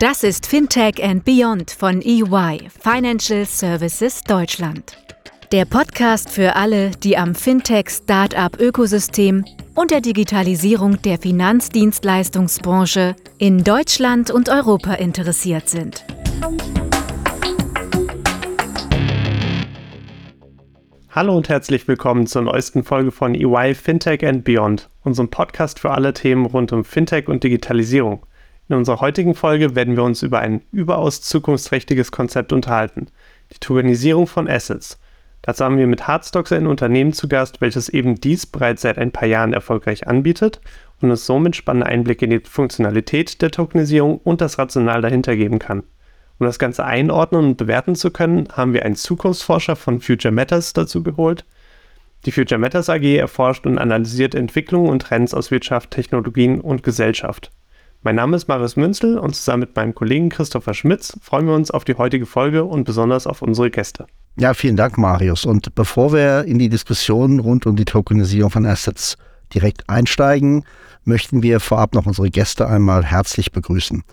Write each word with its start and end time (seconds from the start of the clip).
Das 0.00 0.22
ist 0.22 0.46
Fintech 0.46 1.02
and 1.02 1.24
Beyond 1.24 1.72
von 1.72 2.00
EY, 2.02 2.68
Financial 2.68 3.44
Services 3.44 4.22
Deutschland. 4.22 4.96
Der 5.50 5.64
Podcast 5.64 6.30
für 6.30 6.54
alle, 6.54 6.92
die 6.92 7.16
am 7.16 7.34
Fintech-Startup-Ökosystem 7.34 9.44
und 9.74 9.90
der 9.90 10.00
Digitalisierung 10.00 11.02
der 11.02 11.18
Finanzdienstleistungsbranche 11.18 13.16
in 13.38 13.64
Deutschland 13.64 14.30
und 14.30 14.48
Europa 14.48 14.94
interessiert 14.94 15.68
sind. 15.68 16.04
Hallo 21.10 21.36
und 21.36 21.48
herzlich 21.48 21.88
willkommen 21.88 22.28
zur 22.28 22.42
neuesten 22.42 22.84
Folge 22.84 23.10
von 23.10 23.34
EY 23.34 23.74
Fintech 23.74 24.24
and 24.24 24.44
Beyond, 24.44 24.90
unserem 25.02 25.28
Podcast 25.28 25.80
für 25.80 25.90
alle 25.90 26.12
Themen 26.12 26.46
rund 26.46 26.72
um 26.72 26.84
Fintech 26.84 27.26
und 27.26 27.42
Digitalisierung. 27.42 28.27
In 28.68 28.76
unserer 28.76 29.00
heutigen 29.00 29.34
Folge 29.34 29.74
werden 29.74 29.96
wir 29.96 30.04
uns 30.04 30.22
über 30.22 30.40
ein 30.40 30.60
überaus 30.72 31.22
zukunftsträchtiges 31.22 32.12
Konzept 32.12 32.52
unterhalten, 32.52 33.06
die 33.50 33.58
Tokenisierung 33.58 34.26
von 34.26 34.46
Assets. 34.46 34.98
Dazu 35.40 35.64
haben 35.64 35.78
wir 35.78 35.86
mit 35.86 36.06
Hardstocks 36.06 36.52
ein 36.52 36.66
Unternehmen 36.66 37.14
zu 37.14 37.28
Gast, 37.28 37.62
welches 37.62 37.88
eben 37.88 38.16
dies 38.16 38.44
bereits 38.44 38.82
seit 38.82 38.98
ein 38.98 39.10
paar 39.10 39.26
Jahren 39.26 39.54
erfolgreich 39.54 40.06
anbietet 40.06 40.60
und 41.00 41.10
uns 41.10 41.24
somit 41.24 41.56
spannende 41.56 41.86
Einblicke 41.86 42.26
in 42.26 42.30
die 42.32 42.40
Funktionalität 42.40 43.40
der 43.40 43.50
Tokenisierung 43.50 44.18
und 44.18 44.42
das 44.42 44.58
Rational 44.58 45.00
dahinter 45.00 45.34
geben 45.34 45.58
kann. 45.58 45.84
Um 46.38 46.44
das 46.44 46.58
Ganze 46.58 46.84
einordnen 46.84 47.46
und 47.46 47.56
bewerten 47.56 47.94
zu 47.94 48.10
können, 48.10 48.48
haben 48.52 48.74
wir 48.74 48.84
einen 48.84 48.96
Zukunftsforscher 48.96 49.76
von 49.76 50.00
Future 50.00 50.32
Matters 50.32 50.74
dazu 50.74 51.02
geholt. 51.02 51.46
Die 52.26 52.32
Future 52.32 52.58
Matters 52.58 52.90
AG 52.90 53.16
erforscht 53.16 53.64
und 53.64 53.78
analysiert 53.78 54.34
Entwicklungen 54.34 54.90
und 54.90 55.02
Trends 55.02 55.32
aus 55.32 55.50
Wirtschaft, 55.50 55.90
Technologien 55.90 56.60
und 56.60 56.82
Gesellschaft. 56.82 57.50
Mein 58.02 58.14
Name 58.14 58.36
ist 58.36 58.46
Marius 58.46 58.76
Münzel 58.76 59.18
und 59.18 59.34
zusammen 59.34 59.62
mit 59.62 59.74
meinem 59.74 59.92
Kollegen 59.92 60.28
Christopher 60.28 60.72
Schmitz 60.72 61.18
freuen 61.20 61.46
wir 61.46 61.54
uns 61.54 61.72
auf 61.72 61.84
die 61.84 61.94
heutige 61.94 62.26
Folge 62.26 62.64
und 62.64 62.84
besonders 62.84 63.26
auf 63.26 63.42
unsere 63.42 63.70
Gäste. 63.70 64.06
Ja, 64.38 64.54
vielen 64.54 64.76
Dank, 64.76 64.98
Marius. 64.98 65.44
Und 65.44 65.74
bevor 65.74 66.12
wir 66.12 66.44
in 66.44 66.60
die 66.60 66.68
Diskussion 66.68 67.40
rund 67.40 67.66
um 67.66 67.74
die 67.74 67.84
Tokenisierung 67.84 68.52
von 68.52 68.66
Assets 68.66 69.16
direkt 69.52 69.90
einsteigen, 69.90 70.64
möchten 71.04 71.42
wir 71.42 71.58
vorab 71.58 71.94
noch 71.94 72.06
unsere 72.06 72.30
Gäste 72.30 72.68
einmal 72.68 73.04
herzlich 73.04 73.50
begrüßen. 73.50 74.04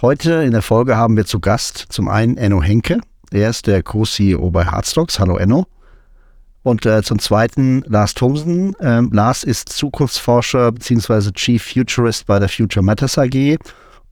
Heute 0.00 0.32
in 0.42 0.52
der 0.52 0.62
Folge 0.62 0.96
haben 0.96 1.18
wir 1.18 1.26
zu 1.26 1.38
Gast 1.38 1.84
zum 1.90 2.08
einen 2.08 2.38
Enno 2.38 2.62
Henke. 2.62 3.00
Er 3.30 3.50
ist 3.50 3.66
der 3.66 3.82
Co-CEO 3.82 4.50
bei 4.50 4.64
Hardstocks. 4.64 5.18
Hallo 5.18 5.36
Enno. 5.36 5.66
Und 6.64 6.86
äh, 6.86 7.02
zum 7.02 7.18
Zweiten 7.18 7.84
Lars 7.86 8.14
Thomsen. 8.14 8.74
Ähm, 8.80 9.10
Lars 9.12 9.44
ist 9.44 9.68
Zukunftsforscher 9.68 10.72
bzw. 10.72 11.30
Chief 11.32 11.62
Futurist 11.62 12.26
bei 12.26 12.38
der 12.38 12.48
Future 12.48 12.82
Matters 12.82 13.18
AG 13.18 13.58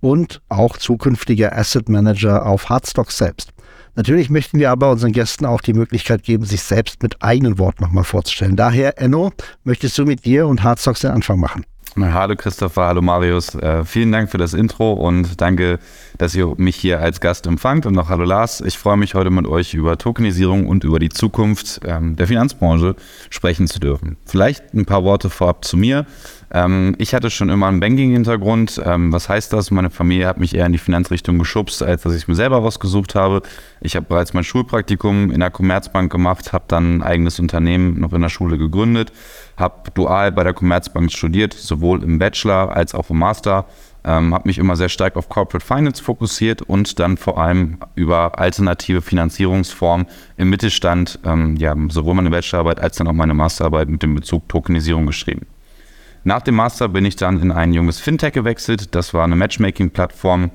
und 0.00 0.42
auch 0.50 0.76
zukünftiger 0.76 1.56
Asset 1.56 1.88
Manager 1.88 2.44
auf 2.44 2.68
Hardstocks 2.68 3.16
selbst. 3.16 3.52
Natürlich 3.94 4.28
möchten 4.28 4.58
wir 4.58 4.70
aber 4.70 4.90
unseren 4.90 5.12
Gästen 5.12 5.46
auch 5.46 5.62
die 5.62 5.72
Möglichkeit 5.72 6.22
geben, 6.24 6.44
sich 6.44 6.62
selbst 6.62 7.02
mit 7.02 7.22
eigenen 7.22 7.58
Worten 7.58 7.82
nochmal 7.82 8.04
vorzustellen. 8.04 8.56
Daher, 8.56 9.00
Enno, 9.00 9.32
möchtest 9.64 9.96
du 9.96 10.04
mit 10.04 10.24
dir 10.24 10.46
und 10.46 10.62
Hardstocks 10.62 11.00
den 11.00 11.10
Anfang 11.10 11.40
machen? 11.40 11.64
Hallo 12.00 12.34
Christopher, 12.36 12.86
hallo 12.86 13.02
Marius. 13.02 13.54
Äh, 13.54 13.84
vielen 13.84 14.12
Dank 14.12 14.30
für 14.30 14.38
das 14.38 14.54
Intro 14.54 14.94
und 14.94 15.42
danke, 15.42 15.78
dass 16.16 16.34
ihr 16.34 16.54
mich 16.56 16.76
hier 16.76 17.00
als 17.00 17.20
Gast 17.20 17.46
empfangt. 17.46 17.84
Und 17.84 17.92
noch 17.92 18.08
hallo 18.08 18.24
Lars. 18.24 18.62
Ich 18.62 18.78
freue 18.78 18.96
mich 18.96 19.14
heute 19.14 19.28
mit 19.28 19.46
euch 19.46 19.74
über 19.74 19.98
Tokenisierung 19.98 20.66
und 20.66 20.84
über 20.84 20.98
die 20.98 21.10
Zukunft 21.10 21.80
ähm, 21.84 22.16
der 22.16 22.28
Finanzbranche 22.28 22.96
sprechen 23.28 23.66
zu 23.66 23.78
dürfen. 23.78 24.16
Vielleicht 24.24 24.72
ein 24.72 24.86
paar 24.86 25.04
Worte 25.04 25.28
vorab 25.28 25.66
zu 25.66 25.76
mir. 25.76 26.06
Ähm, 26.50 26.94
ich 26.96 27.12
hatte 27.14 27.28
schon 27.28 27.50
immer 27.50 27.66
einen 27.66 27.80
Banking-Hintergrund. 27.80 28.80
Ähm, 28.82 29.12
was 29.12 29.28
heißt 29.28 29.52
das? 29.52 29.70
Meine 29.70 29.90
Familie 29.90 30.26
hat 30.28 30.40
mich 30.40 30.54
eher 30.54 30.64
in 30.64 30.72
die 30.72 30.78
Finanzrichtung 30.78 31.38
geschubst, 31.38 31.82
als 31.82 32.02
dass 32.02 32.14
ich 32.14 32.26
mir 32.26 32.36
selber 32.36 32.56
rausgesucht 32.56 33.14
habe. 33.14 33.42
Ich 33.82 33.96
habe 33.96 34.06
bereits 34.06 34.32
mein 34.32 34.44
Schulpraktikum 34.44 35.30
in 35.30 35.40
der 35.40 35.50
Commerzbank 35.50 36.10
gemacht, 36.10 36.54
habe 36.54 36.64
dann 36.68 36.96
ein 36.96 37.02
eigenes 37.02 37.38
Unternehmen 37.38 38.00
noch 38.00 38.14
in 38.14 38.22
der 38.22 38.30
Schule 38.30 38.56
gegründet 38.56 39.12
habe 39.56 39.90
dual 39.94 40.32
bei 40.32 40.44
der 40.44 40.54
Commerzbank 40.54 41.12
studiert, 41.12 41.52
sowohl 41.52 42.02
im 42.02 42.18
Bachelor 42.18 42.74
als 42.74 42.94
auch 42.94 43.10
im 43.10 43.18
Master. 43.18 43.66
Ähm, 44.04 44.34
habe 44.34 44.48
mich 44.48 44.58
immer 44.58 44.74
sehr 44.74 44.88
stark 44.88 45.16
auf 45.16 45.28
Corporate 45.28 45.64
Finance 45.64 46.02
fokussiert 46.02 46.62
und 46.62 46.98
dann 46.98 47.16
vor 47.16 47.38
allem 47.38 47.78
über 47.94 48.38
alternative 48.38 49.00
Finanzierungsformen 49.00 50.06
im 50.36 50.50
Mittelstand, 50.50 51.20
ähm, 51.24 51.54
ja, 51.56 51.76
sowohl 51.88 52.14
meine 52.14 52.30
Bachelorarbeit 52.30 52.80
als 52.80 52.96
dann 52.96 53.06
auch 53.06 53.12
meine 53.12 53.34
Masterarbeit 53.34 53.88
mit 53.88 54.02
dem 54.02 54.16
Bezug 54.16 54.48
Tokenisierung 54.48 55.06
geschrieben. 55.06 55.46
Nach 56.24 56.42
dem 56.42 56.56
Master 56.56 56.88
bin 56.88 57.04
ich 57.04 57.16
dann 57.16 57.40
in 57.40 57.52
ein 57.52 57.72
junges 57.72 58.00
Fintech 58.00 58.32
gewechselt. 58.32 58.94
Das 58.94 59.12
war 59.12 59.24
eine 59.24 59.34
Matchmaking-Plattform, 59.36 60.50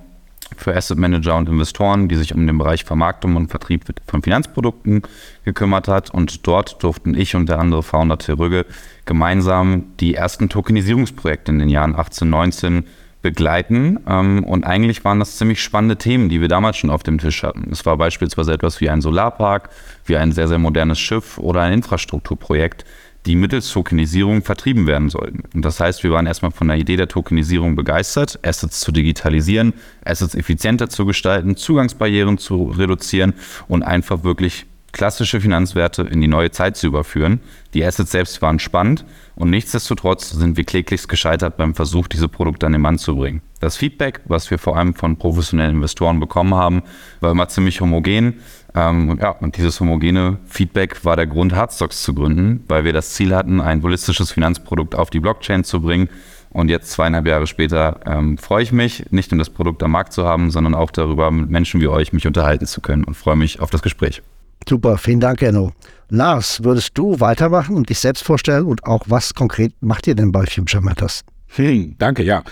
für 0.56 0.76
Asset 0.76 0.98
Manager 0.98 1.36
und 1.36 1.50
Investoren, 1.50 2.08
die 2.08 2.16
sich 2.16 2.34
um 2.34 2.46
den 2.48 2.58
Bereich 2.58 2.86
Vermarktung 2.86 3.36
und 3.36 3.50
Vertrieb 3.50 3.84
von 4.08 4.24
Finanzprodukten 4.24 5.02
gekümmert 5.44 5.88
hat. 5.88 6.10
Und 6.12 6.48
dort 6.48 6.82
durften 6.84 7.16
ich 7.16 7.36
und 7.36 7.50
der 7.50 7.60
andere 7.60 7.84
Founder 7.84 8.18
Till 8.18 8.36
Rügge 8.36 8.66
gemeinsam 9.06 9.86
die 10.00 10.16
ersten 10.16 10.50
Tokenisierungsprojekte 10.50 11.52
in 11.52 11.60
den 11.60 11.70
Jahren 11.70 11.96
18, 11.96 12.30
19 12.30 12.86
begleiten. 13.22 14.00
Ähm, 14.08 14.44
und 14.44 14.64
eigentlich 14.64 15.04
waren 15.04 15.20
das 15.20 15.38
ziemlich 15.38 15.62
spannende 15.62 15.98
Themen, 15.98 16.30
die 16.30 16.40
wir 16.40 16.48
damals 16.48 16.78
schon 16.78 16.90
auf 16.90 17.04
dem 17.04 17.18
Tisch 17.18 17.44
hatten. 17.44 17.70
Es 17.72 17.86
war 17.86 17.98
beispielsweise 17.98 18.54
etwas 18.54 18.80
wie 18.80 18.90
ein 18.90 19.02
Solarpark, 19.02 19.70
wie 20.06 20.18
ein 20.18 20.32
sehr, 20.32 20.48
sehr 20.48 20.60
modernes 20.60 21.00
Schiff 21.00 21.38
oder 21.38 21.62
ein 21.62 21.74
Infrastrukturprojekt, 21.74 22.86
die 23.28 23.36
mittels 23.36 23.70
Tokenisierung 23.72 24.42
vertrieben 24.42 24.88
werden 24.88 25.10
sollten. 25.10 25.44
Und 25.54 25.64
das 25.64 25.80
heißt, 25.80 26.04
wir 26.04 26.12
waren 26.12 26.26
erstmal 26.26 26.52
von 26.52 26.70
der 26.70 26.78
Idee 26.78 26.96
der 26.96 27.10
Tokenisierung 27.10 27.76
begeistert, 27.76 28.40
Assets 28.44 28.80
zu 28.80 28.92
digitalisieren, 28.92 29.74
Assets 30.04 30.34
effizienter 30.34 30.90
zu 30.90 31.06
gestalten, 31.06 31.58
Zugangsbarrieren 31.58 32.38
zu 32.38 32.74
reduzieren 32.78 33.34
und 33.68 33.84
einfach 33.84 34.24
wirklich 34.24 34.66
klassische 34.94 35.42
Finanzwerte 35.42 36.04
in 36.04 36.22
die 36.22 36.28
neue 36.28 36.52
Zeit 36.52 36.78
zu 36.78 36.88
überführen. 36.88 37.40
Die 37.74 37.86
Assets 37.86 38.12
selbst 38.12 38.42
waren 38.42 38.60
spannend 38.60 39.06
und 39.36 39.50
nichtsdestotrotz 39.50 40.32
sind 40.32 40.58
wir 40.58 40.64
kläglichst 40.64 41.08
gescheitert 41.08 41.58
beim 41.58 41.76
Versuch, 41.76 42.08
diese 42.08 42.28
Produkte 42.28 42.66
an 42.66 42.72
den 42.72 42.82
Mann 42.82 42.98
zu 42.98 43.16
bringen. 43.16 43.42
Das 43.60 43.78
Feedback, 43.78 44.22
was 44.26 44.50
wir 44.50 44.58
vor 44.58 44.78
allem 44.78 44.94
von 44.94 45.18
professionellen 45.18 45.76
Investoren 45.76 46.20
bekommen 46.20 46.56
haben, 46.56 46.84
war 47.20 47.32
immer 47.32 47.48
ziemlich 47.48 47.82
homogen. 47.82 48.40
Ähm, 48.78 49.18
ja, 49.20 49.32
und 49.32 49.58
dieses 49.58 49.80
homogene 49.80 50.38
Feedback 50.46 51.04
war 51.04 51.16
der 51.16 51.26
Grund, 51.26 51.56
Hardstocks 51.56 52.04
zu 52.04 52.14
gründen, 52.14 52.64
weil 52.68 52.84
wir 52.84 52.94
das 52.94 53.14
Ziel 53.14 53.36
hatten, 53.36 53.60
ein 53.60 53.82
holistisches 53.82 54.32
Finanzprodukt 54.32 54.94
auf 54.94 55.10
die 55.10 55.20
Blockchain 55.20 55.64
zu 55.64 55.82
bringen. 55.82 56.10
Und 56.52 56.70
jetzt 56.70 56.92
zweieinhalb 56.92 57.26
Jahre 57.26 57.48
später 57.48 58.00
ähm, 58.06 58.38
freue 58.38 58.62
ich 58.62 58.72
mich, 58.72 59.06
nicht 59.10 59.32
nur 59.32 59.40
das 59.40 59.50
Produkt 59.50 59.82
am 59.82 59.92
Markt 59.92 60.14
zu 60.14 60.26
haben, 60.26 60.52
sondern 60.52 60.76
auch 60.76 60.92
darüber, 60.92 61.32
mit 61.32 61.50
Menschen 61.50 61.82
wie 61.82 61.88
euch 61.88 62.14
mich 62.14 62.28
unterhalten 62.28 62.68
zu 62.68 62.82
können 62.82 63.04
und 63.04 63.16
freue 63.16 63.36
mich 63.36 63.60
auf 63.62 63.72
das 63.72 63.82
Gespräch. 63.82 64.22
Super, 64.70 64.98
vielen 64.98 65.22
Dank, 65.22 65.42
Enno. 65.42 65.72
Lars, 66.10 66.64
würdest 66.64 66.92
du 66.94 67.20
weitermachen 67.20 67.76
und 67.76 67.90
dich 67.90 68.00
selbst 68.00 68.24
vorstellen 68.24 68.66
und 68.66 68.86
auch 68.86 69.06
was 69.08 69.34
konkret 69.34 69.74
macht 69.82 70.06
ihr 70.06 70.16
denn 70.16 70.32
bei 70.32 70.46
Future 70.46 70.84
Matters? 70.84 71.24
Hm, 71.56 71.96
danke, 71.98 72.24
ja. 72.24 72.44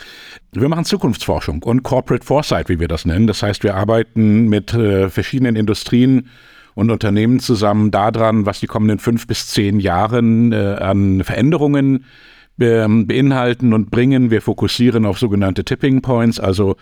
Wir 0.52 0.70
machen 0.70 0.86
Zukunftsforschung 0.86 1.64
und 1.64 1.84
Corporate 1.84 2.26
Foresight, 2.26 2.70
wie 2.70 2.80
wir 2.80 2.88
das 2.88 3.06
nennen. 3.06 3.28
Das 3.28 3.44
heißt, 3.44 3.64
wir 3.64 3.76
arbeiten 3.76 4.48
mit 4.48 4.74
äh, 4.74 5.10
verschiedenen 5.10 5.56
Industrien 5.56 6.30
und 6.76 6.92
Unternehmen 6.92 7.40
zusammen 7.40 7.92
daran, 7.92 8.46
was 8.46 8.60
die 8.60 8.68
kommenden 8.68 9.00
fünf 9.00 9.28
bis 9.28 9.48
zehn 9.48 9.80
Jahren 9.80 10.52
äh, 10.52 10.76
an 10.80 11.24
Veränderungen 11.24 12.06
äh, 12.58 12.88
beinhalten 12.88 13.74
und 13.74 13.92
bringen. 13.92 14.32
Wir 14.32 14.42
fokussieren 14.42 15.06
auf 15.06 15.20
sogenannte 15.20 15.66
Tipping 15.66 16.02
Points, 16.02 16.40
also 16.40 16.76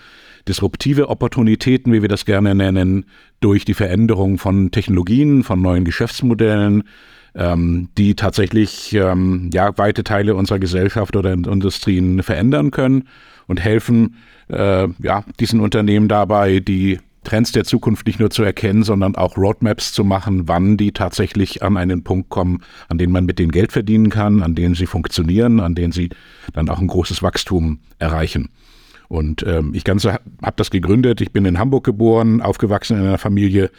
disruptive 0.48 1.10
Opportunitäten, 1.10 1.94
wie 1.94 2.02
wir 2.02 2.10
das 2.10 2.26
gerne 2.26 2.54
nennen, 2.54 3.06
durch 3.40 3.66
die 3.66 3.74
Veränderung 3.74 4.38
von 4.38 4.72
Technologien, 4.72 5.44
von 5.44 5.62
neuen 5.62 5.86
Geschäftsmodellen, 5.86 6.84
ähm, 7.36 7.90
die 7.98 8.16
tatsächlich 8.16 8.94
ähm, 8.94 9.50
ja, 9.54 9.78
weite 9.78 10.04
Teile 10.04 10.36
unserer 10.36 10.60
Gesellschaft 10.60 11.16
oder 11.16 11.34
Industrien 11.34 12.24
verändern 12.24 12.72
können 12.72 13.08
und 13.48 13.60
helfen 13.60 14.18
äh, 14.50 14.88
ja, 15.00 15.24
diesen 15.40 15.60
Unternehmen 15.60 16.08
dabei, 16.08 16.60
die 16.60 17.00
Trends 17.24 17.54
der 17.54 17.64
Zukunft 17.64 18.06
nicht 18.06 18.20
nur 18.20 18.30
zu 18.30 18.44
erkennen, 18.44 18.84
sondern 18.84 19.16
auch 19.16 19.38
Roadmaps 19.38 19.94
zu 19.94 20.04
machen, 20.04 20.48
wann 20.48 20.78
die 20.78 20.92
tatsächlich 20.92 21.64
an 21.64 21.78
einen 21.78 22.04
Punkt 22.04 22.30
kommen, 22.30 22.62
an 22.90 22.98
dem 22.98 23.12
man 23.12 23.26
mit 23.26 23.40
denen 23.40 23.52
Geld 23.52 23.72
verdienen 23.72 24.10
kann, 24.10 24.44
an 24.44 24.56
denen 24.56 24.76
sie 24.76 24.86
funktionieren, 24.86 25.60
an 25.60 25.76
denen 25.76 25.94
sie 25.94 26.10
dann 26.54 26.70
auch 26.70 26.80
ein 26.80 26.88
großes 26.88 27.24
Wachstum 27.24 27.80
erreichen. 27.98 28.50
Und 29.08 29.44
ähm, 29.44 29.74
ich 29.74 29.84
ganze 29.84 30.14
habe 30.14 30.56
das 30.56 30.72
gegründet. 30.72 31.22
Ich 31.22 31.32
bin 31.32 31.46
in 31.46 31.60
Hamburg 31.60 31.84
geboren, 31.84 32.42
aufgewachsen 32.42 32.98
in 32.98 33.04
einer 33.04 33.18
Familie, 33.18 33.70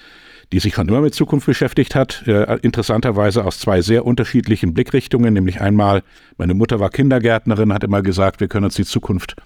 die 0.53 0.61
sich 0.61 0.75
schon 0.75 0.89
immer 0.89 1.01
mit 1.01 1.15
Zukunft 1.15 1.47
beschäftigt 1.47 1.95
hat. 1.95 2.27
Äh, 2.27 2.59
interessanterweise 2.63 3.45
aus 3.45 3.59
zwei 3.59 3.81
sehr 3.81 4.05
unterschiedlichen 4.05 4.75
Blickrichtungen. 4.75 5.35
Nämlich 5.35 5.61
einmal, 5.61 6.03
meine 6.39 6.55
Mutter 6.55 6.81
war 6.81 6.91
Kindergärtnerin, 6.91 7.73
hat 7.73 7.85
immer 7.85 8.03
gesagt, 8.03 8.41
wir 8.41 8.49
können 8.49 8.67
uns 8.67 8.75
die 8.75 8.85
Zukunft 8.85 9.37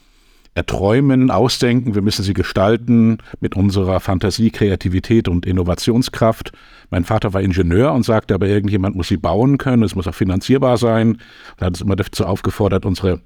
erträumen, 0.55 1.31
ausdenken, 1.31 1.95
wir 1.95 2.03
müssen 2.03 2.25
sie 2.25 2.35
gestalten 2.35 3.19
mit 3.41 3.55
unserer 3.55 4.01
Fantasie, 4.01 4.51
Kreativität 4.51 5.29
und 5.29 5.47
Innovationskraft. 5.47 6.53
Mein 6.91 7.05
Vater 7.05 7.33
war 7.33 7.43
Ingenieur 7.43 7.93
und 7.93 8.03
sagte 8.03 8.35
aber, 8.35 8.49
irgendjemand 8.49 8.97
muss 8.97 9.09
sie 9.09 9.19
bauen 9.19 9.59
können, 9.59 9.85
es 9.85 9.95
muss 9.95 10.09
auch 10.09 10.15
finanzierbar 10.15 10.77
sein. 10.77 11.19
Er 11.59 11.67
hat 11.67 11.75
uns 11.75 11.81
immer 11.81 11.97
dazu 11.97 12.27
aufgefordert, 12.27 12.87
unsere 12.87 13.21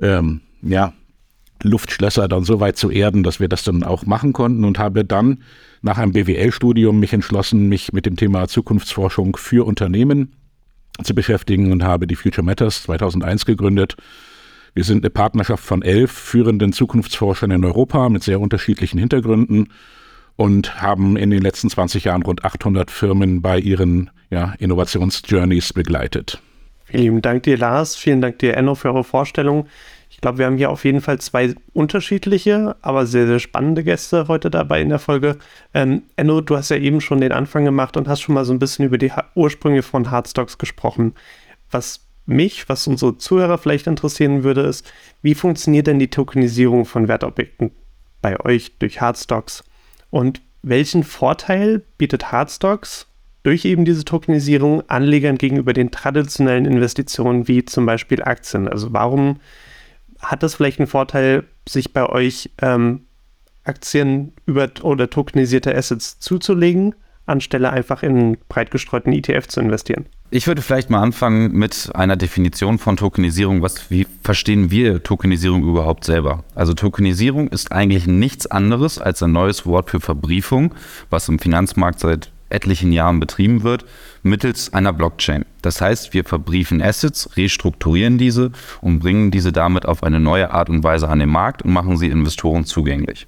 ähm, 0.00 0.40
ja, 0.62 0.92
Luftschlösser 1.62 2.28
dann 2.28 2.44
so 2.44 2.60
weit 2.60 2.76
zu 2.76 2.90
erden, 2.90 3.22
dass 3.22 3.40
wir 3.40 3.48
das 3.48 3.64
dann 3.64 3.82
auch 3.82 4.06
machen 4.06 4.32
konnten 4.32 4.64
und 4.64 4.78
habe 4.78 5.04
dann 5.04 5.42
nach 5.82 5.98
einem 5.98 6.12
BWL-Studium 6.12 6.98
mich 6.98 7.12
entschlossen, 7.12 7.68
mich 7.68 7.92
mit 7.92 8.06
dem 8.06 8.16
Thema 8.16 8.48
Zukunftsforschung 8.48 9.36
für 9.36 9.66
Unternehmen 9.66 10.32
zu 11.02 11.14
beschäftigen 11.14 11.72
und 11.72 11.82
habe 11.82 12.06
die 12.06 12.16
Future 12.16 12.44
Matters 12.44 12.82
2001 12.84 13.46
gegründet. 13.46 13.96
Wir 14.74 14.84
sind 14.84 15.04
eine 15.04 15.10
Partnerschaft 15.10 15.64
von 15.64 15.82
elf 15.82 16.10
führenden 16.10 16.72
Zukunftsforschern 16.72 17.50
in 17.50 17.64
Europa 17.64 18.08
mit 18.08 18.22
sehr 18.22 18.40
unterschiedlichen 18.40 18.98
Hintergründen 18.98 19.68
und 20.36 20.80
haben 20.80 21.16
in 21.16 21.30
den 21.30 21.42
letzten 21.42 21.68
20 21.68 22.04
Jahren 22.04 22.22
rund 22.22 22.44
800 22.44 22.90
Firmen 22.90 23.42
bei 23.42 23.58
ihren 23.58 24.10
ja, 24.30 24.54
Innovationsjourneys 24.58 25.72
begleitet. 25.72 26.40
Vielen 26.84 27.22
Dank 27.22 27.42
dir, 27.44 27.56
Lars. 27.56 27.96
Vielen 27.96 28.20
Dank 28.20 28.38
dir, 28.38 28.56
Enno, 28.56 28.74
für 28.74 28.88
eure 28.88 29.04
Vorstellung. 29.04 29.66
Ich 30.22 30.24
glaube, 30.24 30.38
wir 30.38 30.46
haben 30.46 30.56
hier 30.56 30.70
auf 30.70 30.84
jeden 30.84 31.00
Fall 31.00 31.18
zwei 31.18 31.52
unterschiedliche, 31.72 32.76
aber 32.80 33.06
sehr, 33.06 33.26
sehr 33.26 33.40
spannende 33.40 33.82
Gäste 33.82 34.28
heute 34.28 34.52
dabei 34.52 34.80
in 34.80 34.88
der 34.88 35.00
Folge. 35.00 35.36
Ähm, 35.74 36.04
Enno, 36.14 36.40
du 36.40 36.56
hast 36.56 36.68
ja 36.68 36.76
eben 36.76 37.00
schon 37.00 37.20
den 37.20 37.32
Anfang 37.32 37.64
gemacht 37.64 37.96
und 37.96 38.06
hast 38.06 38.20
schon 38.20 38.36
mal 38.36 38.44
so 38.44 38.52
ein 38.52 38.60
bisschen 38.60 38.84
über 38.84 38.98
die 38.98 39.10
Ursprünge 39.34 39.82
von 39.82 40.12
Hardstocks 40.12 40.58
gesprochen. 40.58 41.14
Was 41.72 42.06
mich, 42.24 42.68
was 42.68 42.86
unsere 42.86 43.18
Zuhörer 43.18 43.58
vielleicht 43.58 43.88
interessieren 43.88 44.44
würde, 44.44 44.60
ist, 44.60 44.88
wie 45.22 45.34
funktioniert 45.34 45.88
denn 45.88 45.98
die 45.98 46.10
Tokenisierung 46.10 46.84
von 46.84 47.08
Wertobjekten 47.08 47.72
bei 48.20 48.38
euch 48.38 48.78
durch 48.78 49.00
Hardstocks? 49.00 49.64
Und 50.10 50.40
welchen 50.62 51.02
Vorteil 51.02 51.82
bietet 51.98 52.30
Hardstocks 52.30 53.08
durch 53.42 53.64
eben 53.64 53.84
diese 53.84 54.04
Tokenisierung 54.04 54.88
Anlegern 54.88 55.36
gegenüber 55.36 55.72
den 55.72 55.90
traditionellen 55.90 56.64
Investitionen 56.64 57.48
wie 57.48 57.64
zum 57.64 57.86
Beispiel 57.86 58.22
Aktien? 58.22 58.68
Also 58.68 58.92
warum 58.92 59.40
hat 60.22 60.42
das 60.42 60.54
vielleicht 60.54 60.78
einen 60.78 60.86
Vorteil, 60.86 61.44
sich 61.68 61.92
bei 61.92 62.08
euch 62.08 62.50
ähm, 62.60 63.02
Aktien 63.64 64.32
über 64.46 64.68
oder 64.82 65.10
tokenisierte 65.10 65.74
Assets 65.74 66.18
zuzulegen, 66.18 66.94
anstelle 67.26 67.70
einfach 67.70 68.02
in 68.02 68.38
breit 68.48 68.70
gestreuten 68.70 69.12
ETF 69.12 69.46
zu 69.46 69.60
investieren? 69.60 70.06
Ich 70.30 70.46
würde 70.46 70.62
vielleicht 70.62 70.88
mal 70.88 71.02
anfangen 71.02 71.52
mit 71.52 71.90
einer 71.94 72.16
Definition 72.16 72.78
von 72.78 72.96
Tokenisierung. 72.96 73.60
Was, 73.60 73.90
wie 73.90 74.06
verstehen 74.22 74.70
wir 74.70 75.02
Tokenisierung 75.02 75.62
überhaupt 75.62 76.04
selber? 76.04 76.42
Also 76.54 76.72
Tokenisierung 76.72 77.48
ist 77.48 77.70
eigentlich 77.70 78.06
nichts 78.06 78.46
anderes 78.46 78.98
als 78.98 79.22
ein 79.22 79.32
neues 79.32 79.66
Wort 79.66 79.90
für 79.90 80.00
Verbriefung, 80.00 80.74
was 81.10 81.28
im 81.28 81.38
Finanzmarkt 81.38 82.00
seit 82.00 82.30
etlichen 82.52 82.92
Jahren 82.92 83.20
betrieben 83.20 83.62
wird, 83.62 83.84
mittels 84.22 84.72
einer 84.72 84.92
Blockchain. 84.92 85.44
Das 85.62 85.80
heißt, 85.80 86.14
wir 86.14 86.24
verbriefen 86.24 86.82
Assets, 86.82 87.36
restrukturieren 87.36 88.18
diese 88.18 88.52
und 88.80 89.00
bringen 89.00 89.30
diese 89.30 89.52
damit 89.52 89.86
auf 89.86 90.02
eine 90.02 90.20
neue 90.20 90.50
Art 90.52 90.68
und 90.68 90.84
Weise 90.84 91.08
an 91.08 91.18
den 91.18 91.30
Markt 91.30 91.62
und 91.62 91.72
machen 91.72 91.96
sie 91.96 92.08
Investoren 92.08 92.64
zugänglich. 92.64 93.26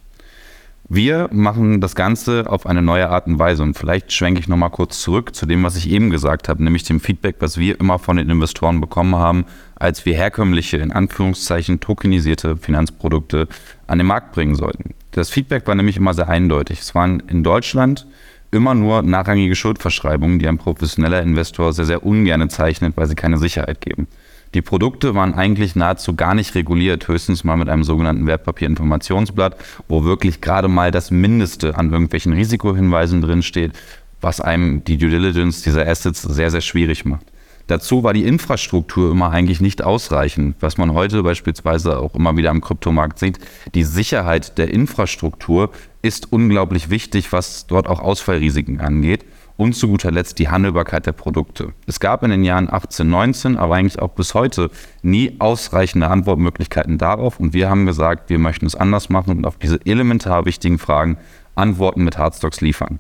Wir 0.87 1.31
machen 1.33 1.81
das 1.81 1.95
Ganze 1.95 2.45
auf 2.47 2.67
eine 2.67 2.83
neue 2.83 3.09
Art 3.09 3.27
und 3.27 3.39
Weise 3.39 3.63
und 3.63 3.73
vielleicht 3.73 4.13
schwenke 4.13 4.41
ich 4.41 4.49
nochmal 4.49 4.69
kurz 4.69 5.01
zurück 5.01 5.35
zu 5.35 5.47
dem, 5.47 5.65
was 5.65 5.77
ich 5.77 5.89
eben 5.89 6.11
gesagt 6.11 6.51
habe, 6.51 6.63
nämlich 6.63 6.83
dem 6.85 7.01
Feedback, 7.01 7.37
was 7.39 7.57
wir 7.57 7.81
immer 7.81 7.99
von 7.99 8.19
den 8.19 8.29
Investoren 8.29 8.83
bekommen 8.83 9.17
haben, 9.17 9.47
als 9.77 10.05
wir 10.05 10.15
herkömmliche, 10.15 10.77
in 10.77 10.93
Anführungszeichen 10.93 11.81
tokenisierte 11.81 12.59
Finanzprodukte 12.59 13.49
an 13.87 13.97
den 13.97 14.07
Markt 14.07 14.33
bringen 14.33 14.57
sollten. 14.57 14.95
Das 15.13 15.31
Feedback 15.31 15.67
war 15.67 15.75
nämlich 15.75 15.97
immer 15.97 16.13
sehr 16.13 16.29
eindeutig. 16.29 16.81
Es 16.81 16.95
waren 16.95 17.21
in 17.29 17.43
Deutschland 17.43 18.07
immer 18.55 18.75
nur 18.75 19.03
nachrangige 19.03 19.55
Schuldverschreibungen, 19.55 20.39
die 20.39 20.49
ein 20.49 20.59
professioneller 20.59 21.21
Investor 21.23 21.73
sehr, 21.73 21.85
sehr 21.85 22.05
ungern 22.05 22.49
zeichnet, 22.49 22.97
weil 22.97 23.07
sie 23.07 23.15
keine 23.15 23.39
Sicherheit 23.39 23.81
geben. 23.81 24.09
Die 24.55 24.63
Produkte 24.63 25.17
waren 25.17 25.35
eigentlich 25.35 25.75
nahezu 25.75 26.15
gar 26.15 26.35
nicht 26.35 26.55
reguliert, 26.55 27.09
höchstens 27.09 27.43
mal 27.43 27.57
mit 27.57 27.69
einem 27.69 27.83
sogenannten 27.83 28.27
Wertpapierinformationsblatt, 28.29 29.57
wo 29.89 30.05
wirklich 30.05 30.41
gerade 30.41 30.69
mal 30.69 30.93
das 30.93 31.11
Mindeste 31.11 31.77
an 31.77 31.91
irgendwelchen 31.91 32.33
Risikohinweisen 32.33 33.21
drinsteht, 33.21 33.73
was 34.21 34.41
einem 34.41 34.85
die 34.85 34.97
Due 34.97 35.11
Diligence 35.11 35.63
dieser 35.63 35.87
Assets 35.87 36.23
sehr, 36.23 36.53
sehr 36.53 36.61
schwierig 36.61 37.05
macht. 37.05 37.27
Dazu 37.67 38.05
war 38.05 38.13
die 38.13 38.25
Infrastruktur 38.25 39.11
immer 39.11 39.31
eigentlich 39.31 39.61
nicht 39.61 39.83
ausreichend, 39.83 40.57
was 40.61 40.77
man 40.77 40.93
heute 40.93 41.23
beispielsweise 41.23 41.99
auch 41.99 42.15
immer 42.15 42.37
wieder 42.37 42.51
am 42.51 42.61
Kryptomarkt 42.61 43.19
sieht. 43.19 43.39
Die 43.75 43.85
Sicherheit 43.85 44.59
der 44.59 44.71
Infrastruktur 44.71 45.71
ist 46.05 46.33
unglaublich 46.33 46.91
wichtig, 46.91 47.33
was 47.33 47.67
dort 47.67 47.89
auch 47.89 48.01
Ausfallrisiken 48.01 48.81
angeht. 48.81 49.25
Und 49.57 49.75
zu 49.75 49.87
guter 49.87 50.11
Letzt 50.11 50.41
die 50.41 50.49
Handelbarkeit 50.49 51.07
der 51.07 51.13
Produkte. 51.13 51.75
Es 51.87 52.01
gab 52.01 52.25
in 52.25 52.31
den 52.31 52.43
Jahren 52.43 52.69
18, 52.69 53.09
19, 53.09 53.57
aber 53.57 53.77
eigentlich 53.77 54.01
auch 54.01 54.11
bis 54.11 54.35
heute 54.35 54.69
nie 55.03 55.37
ausreichende 55.39 56.09
Antwortmöglichkeiten 56.09 56.99
darauf. 56.99 57.39
Und 57.39 57.55
wir 57.55 57.71
haben 57.71 57.87
gesagt, 57.87 58.31
wir 58.31 58.41
möchten 58.41 58.67
es 58.67 58.75
anders 58.75 59.11
machen 59.11 59.31
und 59.39 59.47
auf 59.47 59.57
diese 59.57 59.79
elementar 59.87 60.45
wichtigen 60.45 60.79
Fragen 60.79 61.19
Antworten 61.55 62.03
mit 62.03 62.19
Hardstocks 62.19 62.61
liefern. 62.61 62.99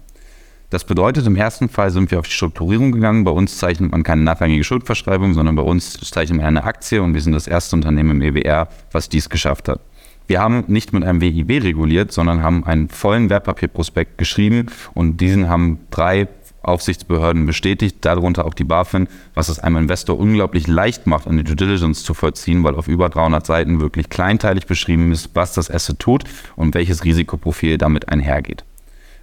Das 0.70 0.84
bedeutet, 0.84 1.26
im 1.26 1.36
ersten 1.36 1.68
Fall 1.68 1.90
sind 1.90 2.10
wir 2.10 2.20
auf 2.20 2.26
die 2.26 2.32
Strukturierung 2.32 2.92
gegangen. 2.92 3.24
Bei 3.24 3.32
uns 3.32 3.58
zeichnet 3.58 3.90
man 3.90 4.04
keine 4.04 4.22
nachrangige 4.22 4.64
Schuldverschreibung, 4.64 5.34
sondern 5.34 5.56
bei 5.56 5.62
uns 5.62 5.92
zeichnet 5.92 6.38
man 6.38 6.46
eine 6.46 6.64
Aktie 6.64 7.02
und 7.02 7.14
wir 7.14 7.20
sind 7.20 7.32
das 7.32 7.48
erste 7.48 7.76
Unternehmen 7.76 8.22
im 8.22 8.36
EWR, 8.36 8.68
was 8.92 9.08
dies 9.08 9.28
geschafft 9.28 9.68
hat. 9.68 9.80
Wir 10.26 10.40
haben 10.40 10.64
nicht 10.68 10.92
mit 10.92 11.04
einem 11.04 11.20
WIB 11.20 11.62
reguliert, 11.62 12.12
sondern 12.12 12.42
haben 12.42 12.64
einen 12.64 12.88
vollen 12.88 13.28
Wertpapierprospekt 13.28 14.16
geschrieben 14.16 14.66
und 14.94 15.20
diesen 15.20 15.48
haben 15.48 15.80
drei 15.90 16.28
Aufsichtsbehörden 16.62 17.44
bestätigt, 17.44 17.98
darunter 18.00 18.46
auch 18.46 18.54
die 18.54 18.64
BaFin, 18.64 19.06
was 19.34 19.50
es 19.50 19.58
einem 19.58 19.76
Investor 19.76 20.18
unglaublich 20.18 20.66
leicht 20.66 21.06
macht, 21.06 21.26
eine 21.26 21.44
Due 21.44 21.56
Diligence 21.56 22.04
zu 22.04 22.14
vollziehen, 22.14 22.64
weil 22.64 22.74
auf 22.74 22.88
über 22.88 23.10
300 23.10 23.44
Seiten 23.44 23.80
wirklich 23.80 24.08
kleinteilig 24.08 24.66
beschrieben 24.66 25.12
ist, 25.12 25.30
was 25.34 25.52
das 25.52 25.70
Asset 25.70 25.98
tut 25.98 26.24
und 26.56 26.74
welches 26.74 27.04
Risikoprofil 27.04 27.76
damit 27.76 28.08
einhergeht. 28.08 28.64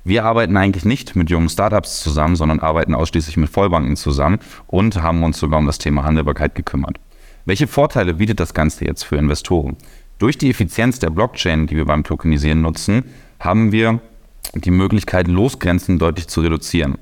Wir 0.03 0.25
arbeiten 0.25 0.57
eigentlich 0.57 0.85
nicht 0.85 1.15
mit 1.15 1.29
jungen 1.29 1.49
Startups 1.49 2.01
zusammen, 2.01 2.35
sondern 2.35 2.59
arbeiten 2.59 2.95
ausschließlich 2.95 3.37
mit 3.37 3.49
Vollbanken 3.49 3.95
zusammen 3.95 4.39
und 4.67 5.01
haben 5.01 5.23
uns 5.23 5.39
sogar 5.39 5.59
um 5.59 5.67
das 5.67 5.77
Thema 5.77 6.03
Handelbarkeit 6.03 6.55
gekümmert. 6.55 6.99
Welche 7.45 7.67
Vorteile 7.67 8.15
bietet 8.15 8.39
das 8.39 8.53
Ganze 8.53 8.85
jetzt 8.85 9.03
für 9.03 9.15
Investoren? 9.15 9.77
Durch 10.21 10.37
die 10.37 10.51
Effizienz 10.51 10.99
der 10.99 11.09
Blockchain, 11.09 11.65
die 11.65 11.75
wir 11.75 11.85
beim 11.85 12.03
Tokenisieren 12.03 12.61
nutzen, 12.61 13.05
haben 13.39 13.71
wir 13.71 14.01
die 14.53 14.69
Möglichkeit, 14.69 15.27
Losgrenzen 15.27 15.97
deutlich 15.97 16.27
zu 16.27 16.41
reduzieren. 16.41 16.99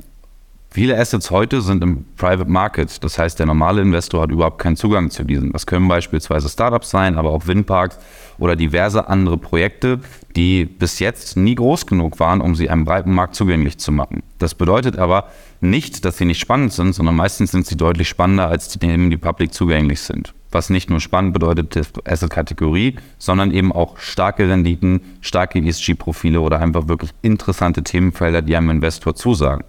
Viele 0.71 0.97
Assets 0.97 1.29
heute 1.29 1.61
sind 1.61 1.83
im 1.83 2.05
Private 2.15 2.49
Market. 2.49 3.03
Das 3.03 3.19
heißt, 3.19 3.37
der 3.37 3.45
normale 3.45 3.81
Investor 3.81 4.21
hat 4.21 4.31
überhaupt 4.31 4.59
keinen 4.59 4.77
Zugang 4.77 5.09
zu 5.09 5.25
diesen. 5.25 5.51
Das 5.51 5.65
können 5.65 5.89
beispielsweise 5.89 6.47
Startups 6.47 6.91
sein, 6.91 7.17
aber 7.17 7.31
auch 7.31 7.45
Windparks 7.45 7.99
oder 8.37 8.55
diverse 8.55 9.09
andere 9.09 9.37
Projekte, 9.37 9.99
die 10.37 10.63
bis 10.63 10.99
jetzt 10.99 11.35
nie 11.35 11.55
groß 11.55 11.87
genug 11.87 12.21
waren, 12.21 12.39
um 12.39 12.55
sie 12.55 12.69
einem 12.69 12.85
breiten 12.85 13.11
Markt 13.11 13.35
zugänglich 13.35 13.79
zu 13.79 13.91
machen. 13.91 14.23
Das 14.37 14.55
bedeutet 14.55 14.97
aber 14.97 15.27
nicht, 15.59 16.05
dass 16.05 16.17
sie 16.17 16.25
nicht 16.25 16.39
spannend 16.39 16.71
sind, 16.71 16.95
sondern 16.95 17.17
meistens 17.17 17.51
sind 17.51 17.65
sie 17.65 17.75
deutlich 17.75 18.07
spannender 18.07 18.47
als 18.47 18.69
die 18.69 18.79
Themen, 18.79 19.09
die 19.09 19.17
public 19.17 19.53
zugänglich 19.53 19.99
sind. 19.99 20.33
Was 20.51 20.69
nicht 20.69 20.89
nur 20.89 20.99
spannend 20.99 21.33
bedeutet, 21.33 21.75
die 21.75 22.05
Asset-Kategorie, 22.05 22.95
sondern 23.19 23.51
eben 23.51 23.71
auch 23.71 23.99
starke 23.99 24.49
Renditen, 24.49 25.01
starke 25.21 25.59
ESG-Profile 25.59 26.41
oder 26.41 26.59
einfach 26.59 26.87
wirklich 26.87 27.11
interessante 27.21 27.83
Themenfelder, 27.83 28.41
die 28.41 28.55
einem 28.55 28.71
Investor 28.71 29.15
zusagen. 29.15 29.63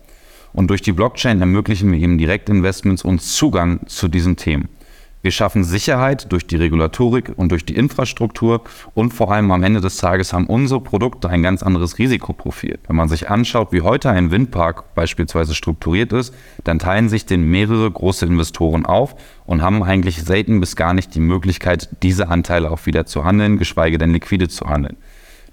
Und 0.53 0.69
durch 0.69 0.83
die 0.83 0.93
Blockchain 0.93 1.41
ermöglichen 1.41 1.93
wir 1.93 2.01
eben 2.01 2.19
Direktinvestments 2.19 3.05
und 3.05 3.21
Zugang 3.21 3.87
zu 3.87 4.09
diesen 4.09 4.37
Themen. 4.37 4.69
Wir 5.23 5.33
schaffen 5.33 5.65
Sicherheit 5.65 6.33
durch 6.33 6.47
die 6.47 6.57
Regulatorik 6.57 7.33
und 7.37 7.53
durch 7.53 7.67
die 7.67 7.77
Infrastruktur 7.77 8.63
und 8.95 9.13
vor 9.13 9.31
allem 9.31 9.51
am 9.51 9.63
Ende 9.63 9.83
des 9.83 9.99
Tages 9.99 10.33
haben 10.33 10.47
unsere 10.47 10.81
Produkte 10.81 11.29
ein 11.29 11.43
ganz 11.43 11.63
anderes 11.63 11.99
Risikoprofil. 11.99 12.79
Wenn 12.87 12.97
man 12.97 13.11
sich 13.11 13.29
anschaut, 13.29 13.71
wie 13.71 13.83
heute 13.83 14.09
ein 14.09 14.31
Windpark 14.31 14.95
beispielsweise 14.95 15.55
strukturiert 15.55 16.15
ist, 16.15 16.35
dann 16.65 16.79
teilen 16.79 17.11
sich 17.11 17.27
den 17.27 17.43
mehrere 17.43 17.91
große 17.91 18.25
Investoren 18.25 18.87
auf 18.87 19.15
und 19.45 19.61
haben 19.61 19.83
eigentlich 19.83 20.23
selten 20.23 20.59
bis 20.59 20.75
gar 20.75 20.95
nicht 20.95 21.15
die 21.15 21.21
Möglichkeit, 21.21 21.91
diese 22.03 22.29
Anteile 22.29 22.71
auch 22.71 22.87
wieder 22.87 23.05
zu 23.05 23.23
handeln, 23.23 23.59
geschweige 23.59 23.99
denn 23.99 24.15
liquide 24.15 24.49
zu 24.49 24.71
handeln. 24.71 24.97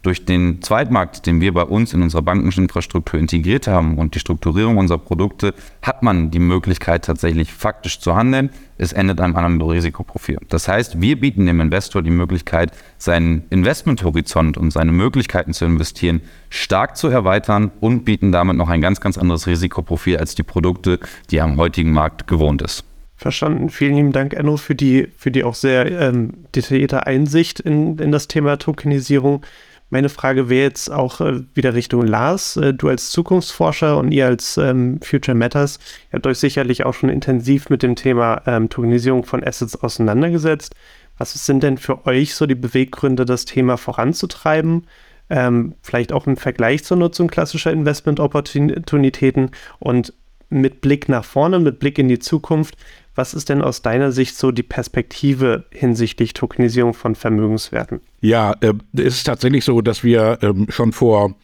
Durch 0.08 0.24
den 0.24 0.62
Zweitmarkt, 0.62 1.26
den 1.26 1.42
wir 1.42 1.54
bei 1.54 1.64
uns 1.64 1.94
in 1.94 2.02
unserer 2.02 2.22
Bankeninfrastruktur 2.22 3.20
integriert 3.20 3.68
haben 3.68 3.98
und 3.98 4.16
die 4.16 4.20
Strukturierung 4.20 4.78
unserer 4.78 5.00
Produkte, 5.00 5.54
hat 5.82 6.02
man 6.02 6.32
die 6.32 6.40
Möglichkeit 6.40 7.04
tatsächlich 7.04 7.52
faktisch 7.52 8.00
zu 8.00 8.16
handeln. 8.16 8.50
Es 8.78 8.94
endet 8.94 9.20
einem 9.20 9.36
anderen 9.36 9.62
Risikoprofil. 9.62 10.38
Das 10.48 10.70
heißt, 10.70 11.02
wir 11.02 11.20
bieten 11.20 11.46
dem 11.46 11.60
Investor 11.60 12.02
die 12.04 12.10
Möglichkeit, 12.10 12.72
seinen 12.98 13.44
Investmenthorizont 13.50 14.56
und 14.56 14.72
seine 14.72 14.94
Möglichkeiten 14.94 15.52
zu 15.52 15.66
investieren 15.66 16.22
stark 16.50 16.96
zu 16.96 17.10
erweitern 17.10 17.72
und 17.82 18.06
bieten 18.06 18.32
damit 18.32 18.56
noch 18.56 18.70
ein 18.70 18.80
ganz, 18.80 19.02
ganz 19.02 19.18
anderes 19.18 19.46
Risikoprofil 19.46 20.16
als 20.16 20.36
die 20.36 20.44
Produkte, 20.44 21.02
die 21.32 21.42
am 21.42 21.58
heutigen 21.58 21.92
Markt 21.92 22.28
gewohnt 22.28 22.62
ist. 22.62 22.86
Verstanden. 23.18 23.70
Vielen 23.70 23.96
lieben 23.96 24.12
Dank, 24.14 24.34
Enno, 24.34 24.56
für 24.56 24.76
die, 24.76 25.10
für 25.18 25.32
die 25.32 25.44
auch 25.44 25.56
sehr 25.56 25.92
ähm, 25.92 26.46
detaillierte 26.56 27.06
Einsicht 27.08 27.60
in, 27.60 27.98
in 27.98 28.14
das 28.14 28.30
Thema 28.30 28.58
Tokenisierung. 28.58 29.44
Meine 29.90 30.10
Frage 30.10 30.50
wäre 30.50 30.64
jetzt 30.64 30.92
auch 30.92 31.22
äh, 31.22 31.44
wieder 31.54 31.74
Richtung 31.74 32.06
Lars. 32.06 32.58
Äh, 32.58 32.74
du 32.74 32.90
als 32.90 33.12
Zukunftsforscher 33.12 33.98
und 33.98 34.12
ihr 34.12 34.26
als 34.26 34.58
ähm, 34.58 35.00
Future 35.02 35.36
Matters, 35.36 35.80
ihr 36.12 36.18
habt 36.18 36.28
euch 36.28 36.40
sicherlich 36.40 36.86
auch 36.86 36.94
schon 36.94 37.10
intensiv 37.10 37.70
mit 37.70 37.84
dem 37.84 37.96
Thema 37.96 38.42
ähm, 38.46 38.70
Tokenisierung 38.70 39.24
von 39.24 39.44
Assets 39.44 39.82
auseinandergesetzt. 39.82 40.76
Was 41.18 41.34
sind 41.46 41.64
denn 41.64 41.78
für 41.78 42.06
euch 42.06 42.36
so 42.36 42.46
die 42.46 42.56
Beweggründe, 42.56 43.26
das 43.26 43.46
Thema 43.46 43.78
voranzutreiben? 43.78 44.86
Ähm, 45.30 45.76
vielleicht 45.82 46.12
auch 46.12 46.28
im 46.28 46.38
Vergleich 46.38 46.84
zur 46.84 46.98
Nutzung 46.98 47.28
klassischer 47.28 47.72
Investment-Opportunitäten 47.72 49.52
und 49.80 50.14
mit 50.50 50.82
Blick 50.82 51.10
nach 51.10 51.26
vorne, 51.26 51.60
mit 51.60 51.80
Blick 51.80 51.98
in 51.98 52.08
die 52.08 52.20
Zukunft, 52.20 52.78
was 53.18 53.34
ist 53.34 53.50
denn 53.50 53.62
aus 53.62 53.82
deiner 53.82 54.12
Sicht 54.12 54.38
so 54.38 54.52
die 54.52 54.64
Perspektive 54.64 55.66
hinsichtlich 55.72 56.34
Tokenisierung 56.34 56.94
von 56.94 57.16
Vermögenswerten? 57.16 58.00
Ja, 58.22 58.54
äh, 58.62 58.74
es 58.94 59.16
ist 59.16 59.24
tatsächlich 59.24 59.66
so, 59.66 59.82
dass 59.82 60.04
wir 60.04 60.40
ähm, 60.42 60.68
schon 60.70 60.92
vor 60.92 61.36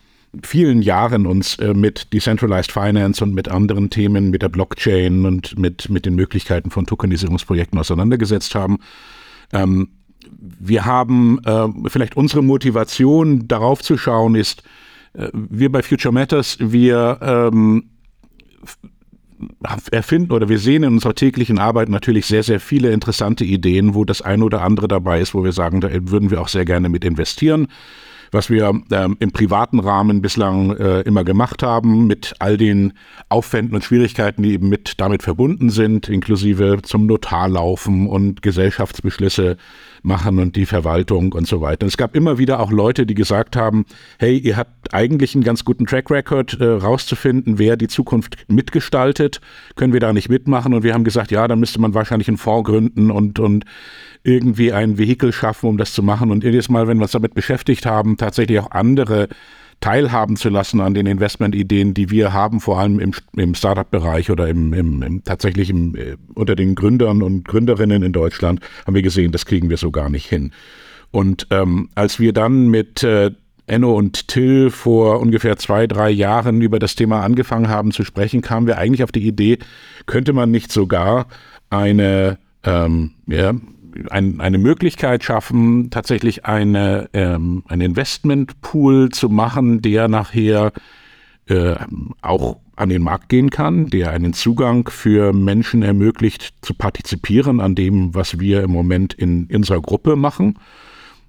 vielen 0.42 0.82
Jahren 0.82 1.28
uns 1.28 1.58
äh, 1.60 1.74
mit 1.74 2.14
Decentralized 2.14 2.72
Finance 2.72 3.24
und 3.24 3.34
mit 3.34 3.50
anderen 3.50 3.90
Themen, 3.90 4.30
mit 4.30 4.42
der 4.42 4.50
Blockchain 4.50 5.26
und 5.26 5.58
mit, 5.58 5.90
mit 5.90 6.06
den 6.06 6.16
Möglichkeiten 6.16 6.72
von 6.72 6.86
Tokenisierungsprojekten 6.86 7.78
auseinandergesetzt 7.78 8.56
haben. 8.56 8.80
Ähm, 9.52 9.90
wir 10.30 10.86
haben 10.86 11.40
äh, 11.46 11.68
vielleicht 11.88 12.18
unsere 12.18 12.42
Motivation 12.42 13.48
darauf 13.48 13.82
zu 13.82 13.98
schauen 13.98 14.36
ist, 14.36 14.64
äh, 15.14 15.30
wir 15.34 15.72
bei 15.72 15.84
Future 15.84 16.14
Matters, 16.14 16.58
wir 16.60 17.20
ähm, 17.22 17.90
erfinden 19.92 20.32
oder 20.32 20.50
wir 20.50 20.60
sehen 20.60 20.84
in 20.84 20.94
unserer 20.94 21.16
täglichen 21.16 21.60
Arbeit 21.60 21.90
natürlich 21.90 22.26
sehr, 22.26 22.44
sehr 22.44 22.60
viele 22.60 22.92
interessante 22.92 23.44
Ideen, 23.46 23.94
wo 23.94 24.06
das 24.06 24.22
eine 24.22 24.44
oder 24.44 24.62
andere 24.62 24.88
dabei 24.88 25.20
ist, 25.22 25.34
wo 25.34 25.44
wir 25.44 25.52
sagen, 25.52 25.82
da 25.82 25.90
würden 25.92 26.32
wir 26.32 26.42
auch 26.42 26.48
sehr 26.48 26.66
gerne 26.66 26.90
mit 26.90 27.06
investieren 27.06 27.68
was 28.34 28.50
wir 28.50 28.74
ähm, 28.92 29.18
im 29.20 29.32
privaten 29.32 29.80
Rahmen 29.80 30.22
bislang 30.22 30.76
äh, 30.76 31.02
immer 31.02 31.24
gemacht 31.24 31.64
haben, 31.64 32.08
mit 32.08 32.34
all 32.40 32.58
den 32.58 32.94
Aufwänden 33.30 33.76
und 33.76 33.84
Schwierigkeiten, 33.84 34.44
die 34.44 34.54
eben 34.54 34.70
mit 34.70 34.96
damit 34.98 35.24
verbunden 35.24 35.70
sind, 35.70 36.10
inklusive 36.10 36.80
zum 36.84 37.06
Notar 37.06 37.48
laufen 37.48 38.08
und 38.08 38.42
Gesellschaftsbeschlüsse 38.42 39.58
machen 40.02 40.40
und 40.40 40.56
die 40.56 40.66
Verwaltung 40.66 41.34
und 41.34 41.48
so 41.48 41.62
weiter. 41.62 41.86
Und 41.86 41.90
es 41.90 41.98
gab 41.98 42.16
immer 42.16 42.38
wieder 42.38 42.60
auch 42.60 42.72
Leute, 42.72 43.06
die 43.06 43.16
gesagt 43.16 43.56
haben, 43.56 43.86
hey, 44.20 44.38
ihr 44.38 44.58
habt 44.58 44.94
eigentlich 44.94 45.34
einen 45.34 45.44
ganz 45.44 45.64
guten 45.64 45.86
Track 45.86 46.12
Record, 46.12 46.60
äh, 46.60 46.66
rauszufinden, 46.66 47.58
wer 47.58 47.78
die 47.78 47.88
Zukunft 47.88 48.38
mitgestaltet, 48.48 49.40
können 49.76 49.94
wir 49.94 50.00
da 50.00 50.12
nicht 50.12 50.30
mitmachen? 50.30 50.74
Und 50.74 50.84
wir 50.84 50.94
haben 50.94 51.04
gesagt, 51.04 51.32
ja, 51.32 51.48
dann 51.48 51.60
müsste 51.60 51.80
man 51.80 51.94
wahrscheinlich 51.94 52.28
einen 52.28 52.38
Fonds 52.38 52.70
gründen 52.70 53.12
und, 53.12 53.40
und 53.40 53.66
irgendwie 54.24 54.72
ein 54.72 54.98
Vehikel 54.98 55.34
schaffen, 55.34 55.68
um 55.68 55.78
das 55.78 55.94
zu 55.94 56.02
machen. 56.02 56.32
Und 56.32 56.44
jedes 56.44 56.70
Mal, 56.70 56.88
wenn 56.88 56.98
wir 56.98 57.04
uns 57.04 57.12
damit 57.12 57.34
beschäftigt 57.34 57.86
haben, 57.86 58.18
tatsächlich 58.18 58.60
auch 58.60 58.72
andere 58.72 59.28
teilhaben 59.82 60.38
zu 60.38 60.48
lassen 60.48 60.80
an 60.80 60.94
den 60.94 61.06
Investmentideen, 61.06 61.94
die 61.94 62.10
wir 62.10 62.32
haben, 62.32 62.62
vor 62.62 62.80
allem 62.80 63.00
im, 63.00 63.14
im 63.36 63.54
Startup-Bereich 63.54 64.32
oder 64.32 64.48
im, 64.48 64.74
im, 64.74 65.02
im 65.02 65.24
tatsächlich 65.26 65.70
im, 65.70 65.96
äh, 65.96 66.16
unter 66.36 66.56
den 66.56 66.76
Gründern 66.76 67.22
und 67.22 67.46
Gründerinnen 67.46 68.02
in 68.02 68.14
Deutschland, 68.14 68.62
haben 68.86 68.96
wir 68.96 69.02
gesehen, 69.02 69.34
das 69.34 69.46
kriegen 69.46 69.70
wir 69.70 69.76
so 69.76 69.92
gar 69.92 70.10
nicht 70.10 70.26
hin. 70.26 70.52
Und 71.12 71.48
ähm, 71.50 71.90
als 71.96 72.18
wir 72.20 72.32
dann 72.32 72.70
mit 72.70 73.04
äh, 73.04 73.32
Enno 73.68 73.94
und 73.94 74.30
Till 74.30 74.70
vor 74.70 75.20
ungefähr 75.20 75.58
zwei, 75.58 75.86
drei 75.86 76.10
Jahren 76.10 76.62
über 76.62 76.80
das 76.80 76.96
Thema 76.96 77.22
angefangen 77.22 77.68
haben 77.68 77.92
zu 77.92 78.06
sprechen, 78.06 78.42
kamen 78.42 78.68
wir 78.68 78.78
eigentlich 78.78 79.04
auf 79.04 79.12
die 79.12 79.28
Idee, 79.28 79.60
könnte 80.06 80.32
man 80.32 80.50
nicht 80.50 80.72
sogar 80.72 81.28
eine 81.70 82.38
ähm, 82.64 83.12
ja, 83.28 83.54
ein, 84.10 84.40
eine 84.40 84.58
Möglichkeit 84.58 85.24
schaffen, 85.24 85.90
tatsächlich 85.90 86.46
eine, 86.46 87.10
ähm, 87.14 87.64
ein 87.68 87.82
Investmentpool 87.82 89.10
zu 89.10 89.30
machen, 89.30 89.82
der 89.82 90.08
nachher 90.08 90.72
äh, 91.48 91.76
auch 92.22 92.58
an 92.76 92.90
den 92.90 93.04
Markt 93.04 93.30
gehen 93.30 93.50
kann, 93.50 93.88
der 93.88 94.12
einen 94.12 94.34
Zugang 94.34 94.90
für 94.90 95.34
Menschen 95.34 95.84
ermöglicht, 95.84 96.54
zu 96.62 96.74
partizipieren 96.74 97.60
an 97.60 97.76
dem, 97.76 98.16
was 98.16 98.40
wir 98.40 98.64
im 98.64 98.72
Moment 98.72 99.14
in, 99.14 99.48
unserer 99.54 99.82
Gruppe 99.82 100.16
machen. 100.16 100.58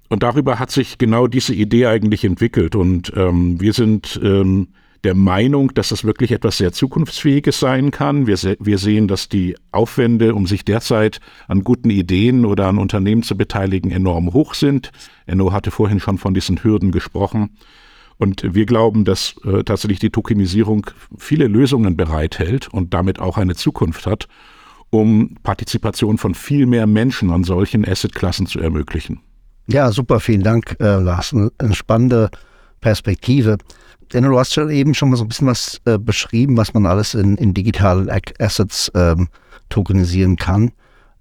Und 0.09 0.23
darüber 0.23 0.59
hat 0.59 0.71
sich 0.71 0.97
genau 0.97 1.27
diese 1.27 1.53
Idee 1.53 1.87
eigentlich 1.87 2.23
entwickelt. 2.23 2.75
Und 2.75 3.11
ähm, 3.15 3.59
wir 3.59 3.73
sind 3.73 4.19
ähm, 4.23 4.69
der 5.05 5.15
Meinung, 5.15 5.73
dass 5.73 5.89
das 5.89 6.03
wirklich 6.03 6.31
etwas 6.31 6.57
sehr 6.57 6.73
Zukunftsfähiges 6.73 7.59
sein 7.59 7.91
kann. 7.91 8.27
Wir, 8.27 8.37
se 8.37 8.57
wir 8.59 8.77
sehen, 8.77 9.07
dass 9.07 9.29
die 9.29 9.55
Aufwände, 9.71 10.35
um 10.35 10.47
sich 10.47 10.65
derzeit 10.65 11.19
an 11.47 11.63
guten 11.63 11.89
Ideen 11.89 12.43
oder 12.43 12.67
an 12.67 12.79
Unternehmen 12.79 13.23
zu 13.23 13.37
beteiligen, 13.37 13.91
enorm 13.91 14.33
hoch 14.33 14.55
sind. 14.55 14.91
Enno 15.27 15.53
hatte 15.53 15.71
vorhin 15.71 15.99
schon 15.99 16.17
von 16.17 16.33
diesen 16.33 16.61
Hürden 16.63 16.91
gesprochen. 16.91 17.57
Und 18.17 18.55
wir 18.55 18.65
glauben, 18.65 19.05
dass 19.05 19.35
äh, 19.45 19.63
tatsächlich 19.63 19.99
die 19.99 20.09
Tokenisierung 20.09 20.87
viele 21.17 21.47
Lösungen 21.47 21.95
bereithält 21.95 22.67
und 22.73 22.93
damit 22.93 23.19
auch 23.19 23.37
eine 23.37 23.55
Zukunft 23.55 24.07
hat, 24.07 24.27
um 24.89 25.35
Partizipation 25.43 26.17
von 26.17 26.33
viel 26.33 26.65
mehr 26.65 26.87
Menschen 26.87 27.29
an 27.31 27.43
solchen 27.43 27.87
Assetklassen 27.87 28.47
zu 28.47 28.59
ermöglichen. 28.59 29.19
Ja, 29.67 29.91
super, 29.91 30.19
vielen 30.19 30.43
Dank, 30.43 30.77
äh, 30.79 30.99
Lars. 30.99 31.33
Eine 31.33 31.75
spannende 31.75 32.31
Perspektive. 32.81 33.57
Denn 34.13 34.23
du 34.23 34.37
hast 34.37 34.55
ja 34.55 34.67
eben 34.69 34.93
schon 34.93 35.09
mal 35.09 35.15
so 35.15 35.23
ein 35.23 35.27
bisschen 35.27 35.47
was 35.47 35.81
äh, 35.85 35.97
beschrieben, 35.97 36.57
was 36.57 36.73
man 36.73 36.85
alles 36.85 37.13
in, 37.13 37.37
in 37.37 37.53
digitalen 37.53 38.09
Assets 38.39 38.91
ähm, 38.95 39.29
tokenisieren 39.69 40.35
kann. 40.35 40.71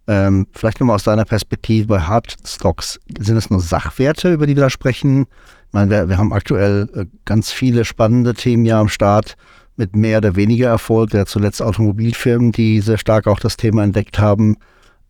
Ähm, 0.06 0.46
vielleicht 0.52 0.80
nochmal 0.80 0.96
aus 0.96 1.04
deiner 1.04 1.24
Perspektive 1.24 1.86
bei 1.86 2.00
Hardstocks. 2.00 3.00
Sind 3.18 3.36
es 3.36 3.48
nur 3.48 3.60
Sachwerte, 3.60 4.32
über 4.32 4.46
die 4.46 4.54
wir 4.54 4.64
da 4.64 4.70
sprechen? 4.70 5.22
Ich 5.68 5.72
meine, 5.72 5.90
wir, 5.90 6.08
wir 6.08 6.18
haben 6.18 6.32
aktuell 6.32 6.88
äh, 6.94 7.06
ganz 7.24 7.50
viele 7.50 7.84
spannende 7.84 8.34
Themen 8.34 8.66
ja 8.66 8.80
am 8.80 8.88
Start 8.88 9.36
mit 9.76 9.96
mehr 9.96 10.18
oder 10.18 10.36
weniger 10.36 10.68
Erfolg. 10.68 11.14
Ja, 11.14 11.24
zuletzt 11.24 11.62
Automobilfirmen, 11.62 12.52
die 12.52 12.80
sehr 12.80 12.98
stark 12.98 13.26
auch 13.26 13.40
das 13.40 13.56
Thema 13.56 13.82
entdeckt 13.82 14.18
haben, 14.18 14.56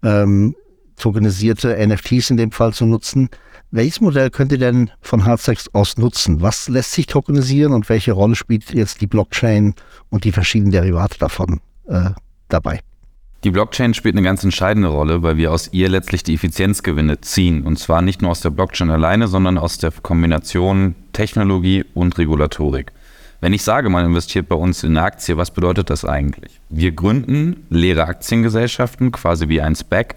ähm, 0.02 0.54
tokenisierte 0.97 1.76
NFTs 1.87 2.31
in 2.31 2.37
dem 2.37 2.52
Fall 2.52 2.73
zu 2.73 2.87
nutzen. 2.87 3.28
Welches 3.76 4.00
Modell 4.00 4.31
könnt 4.31 4.52
ihr 4.52 4.59
denn 4.59 4.93
von 5.00 5.25
Hardstacks 5.25 5.69
aus 5.73 5.97
nutzen? 5.97 6.40
Was 6.40 6.69
lässt 6.69 6.93
sich 6.93 7.07
tokenisieren 7.07 7.73
und 7.73 7.88
welche 7.88 8.12
Rolle 8.12 8.37
spielt 8.37 8.73
jetzt 8.73 9.00
die 9.00 9.09
Blockchain 9.09 9.75
und 10.11 10.23
die 10.23 10.31
verschiedenen 10.31 10.71
Derivate 10.71 11.19
davon 11.19 11.61
äh, 11.88 12.11
dabei? 12.49 12.78
Die 13.43 13.50
Blockchain 13.50 13.93
spielt 13.93 14.14
eine 14.14 14.23
ganz 14.23 14.45
entscheidende 14.45 14.90
Rolle, 14.90 15.25
weil 15.25 15.38
wir 15.38 15.50
aus 15.50 15.71
ihr 15.73 15.88
letztlich 15.88 16.23
die 16.23 16.35
Effizienzgewinne 16.35 17.21
ziehen. 17.21 17.64
Und 17.64 17.81
zwar 17.81 18.00
nicht 18.00 18.23
nur 18.23 18.31
aus 18.31 18.43
der 18.43 18.50
Blockchain 18.50 18.90
alleine, 18.90 19.26
sondern 19.26 19.59
aus 19.59 19.76
der 19.78 19.90
Kombination 19.90 20.95
Technologie 21.12 21.85
und 21.95 22.16
Regulatorik. 22.16 22.93
Wenn 23.40 23.52
ich 23.52 23.64
sage, 23.64 23.90
man 23.90 24.07
investiert 24.07 24.49
bei 24.49 24.54
uns 24.54 24.85
in 24.85 24.97
eine 24.97 25.04
Aktie, 25.04 25.37
was 25.37 25.50
bedeutet 25.50 25.90
das 25.90 26.04
eigentlich? 26.04 26.61
Wir 26.69 26.93
gründen 26.93 27.66
leere 27.71 28.04
Aktiengesellschaften, 28.04 29.11
quasi 29.11 29.49
wie 29.49 29.61
ein 29.61 29.75
SPAC, 29.75 30.14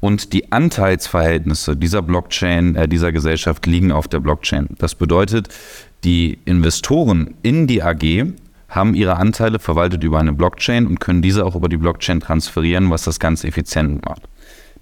und 0.00 0.32
die 0.32 0.52
Anteilsverhältnisse 0.52 1.76
dieser 1.76 2.02
Blockchain, 2.02 2.76
äh, 2.76 2.88
dieser 2.88 3.12
Gesellschaft 3.12 3.66
liegen 3.66 3.92
auf 3.92 4.08
der 4.08 4.20
Blockchain. 4.20 4.68
Das 4.78 4.94
bedeutet, 4.94 5.48
die 6.04 6.38
Investoren 6.44 7.34
in 7.42 7.66
die 7.66 7.82
AG 7.82 8.32
haben 8.68 8.94
ihre 8.94 9.16
Anteile 9.16 9.58
verwaltet 9.58 10.02
über 10.04 10.18
eine 10.18 10.32
Blockchain 10.32 10.86
und 10.86 11.00
können 11.00 11.22
diese 11.22 11.44
auch 11.44 11.54
über 11.54 11.68
die 11.68 11.76
Blockchain 11.76 12.20
transferieren, 12.20 12.90
was 12.90 13.04
das 13.04 13.20
Ganze 13.20 13.46
effizient 13.46 14.04
macht. 14.04 14.22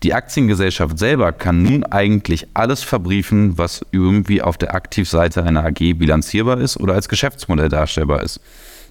Die 0.03 0.15
Aktiengesellschaft 0.15 0.99
selber 0.99 1.31
kann 1.31 1.63
nun 1.63 1.85
eigentlich 1.85 2.49
alles 2.55 2.83
verbriefen, 2.83 3.57
was 3.57 3.87
irgendwie 3.93 4.43
auf 4.43 4.59
der 4.59 4.75
Aktivseite 4.75 5.45
einer 5.45 5.65
AG 5.65 5.95
bilanzierbar 5.95 6.59
ist 6.59 6.77
oder 6.79 6.95
als 6.95 7.09
Geschäftsmodell 7.09 7.69
darstellbar 7.69 8.23
ist. 8.23 8.41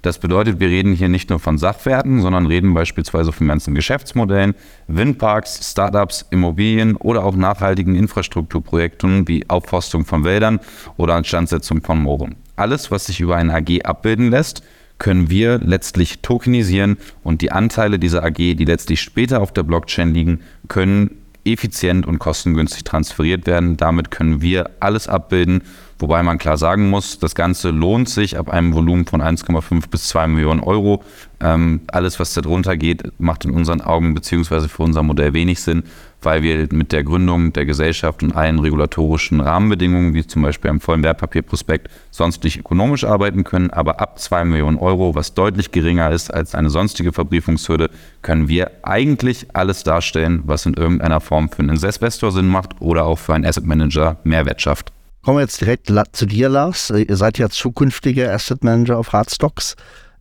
Das 0.01 0.17
bedeutet, 0.17 0.60
wir 0.60 0.67
reden 0.67 0.93
hier 0.93 1.10
nicht 1.10 1.29
nur 1.29 1.39
von 1.39 1.60
Sachwerten, 1.60 2.22
sondern 2.22 2.48
reden 2.48 2.74
beispielsweise 2.74 3.31
von 3.31 3.48
ganzen 3.48 3.75
Geschäftsmodellen, 3.75 4.55
Windparks, 4.88 5.72
Startups, 5.72 6.25
Immobilien 6.31 6.96
oder 6.96 7.24
auch 7.24 7.36
nachhaltigen 7.36 7.96
Infrastrukturprojekten 7.96 9.27
wie 9.27 9.48
Aufforstung 9.48 10.05
von 10.05 10.24
Wäldern 10.24 10.60
oder 10.98 11.17
Instandsetzung 11.17 11.81
von 11.84 12.01
Mooren. 12.01 12.36
Alles, 12.55 12.89
was 12.89 13.05
sich 13.05 13.20
über 13.20 13.36
eine 13.36 13.53
AG 13.53 13.84
abbilden 13.84 14.31
lässt, 14.31 14.63
können 14.98 15.29
wir 15.29 15.60
letztlich 15.60 16.20
tokenisieren 16.22 16.98
und 17.24 17.41
die 17.41 17.51
Anteile 17.51 17.98
dieser 17.98 18.24
AG, 18.24 18.36
die 18.36 18.65
letztlich 18.65 19.01
später 19.01 19.41
auf 19.41 19.51
der 19.51 19.63
Blockchain 19.63 20.13
liegen, 20.13 20.41
können 20.67 21.22
effizient 21.43 22.05
und 22.05 22.20
kostengünstig 22.20 22.84
transferiert 22.84 23.48
werden. 23.48 23.77
Damit 23.77 24.12
können 24.12 24.41
wir 24.41 24.70
alles 24.79 25.08
abbilden 25.08 25.63
Wobei 26.01 26.24
man 26.24 26.39
klar 26.39 26.58
sagen 26.58 26.89
muss, 26.89 27.20
das 27.20 27.36
Ganze 27.36 27.70
lohnt 27.70 28.10
sich 28.10 28.39
ab 28.39 28.50
einem 28.50 28.74
Volumen 28.74 29.05
von 29.05 29.22
1,5 29.22 29.88
bis 29.88 30.08
2 30.08 30.27
Millionen 30.29 30.60
Euro. 30.60 31.03
Ähm, 31.39 31.81
alles, 31.91 32.20
was 32.20 32.34
darunter 32.34 32.75
geht, 32.75 33.20
macht 33.20 33.46
in 33.46 33.51
unseren 33.51 33.81
Augen 33.81 34.15
bzw. 34.15 34.67
für 34.67 34.81
unser 34.81 35.03
Modell 35.03 35.36
wenig 35.36 35.62
Sinn, 35.62 35.84
weil 36.24 36.41
wir 36.41 36.67
mit 36.72 36.91
der 36.91 37.03
Gründung 37.03 37.53
der 37.53 37.67
Gesellschaft 37.67 38.24
und 38.24 38.36
allen 38.36 38.58
regulatorischen 38.58 39.41
Rahmenbedingungen, 39.41 40.15
wie 40.15 40.25
zum 40.25 40.41
Beispiel 40.41 40.72
einem 40.72 40.81
vollen 40.81 41.03
Wertpapierprospekt, 41.03 41.88
sonst 42.10 42.43
nicht 42.43 42.58
ökonomisch 42.58 43.03
arbeiten 43.03 43.43
können. 43.43 43.70
Aber 43.70 44.01
ab 44.01 44.17
2 44.17 44.46
Millionen 44.46 44.79
Euro, 44.79 45.13
was 45.13 45.36
deutlich 45.36 45.72
geringer 45.72 46.10
ist 46.10 46.34
als 46.34 46.55
eine 46.55 46.72
sonstige 46.72 47.13
Verbriefungshürde, 47.13 47.91
können 48.24 48.48
wir 48.48 48.72
eigentlich 48.81 49.46
alles 49.53 49.84
darstellen, 49.84 50.41
was 50.46 50.65
in 50.65 50.74
irgendeiner 50.74 51.22
Form 51.22 51.50
für 51.50 51.60
einen 51.60 51.70
Investor 51.70 52.31
Sinn 52.31 52.48
macht 52.48 52.81
oder 52.81 53.05
auch 53.05 53.20
für 53.20 53.36
einen 53.36 53.46
Asset 53.46 53.67
Manager 53.67 54.17
Mehrwert 54.24 54.63
schafft. 54.63 54.91
Kommen 55.24 55.38
wir 55.38 55.42
jetzt 55.42 55.62
direkt 55.62 55.88
zu 56.13 56.25
dir, 56.25 56.50
Lars. 56.50 56.90
Ihr 56.90 57.16
seid 57.16 57.38
ja 57.38 57.48
zukünftiger 57.50 58.34
Asset 58.34 58.63
Manager 58.63 58.98
auf 58.98 59.13
Hardstocks. 59.13 59.75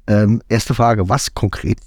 Ähm, 0.06 0.42
erste 0.50 0.74
Frage, 0.74 1.08
was 1.08 1.34
konkret 1.34 1.78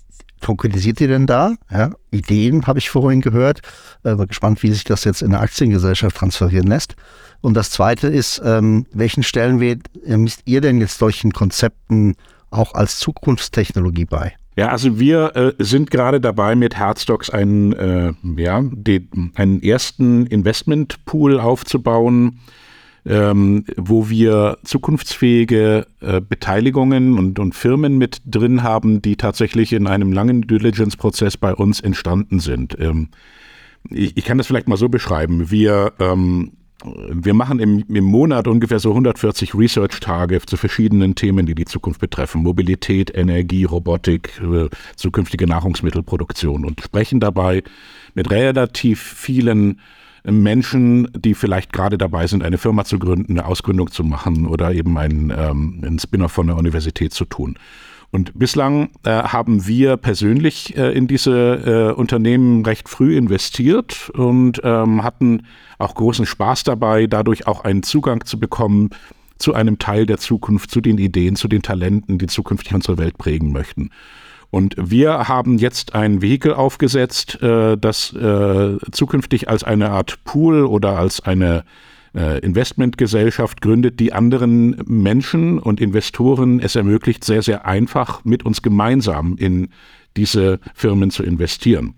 tokenisiert 0.41 1.00
ihr 1.00 1.08
denn 1.10 1.27
da? 1.27 1.53
Ja, 1.72 1.91
Ideen 2.10 2.65
habe 2.65 2.79
ich 2.79 2.89
vorhin 2.89 3.22
gehört. 3.22 3.62
Äh, 4.03 4.15
bin 4.15 4.27
gespannt, 4.27 4.63
wie 4.63 4.72
sich 4.72 4.84
das 4.84 5.03
jetzt 5.03 5.22
in 5.22 5.27
eine 5.27 5.39
Aktiengesellschaft 5.41 6.17
transferieren 6.17 6.67
lässt. 6.67 6.96
Und 7.41 7.53
das 7.53 7.70
Zweite 7.70 8.08
ist, 8.08 8.41
ähm, 8.43 8.88
welchen 8.93 9.22
Stellenwert 9.22 9.82
misst 10.05 10.41
ihr 10.46 10.62
denn 10.62 10.79
jetzt 10.79 10.98
solchen 10.98 11.34
Konzepten 11.34 12.15
auch 12.50 12.74
als 12.74 12.98
Zukunftstechnologie 12.98 14.05
bei? 14.05 14.34
Ja, 14.55 14.70
also 14.70 15.00
wir 15.00 15.36
äh, 15.36 15.53
sind 15.60 15.91
gerade 15.91 16.20
dabei, 16.20 16.55
mit 16.55 16.75
Herzstocks 16.75 17.29
einen, 17.29 17.74
äh, 17.74 18.13
ja, 18.38 18.63
einen 19.36 19.62
ersten 19.62 20.25
Investmentpool 20.25 21.39
aufzubauen, 21.39 22.39
ähm, 23.05 23.65
wo 23.75 24.10
wir 24.10 24.57
zukunftsfähige 24.63 25.88
äh, 26.00 26.22
Beteiligungen 26.22 27.17
und, 27.17 27.39
und 27.39 27.55
Firmen 27.55 27.98
mit 27.98 28.22
drin 28.25 28.63
haben, 28.63 29.01
die 29.01 29.15
tatsächlich 29.15 29.74
in 29.74 29.88
einem 29.88 30.13
langen 30.13 30.41
Diligence-Prozess 30.43 31.38
bei 31.38 31.53
uns 31.53 31.81
entstanden 31.81 32.39
sind. 32.39 32.77
Ähm, 32.79 33.10
ich, 33.89 34.15
ich, 34.15 34.24
kann 34.24 34.38
das 34.38 34.48
vielleicht 34.48 34.69
mal 34.69 34.77
so 34.77 34.88
beschreiben. 34.88 35.51
Wir 35.51 35.93
ähm, 36.00 36.53
wir 36.86 37.33
machen 37.33 37.60
im, 37.60 37.83
im 37.88 38.03
Monat 38.03 38.48
ungefähr 38.48 38.79
so 38.79 38.89
140 38.89 39.55
Research-Tage 39.55 40.41
zu 40.45 40.57
verschiedenen 40.57 41.15
Themen, 41.15 41.45
die 41.45 41.55
die 41.55 41.65
Zukunft 41.65 42.01
betreffen. 42.01 42.43
Mobilität, 42.43 43.15
Energie, 43.15 43.63
Robotik, 43.63 44.41
äh, 44.41 44.69
zukünftige 44.95 45.48
Nahrungsmittelproduktion 45.48 46.65
und 46.65 46.81
sprechen 46.81 47.19
dabei 47.19 47.63
mit 48.15 48.31
relativ 48.31 49.01
vielen 49.01 49.79
Menschen, 50.24 51.10
die 51.15 51.34
vielleicht 51.34 51.74
gerade 51.74 51.98
dabei 51.98 52.27
sind, 52.27 52.44
eine 52.44 52.58
Firma 52.58 52.86
zu 52.86 53.00
gründen, 53.00 53.34
eine 53.34 53.46
Ausgründung 53.46 53.92
zu 53.92 54.03
machen 54.03 54.46
oder 54.48 54.72
eben 54.72 54.98
einen, 54.98 55.32
ähm, 55.32 55.82
einen 55.84 56.00
Spin-off 56.00 56.32
von 56.32 56.48
der 56.48 56.58
Universität 56.58 57.13
zu 57.13 57.25
tun. 57.25 57.58
Und 58.12 58.38
bislang 58.38 58.92
äh, 59.06 59.10
haben 59.10 59.65
wir 59.65 59.98
persönlich 59.98 60.77
äh, 60.77 60.92
in 60.92 61.08
diese 61.08 61.92
äh, 61.92 62.00
Unternehmen 62.00 62.63
recht 62.63 62.88
früh 62.88 63.18
investiert 63.18 64.12
und 64.12 64.62
ähm, 64.63 65.03
hatten 65.03 65.48
auch 65.80 65.96
großen 65.96 66.27
Spaß 66.27 66.63
dabei, 66.63 67.08
dadurch 67.08 67.48
auch 67.48 67.63
einen 67.63 67.82
Zugang 67.82 68.24
zu 68.24 68.39
bekommen 68.39 68.92
zu 69.39 69.56
einem 69.56 69.80
Teil 69.80 70.06
der 70.06 70.20
Zukunft, 70.20 70.70
zu 70.70 70.80
den 70.80 71.00
Ideen, 71.00 71.36
zu 71.36 71.48
den 71.48 71.63
Talenten, 71.63 72.20
die 72.20 72.27
zukünftig 72.27 72.74
unsere 72.75 73.00
Welt 73.00 73.18
prägen 73.18 73.51
möchten. 73.51 73.89
Und 74.53 74.75
wir 74.77 75.27
haben 75.27 75.57
jetzt 75.57 75.95
ein 75.95 76.22
Vehikel 76.22 76.53
aufgesetzt, 76.53 77.41
äh, 77.41 77.75
das 77.75 78.13
äh, 78.13 78.77
zukünftig 78.91 79.50
als 79.50 79.63
eine 79.63 79.89
Art 79.89 80.24
Pool 80.25 80.65
oder 80.65 80.95
als 81.00 81.22
eine 81.22 81.63
äh, 82.13 82.38
Investmentgesellschaft 82.38 83.62
gründet, 83.62 84.00
die 84.00 84.13
anderen 84.13 84.79
Menschen 84.86 85.57
und 85.57 85.81
Investoren 85.81 86.60
es 86.60 86.75
ermöglicht, 86.75 87.24
sehr, 87.24 87.41
sehr 87.41 87.65
einfach 87.65 88.24
mit 88.25 88.45
uns 88.45 88.62
gemeinsam 88.62 89.38
in 89.39 89.69
diese 90.17 90.60
Firmen 90.75 91.10
zu 91.10 91.24
investieren. 91.24 91.95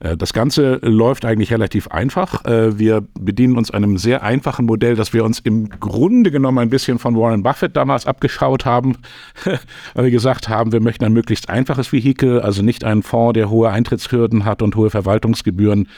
Äh, 0.00 0.16
das 0.16 0.32
Ganze 0.32 0.78
läuft 0.82 1.24
eigentlich 1.24 1.52
relativ 1.52 1.88
einfach. 1.88 2.44
Äh, 2.44 2.78
wir 2.78 3.02
bedienen 3.18 3.56
uns 3.56 3.70
einem 3.70 3.98
sehr 3.98 4.22
einfachen 4.22 4.66
Modell, 4.66 4.96
das 4.96 5.12
wir 5.12 5.24
uns 5.24 5.40
im 5.40 5.68
Grunde 5.80 6.30
genommen 6.30 6.58
ein 6.58 6.70
bisschen 6.70 6.98
von 6.98 7.16
Warren 7.16 7.42
Buffett 7.42 7.76
damals 7.76 8.06
abgeschaut 8.06 8.64
haben, 8.64 8.96
weil 9.94 10.04
wir 10.04 10.10
gesagt 10.10 10.48
haben, 10.48 10.72
wir 10.72 10.80
möchten 10.80 11.04
ein 11.04 11.12
möglichst 11.12 11.48
einfaches 11.48 11.92
Vehikel, 11.92 12.40
also 12.40 12.62
nicht 12.62 12.84
einen 12.84 13.02
Fonds, 13.02 13.34
der 13.34 13.50
hohe 13.50 13.70
Eintrittshürden 13.70 14.44
hat 14.44 14.62
und 14.62 14.76
hohe 14.76 14.90
Verwaltungsgebühren 14.90 15.88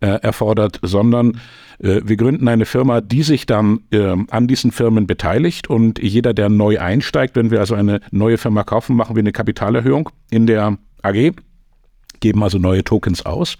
erfordert, 0.00 0.80
sondern 0.82 1.40
wir 1.78 2.16
gründen 2.16 2.48
eine 2.48 2.64
Firma, 2.64 3.00
die 3.00 3.22
sich 3.22 3.46
dann 3.46 3.80
an 3.92 4.48
diesen 4.48 4.72
Firmen 4.72 5.06
beteiligt. 5.06 5.70
Und 5.70 6.02
jeder, 6.02 6.34
der 6.34 6.48
neu 6.48 6.80
einsteigt, 6.80 7.36
wenn 7.36 7.52
wir 7.52 7.60
also 7.60 7.76
eine 7.76 8.00
neue 8.10 8.36
Firma 8.36 8.64
kaufen, 8.64 8.96
machen 8.96 9.14
wir 9.14 9.20
eine 9.20 9.30
Kapitalerhöhung 9.30 10.10
in 10.28 10.48
der 10.48 10.76
AG 11.02 11.34
geben 12.22 12.42
also 12.42 12.56
neue 12.58 12.84
Tokens 12.84 13.26
aus 13.26 13.58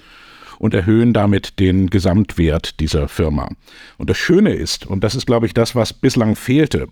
und 0.58 0.72
erhöhen 0.72 1.12
damit 1.12 1.58
den 1.58 1.90
Gesamtwert 1.90 2.80
dieser 2.80 3.08
Firma. 3.08 3.50
Und 3.98 4.08
das 4.08 4.16
Schöne 4.16 4.54
ist, 4.54 4.86
und 4.86 5.04
das 5.04 5.14
ist, 5.14 5.26
glaube 5.26 5.44
ich, 5.44 5.52
das, 5.52 5.74
was 5.74 5.92
bislang 5.92 6.36
fehlte, 6.36 6.88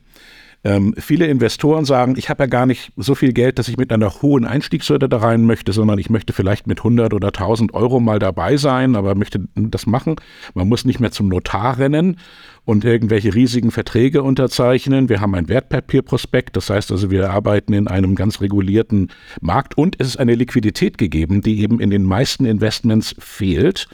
ähm, 0.62 0.94
viele 0.98 1.26
Investoren 1.26 1.86
sagen, 1.86 2.14
ich 2.18 2.28
habe 2.28 2.42
ja 2.42 2.46
gar 2.46 2.66
nicht 2.66 2.92
so 2.96 3.14
viel 3.14 3.32
Geld, 3.32 3.58
dass 3.58 3.68
ich 3.68 3.78
mit 3.78 3.92
einer 3.92 4.10
hohen 4.20 4.44
Einstiegshürde 4.44 5.08
da 5.08 5.18
rein 5.18 5.46
möchte, 5.46 5.72
sondern 5.72 5.98
ich 5.98 6.10
möchte 6.10 6.34
vielleicht 6.34 6.66
mit 6.66 6.80
100 6.80 7.14
oder 7.14 7.28
1000 7.28 7.72
Euro 7.72 7.98
mal 7.98 8.18
dabei 8.18 8.58
sein, 8.58 8.94
aber 8.94 9.14
möchte 9.14 9.48
das 9.54 9.86
machen. 9.86 10.16
Man 10.52 10.68
muss 10.68 10.84
nicht 10.84 11.00
mehr 11.00 11.12
zum 11.12 11.28
Notar 11.28 11.78
rennen 11.78 12.18
und 12.66 12.84
irgendwelche 12.84 13.34
riesigen 13.34 13.70
Verträge 13.70 14.22
unterzeichnen. 14.22 15.08
Wir 15.08 15.22
haben 15.22 15.34
ein 15.34 15.48
Wertpapierprospekt, 15.48 16.56
das 16.56 16.68
heißt 16.68 16.92
also, 16.92 17.10
wir 17.10 17.30
arbeiten 17.30 17.72
in 17.72 17.88
einem 17.88 18.14
ganz 18.14 18.42
regulierten 18.42 19.08
Markt 19.40 19.78
und 19.78 19.96
es 19.98 20.08
ist 20.08 20.16
eine 20.18 20.34
Liquidität 20.34 20.98
gegeben, 20.98 21.40
die 21.40 21.62
eben 21.62 21.80
in 21.80 21.88
den 21.88 22.02
meisten 22.02 22.44
Investments 22.44 23.14
fehlt 23.18 23.88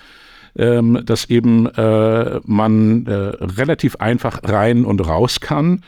ähm, 0.59 1.03
dass 1.05 1.29
eben 1.29 1.67
äh, 1.67 2.41
man 2.45 3.07
äh, 3.07 3.13
relativ 3.13 3.97
einfach 3.97 4.41
rein 4.45 4.85
und 4.85 5.07
raus 5.07 5.41
kann. 5.41 5.83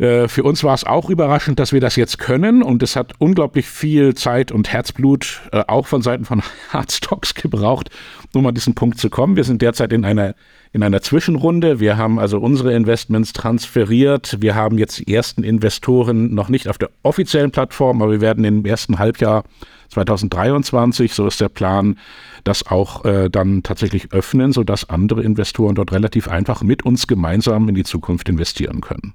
Äh, 0.00 0.28
für 0.28 0.44
uns 0.44 0.64
war 0.64 0.72
es 0.72 0.84
auch 0.84 1.10
überraschend, 1.10 1.58
dass 1.58 1.74
wir 1.74 1.80
das 1.80 1.94
jetzt 1.96 2.18
können 2.18 2.62
und 2.62 2.82
es 2.82 2.96
hat 2.96 3.12
unglaublich 3.18 3.66
viel 3.66 4.14
Zeit 4.14 4.50
und 4.50 4.72
Herzblut 4.72 5.42
äh, 5.52 5.62
auch 5.68 5.86
von 5.86 6.00
Seiten 6.00 6.24
von 6.24 6.42
Hardstocks 6.70 7.34
gebraucht, 7.34 7.90
um 8.32 8.46
an 8.46 8.54
diesen 8.54 8.74
Punkt 8.74 8.98
zu 8.98 9.10
kommen. 9.10 9.36
Wir 9.36 9.44
sind 9.44 9.60
derzeit 9.60 9.92
in 9.92 10.04
einer 10.04 10.34
in 10.72 10.84
einer 10.84 11.02
Zwischenrunde. 11.02 11.80
Wir 11.80 11.96
haben 11.96 12.20
also 12.20 12.38
unsere 12.38 12.72
Investments 12.74 13.32
transferiert. 13.32 14.36
Wir 14.40 14.54
haben 14.54 14.78
jetzt 14.78 15.00
die 15.00 15.12
ersten 15.12 15.42
Investoren 15.42 16.32
noch 16.32 16.48
nicht 16.48 16.68
auf 16.68 16.78
der 16.78 16.90
offiziellen 17.02 17.50
Plattform, 17.50 18.00
aber 18.00 18.12
wir 18.12 18.20
werden 18.20 18.44
im 18.44 18.64
ersten 18.64 19.00
Halbjahr 19.00 19.42
2023, 19.88 21.12
so 21.12 21.26
ist 21.26 21.40
der 21.40 21.48
Plan, 21.48 21.98
das 22.44 22.68
auch 22.68 23.04
äh, 23.04 23.28
dann 23.28 23.64
tatsächlich 23.64 24.12
öffnen, 24.12 24.52
sodass 24.52 24.88
andere 24.88 25.24
Investoren 25.24 25.74
dort 25.74 25.90
relativ 25.90 26.28
einfach 26.28 26.62
mit 26.62 26.84
uns 26.84 27.08
gemeinsam 27.08 27.68
in 27.68 27.74
die 27.74 27.82
Zukunft 27.82 28.28
investieren 28.28 28.80
können. 28.80 29.14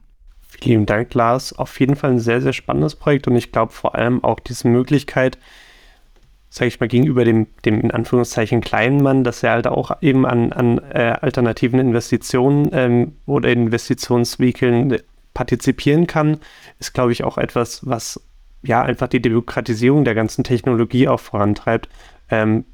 Vielen 0.62 0.86
Dank, 0.86 1.14
Lars. 1.14 1.54
Auf 1.54 1.80
jeden 1.80 1.96
Fall 1.96 2.12
ein 2.12 2.20
sehr, 2.20 2.42
sehr 2.42 2.54
spannendes 2.54 2.96
Projekt 2.96 3.28
und 3.28 3.36
ich 3.36 3.52
glaube 3.52 3.72
vor 3.72 3.96
allem 3.96 4.24
auch 4.24 4.40
diese 4.40 4.68
Möglichkeit, 4.68 5.38
sage 6.50 6.68
ich 6.68 6.80
mal, 6.80 6.88
gegenüber 6.88 7.26
dem, 7.26 7.48
dem 7.66 7.82
in 7.82 7.92
Anführungszeichen 7.92 8.62
kleinen 8.62 9.04
Mann, 9.04 9.24
dass 9.24 9.44
er 9.44 9.52
halt 9.52 9.68
auch 9.68 10.02
eben 10.02 10.26
an, 10.26 10.54
an 10.54 10.78
äh, 10.78 11.16
alternativen 11.22 11.80
Investitionen 11.80 12.70
ähm, 12.72 13.16
oder 13.26 13.50
Investitionsvehikeln 13.50 15.00
partizipieren 15.34 16.08
kann, 16.08 16.40
ist, 16.80 16.94
glaube 16.94 17.12
ich, 17.12 17.24
auch 17.24 17.38
etwas, 17.38 17.86
was 17.86 18.22
ja 18.64 18.82
einfach 18.82 19.08
die 19.08 19.22
Demokratisierung 19.22 20.06
der 20.06 20.16
ganzen 20.16 20.44
Technologie 20.44 21.08
auch 21.08 21.20
vorantreibt. 21.20 21.90
Ähm, 22.30 22.66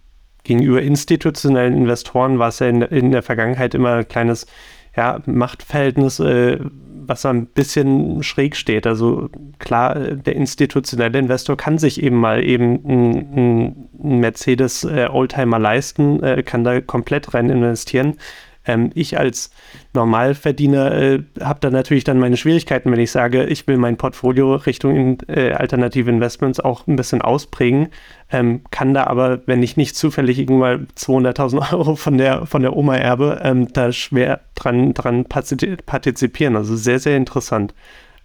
gegenüber 0.44 0.82
institutionellen 0.82 1.76
Investoren 1.76 2.39
war 2.39 2.50
es 2.50 2.60
ja 2.60 2.67
in, 2.67 2.82
in 2.84 3.12
der 3.12 3.24
Vergangenheit 3.24 3.74
immer 3.74 3.96
ein 3.96 4.08
kleines 4.08 4.46
ja, 4.95 5.21
Machtverhältnis, 5.25 6.19
äh, 6.19 6.60
was 7.08 7.25
ein 7.25 7.47
bisschen 7.47 8.23
schräg 8.23 8.56
steht. 8.56 8.86
Also 8.86 9.30
klar, 9.60 9.95
der 9.95 10.36
institutionelle 10.36 11.17
Investor 11.17 11.58
kann 11.58 11.77
sich 11.77 12.01
eben 12.01 12.17
mal 12.17 12.43
eben 12.43 12.86
einen 12.86 13.89
Mercedes 14.19 14.84
äh, 14.84 15.08
Oldtimer 15.12 15.60
leisten, 15.60 16.21
äh, 16.23 16.43
kann 16.43 16.63
da 16.63 16.80
komplett 16.82 17.34
rein 17.34 17.49
investieren. 17.49 18.17
Ähm, 18.65 18.91
ich 18.93 19.17
als 19.17 19.52
Normalverdiener 19.93 20.91
äh, 20.91 21.24
habe 21.39 21.60
da 21.60 21.69
natürlich 21.69 22.04
dann 22.04 22.19
meine 22.19 22.38
Schwierigkeiten, 22.38 22.91
wenn 22.91 23.00
ich 23.00 23.12
sage, 23.12 23.45
ich 23.45 23.67
will 23.67 23.78
mein 23.78 23.97
Portfolio 23.97 24.56
Richtung 24.56 25.19
äh, 25.28 25.52
alternative 25.52 26.10
Investments 26.10 26.60
auch 26.60 26.88
ein 26.88 26.95
bisschen 26.95 27.21
ausprägen, 27.21 27.89
ähm, 28.32 28.62
kann 28.71 28.93
da 28.93 29.06
aber, 29.06 29.41
wenn 29.47 29.63
ich 29.63 29.78
nicht 29.78 29.95
zufällig 29.95 30.39
irgendwann 30.39 30.88
200.000 30.97 31.71
Euro 31.74 31.95
von 31.95 32.17
der, 32.17 32.45
von 32.45 32.62
der 32.62 32.76
Oma 32.76 32.97
erbe, 32.97 33.39
ähm, 33.43 33.71
da 33.74 33.91
schwer 33.91 34.41
dran, 34.56 34.93
dran 34.93 35.26
partizipieren. 35.26 36.56
Also 36.56 36.76
sehr, 36.76 37.00
sehr 37.00 37.17
interessant. 37.17 37.74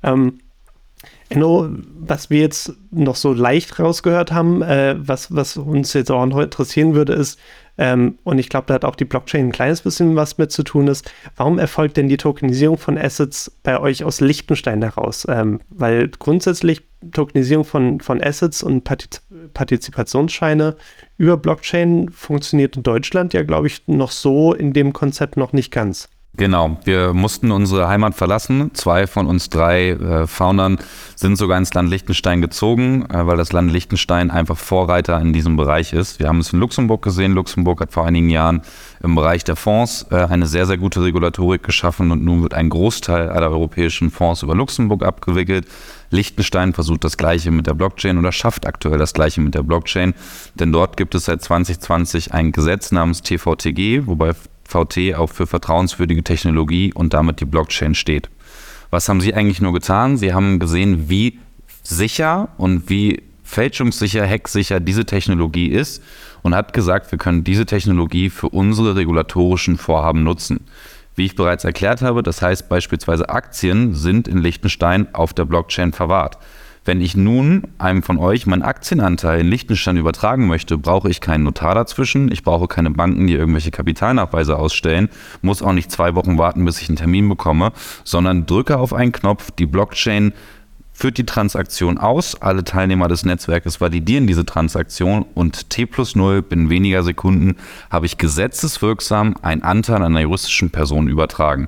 Ähm, 0.03 0.40
Enno, 1.29 1.68
was 1.99 2.31
wir 2.31 2.40
jetzt 2.40 2.72
noch 2.90 3.16
so 3.16 3.33
leicht 3.33 3.81
rausgehört 3.81 4.31
haben, 4.33 4.62
äh, 4.62 4.94
was, 4.96 5.35
was 5.35 5.57
uns 5.57 5.92
jetzt 5.92 6.11
auch 6.11 6.25
noch 6.27 6.38
interessieren 6.38 6.94
würde, 6.94 7.14
ist, 7.14 7.38
ähm, 7.78 8.18
und 8.24 8.38
ich 8.38 8.48
glaube, 8.48 8.66
da 8.66 8.74
hat 8.74 8.84
auch 8.84 8.96
die 8.96 9.04
Blockchain 9.04 9.48
ein 9.48 9.52
kleines 9.52 9.82
bisschen 9.82 10.16
was 10.16 10.38
mit 10.38 10.50
zu 10.50 10.62
tun 10.62 10.88
ist. 10.88 11.10
Warum 11.36 11.58
erfolgt 11.58 11.96
denn 11.96 12.08
die 12.08 12.16
Tokenisierung 12.16 12.78
von 12.78 12.96
Assets 12.96 13.52
bei 13.62 13.78
euch 13.78 14.04
aus 14.04 14.20
Liechtenstein 14.20 14.82
heraus? 14.82 15.26
Ähm, 15.28 15.60
weil 15.68 16.08
grundsätzlich 16.08 16.82
Tokenisierung 17.12 17.64
von, 17.64 18.00
von 18.00 18.22
Assets 18.22 18.62
und 18.62 18.84
Partiz 18.84 19.22
Partizipationsscheine 19.52 20.76
über 21.18 21.36
Blockchain 21.36 22.10
funktioniert 22.10 22.76
in 22.76 22.82
Deutschland 22.82 23.32
ja, 23.32 23.42
glaube 23.42 23.68
ich, 23.68 23.86
noch 23.86 24.10
so 24.10 24.52
in 24.52 24.72
dem 24.72 24.92
Konzept 24.92 25.36
noch 25.36 25.52
nicht 25.52 25.70
ganz. 25.70 26.08
Genau, 26.38 26.77
wir 26.85 27.14
mussten 27.14 27.51
unsere 27.51 27.88
Heimat 27.88 28.14
verlassen. 28.14 28.70
Zwei 28.75 29.07
von 29.07 29.27
uns 29.27 29.49
drei 29.49 29.90
äh, 29.90 30.27
Foundern 30.27 30.77
sind 31.14 31.37
sogar 31.37 31.57
ins 31.57 31.72
Land 31.72 31.88
Liechtenstein 31.88 32.42
gezogen, 32.42 33.07
äh, 33.07 33.27
weil 33.27 33.38
das 33.38 33.53
Land 33.53 33.72
Liechtenstein 33.72 34.31
einfach 34.31 34.59
Vorreiter 34.59 35.18
in 35.18 35.33
diesem 35.33 35.57
Bereich 35.57 35.94
ist. 35.94 36.18
Wir 36.18 36.29
haben 36.29 36.40
es 36.40 36.53
in 36.53 36.61
Luxemburg 36.61 37.01
gesehen. 37.01 37.33
Luxemburg 37.33 37.81
hat 37.81 37.92
vor 37.92 38.05
einigen 38.05 38.29
Jahren 38.29 38.61
im 39.03 39.14
Bereich 39.14 39.44
der 39.44 39.57
Fonds 39.57 40.05
äh, 40.11 40.16
eine 40.16 40.46
sehr, 40.46 40.66
sehr 40.66 40.77
gute 40.77 41.03
Regulatorik 41.03 41.62
geschaffen 41.62 42.11
und 42.11 42.22
nun 42.22 42.42
wird 42.42 42.53
ein 42.53 42.68
Großteil 42.68 43.31
aller 43.31 43.51
europäischen 43.51 44.11
Fonds 44.11 44.42
über 44.42 44.55
Luxemburg 44.55 45.05
abgewickelt. 45.05 45.66
Liechtenstein 46.11 46.75
versucht 46.75 47.03
das 47.05 47.16
Gleiche 47.16 47.51
mit 47.51 47.66
der 47.66 47.75
Blockchain 47.75 48.18
oder 48.18 48.31
schafft 48.31 48.66
aktuell 48.66 48.99
das 48.99 49.14
Gleiche 49.14 49.40
mit 49.40 49.55
der 49.55 49.62
Blockchain, 49.62 50.12
denn 50.55 50.70
dort 50.70 50.99
gibt 50.99 51.14
es 51.14 51.25
seit 51.25 51.42
2020 51.42 52.33
ein 52.35 52.53
Gesetz 52.53 52.92
namens 52.92 53.22
TVTG, 53.22 54.07
wobei 54.07 54.35
VT 54.66 55.14
auch 55.14 55.31
für 55.31 55.46
vertrauenswürdige 55.46 56.24
Technologie 56.24 56.92
und 56.92 57.14
damit 57.14 57.40
die 57.40 57.44
Blockchain 57.44 57.94
steht. 57.94 58.29
Was 58.90 59.09
haben 59.09 59.20
Sie 59.20 59.35
eigentlich 59.35 59.61
nur 59.61 59.72
getan? 59.72 60.16
Sie 60.16 60.33
haben 60.33 60.59
gesehen, 60.59 61.09
wie 61.09 61.38
sicher 61.83 62.48
und 62.57 62.88
wie 62.88 63.22
fälschungssicher, 63.42 64.26
hacksicher 64.29 64.81
diese 64.81 65.05
Technologie 65.05 65.68
ist 65.68 66.02
und 66.42 66.55
hat 66.55 66.72
gesagt, 66.72 67.12
wir 67.12 67.18
können 67.18 67.44
diese 67.44 67.66
Technologie 67.66 68.29
für 68.29 68.48
unsere 68.48 68.96
regulatorischen 68.96 69.79
Vorhaben 69.79 70.24
nutzen. 70.24 70.66
Wie 71.14 71.24
ich 71.24 71.37
bereits 71.37 71.64
erklärt 71.64 72.02
habe, 72.02 72.22
das 72.22 72.42
heißt 72.42 72.68
beispielsweise 72.68 73.29
Aktien 73.31 73.94
sind 73.94 74.29
in 74.29 74.38
Liechtenstein 74.38 75.14
auf 75.14 75.33
der 75.33 75.46
Blockchain 75.46 75.92
verwahrt. 75.92 76.38
Wenn 76.87 77.01
ich 77.01 77.16
nun 77.16 77.64
einem 77.79 78.05
von 78.05 78.16
euch 78.16 78.46
meinen 78.46 78.62
Aktienanteil 78.62 79.40
in 79.40 79.49
Liechtenstein 79.49 79.96
übertragen 79.96 80.46
möchte, 80.46 80.79
brauche 80.79 81.11
ich 81.11 81.20
keinen 81.20 81.42
Notar 81.42 81.75
dazwischen. 81.75 82.31
Ich 82.31 82.44
brauche 82.44 82.68
keine 82.68 82.92
Banken, 82.92 83.27
die 83.27 83.35
irgendwelche 83.35 83.72
Kapitalnachweise 83.72 84.57
ausstellen. 84.57 85.09
Muss 85.42 85.62
auch 85.62 85.72
nicht 85.72 85.90
zwei 85.90 86.14
Wochen 86.14 86.38
warten, 86.38 86.64
bis 86.64 86.81
ich 86.81 86.88
einen 86.88 86.96
Termin 86.96 87.29
bekomme, 87.29 87.72
sondern 88.05 88.46
drücke 88.46 88.79
auf 88.79 88.94
einen 88.94 89.11
Knopf. 89.11 89.51
Die 89.51 89.66
Blockchain 89.66 90.33
führt 90.92 91.18
die 91.18 91.27
Transaktion 91.27 91.99
aus. 91.99 92.40
Alle 92.40 92.62
Teilnehmer 92.62 93.09
des 93.09 93.25
Netzwerkes 93.25 93.81
validieren 93.81 94.29
diese 94.29 94.46
Transaktion 94.46 95.27
und 95.35 95.70
T 95.70 95.87
plus 95.87 96.14
0 96.14 96.40
binnen 96.42 96.70
weniger 96.70 97.03
Sekunden 97.03 97.57
habe 97.90 98.07
ich 98.07 98.16
gesetzeswirksam 98.16 99.35
einen 99.42 99.62
Anteil 99.62 100.05
einer 100.05 100.20
juristischen 100.20 100.70
Person 100.70 101.09
übertragen. 101.09 101.66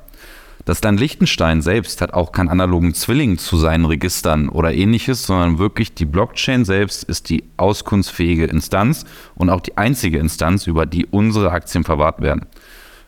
Das 0.68 0.83
Land 0.83 1.00
Liechtenstein 1.00 1.62
selbst 1.62 2.02
hat 2.02 2.12
auch 2.12 2.31
keinen 2.31 2.50
analogen 2.50 2.92
Zwilling 2.92 3.38
zu 3.38 3.57
seinen 3.57 3.87
Registern 3.87 4.50
oder 4.50 4.74
ähnliches, 4.74 5.22
sondern 5.22 5.59
wirklich 5.59 5.94
die 5.94 6.04
Blockchain 6.04 6.66
selbst 6.66 7.04
ist 7.04 7.31
die 7.31 7.44
auskunftsfähige 7.57 8.44
Instanz 8.44 9.07
und 9.35 9.48
auch 9.48 9.62
die 9.62 9.78
einzige 9.78 10.18
Instanz, 10.18 10.66
über 10.66 10.85
die 10.85 11.07
unsere 11.07 11.52
Aktien 11.52 11.85
verwahrt 11.85 12.20
werden. 12.20 12.44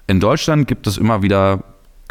In 0.07 0.21
Deutschland 0.21 0.69
gibt 0.69 0.87
es 0.87 0.97
immer 0.97 1.21
wieder 1.21 1.65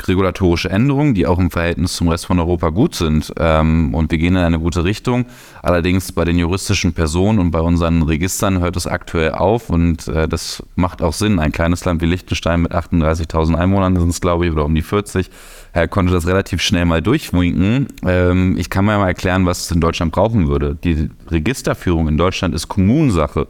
regulatorische 0.08 0.70
Änderungen, 0.70 1.14
die 1.14 1.28
auch 1.28 1.40
im 1.40 1.52
Verhältnis 1.52 1.94
zum 1.94 2.08
Rest 2.08 2.26
von 2.26 2.40
Europa 2.40 2.70
gut 2.70 2.96
sind. 2.96 3.34
Ähm, 3.38 3.94
und 3.94 4.12
wir 4.12 4.18
gehen 4.18 4.36
in 4.36 4.44
eine 4.44 4.60
gute 4.60 4.84
Richtung. 4.84 5.26
Allerdings 5.62 6.12
bei 6.12 6.26
den 6.26 6.38
juristischen 6.38 6.94
Personen 6.94 7.40
und 7.40 7.52
bei 7.52 7.60
unseren 7.60 8.04
Registern 8.04 8.60
hört 8.60 8.78
es 8.78 8.88
aktuell 8.88 9.32
auf 9.32 9.70
und 9.70 10.08
äh, 10.08 10.28
das 10.28 10.64
macht 10.76 11.02
auch 11.02 11.14
Sinn. 11.14 11.40
Ein 11.40 11.52
kleines 11.52 11.84
Land 11.86 12.02
wie 12.02 12.06
Liechtenstein 12.06 12.62
mit 12.62 12.74
38.000 12.74 13.56
Einwohnern 13.56 13.96
sind 14.00 14.10
es, 14.10 14.22
glaube 14.22 14.46
ich, 14.46 14.52
oder 14.52 14.66
um 14.66 14.76
die 14.76 14.82
40, 14.82 15.30
er 15.74 15.88
konnte 15.88 16.12
das 16.12 16.26
relativ 16.26 16.62
schnell 16.62 16.86
mal 16.86 17.02
durchwinken. 17.02 17.88
Ähm, 18.06 18.58
ich 18.58 18.70
kann 18.70 18.86
mir 18.86 18.98
mal 18.98 19.08
erklären, 19.08 19.46
was 19.46 19.66
es 19.66 19.72
in 19.72 19.82
Deutschland 19.82 20.12
brauchen 20.12 20.48
würde. 20.48 20.78
Die 20.84 21.10
Registerführung 21.30 22.08
in 22.08 22.18
Deutschland 22.18 22.56
ist 22.56 22.68
Kommunensache. 22.68 23.48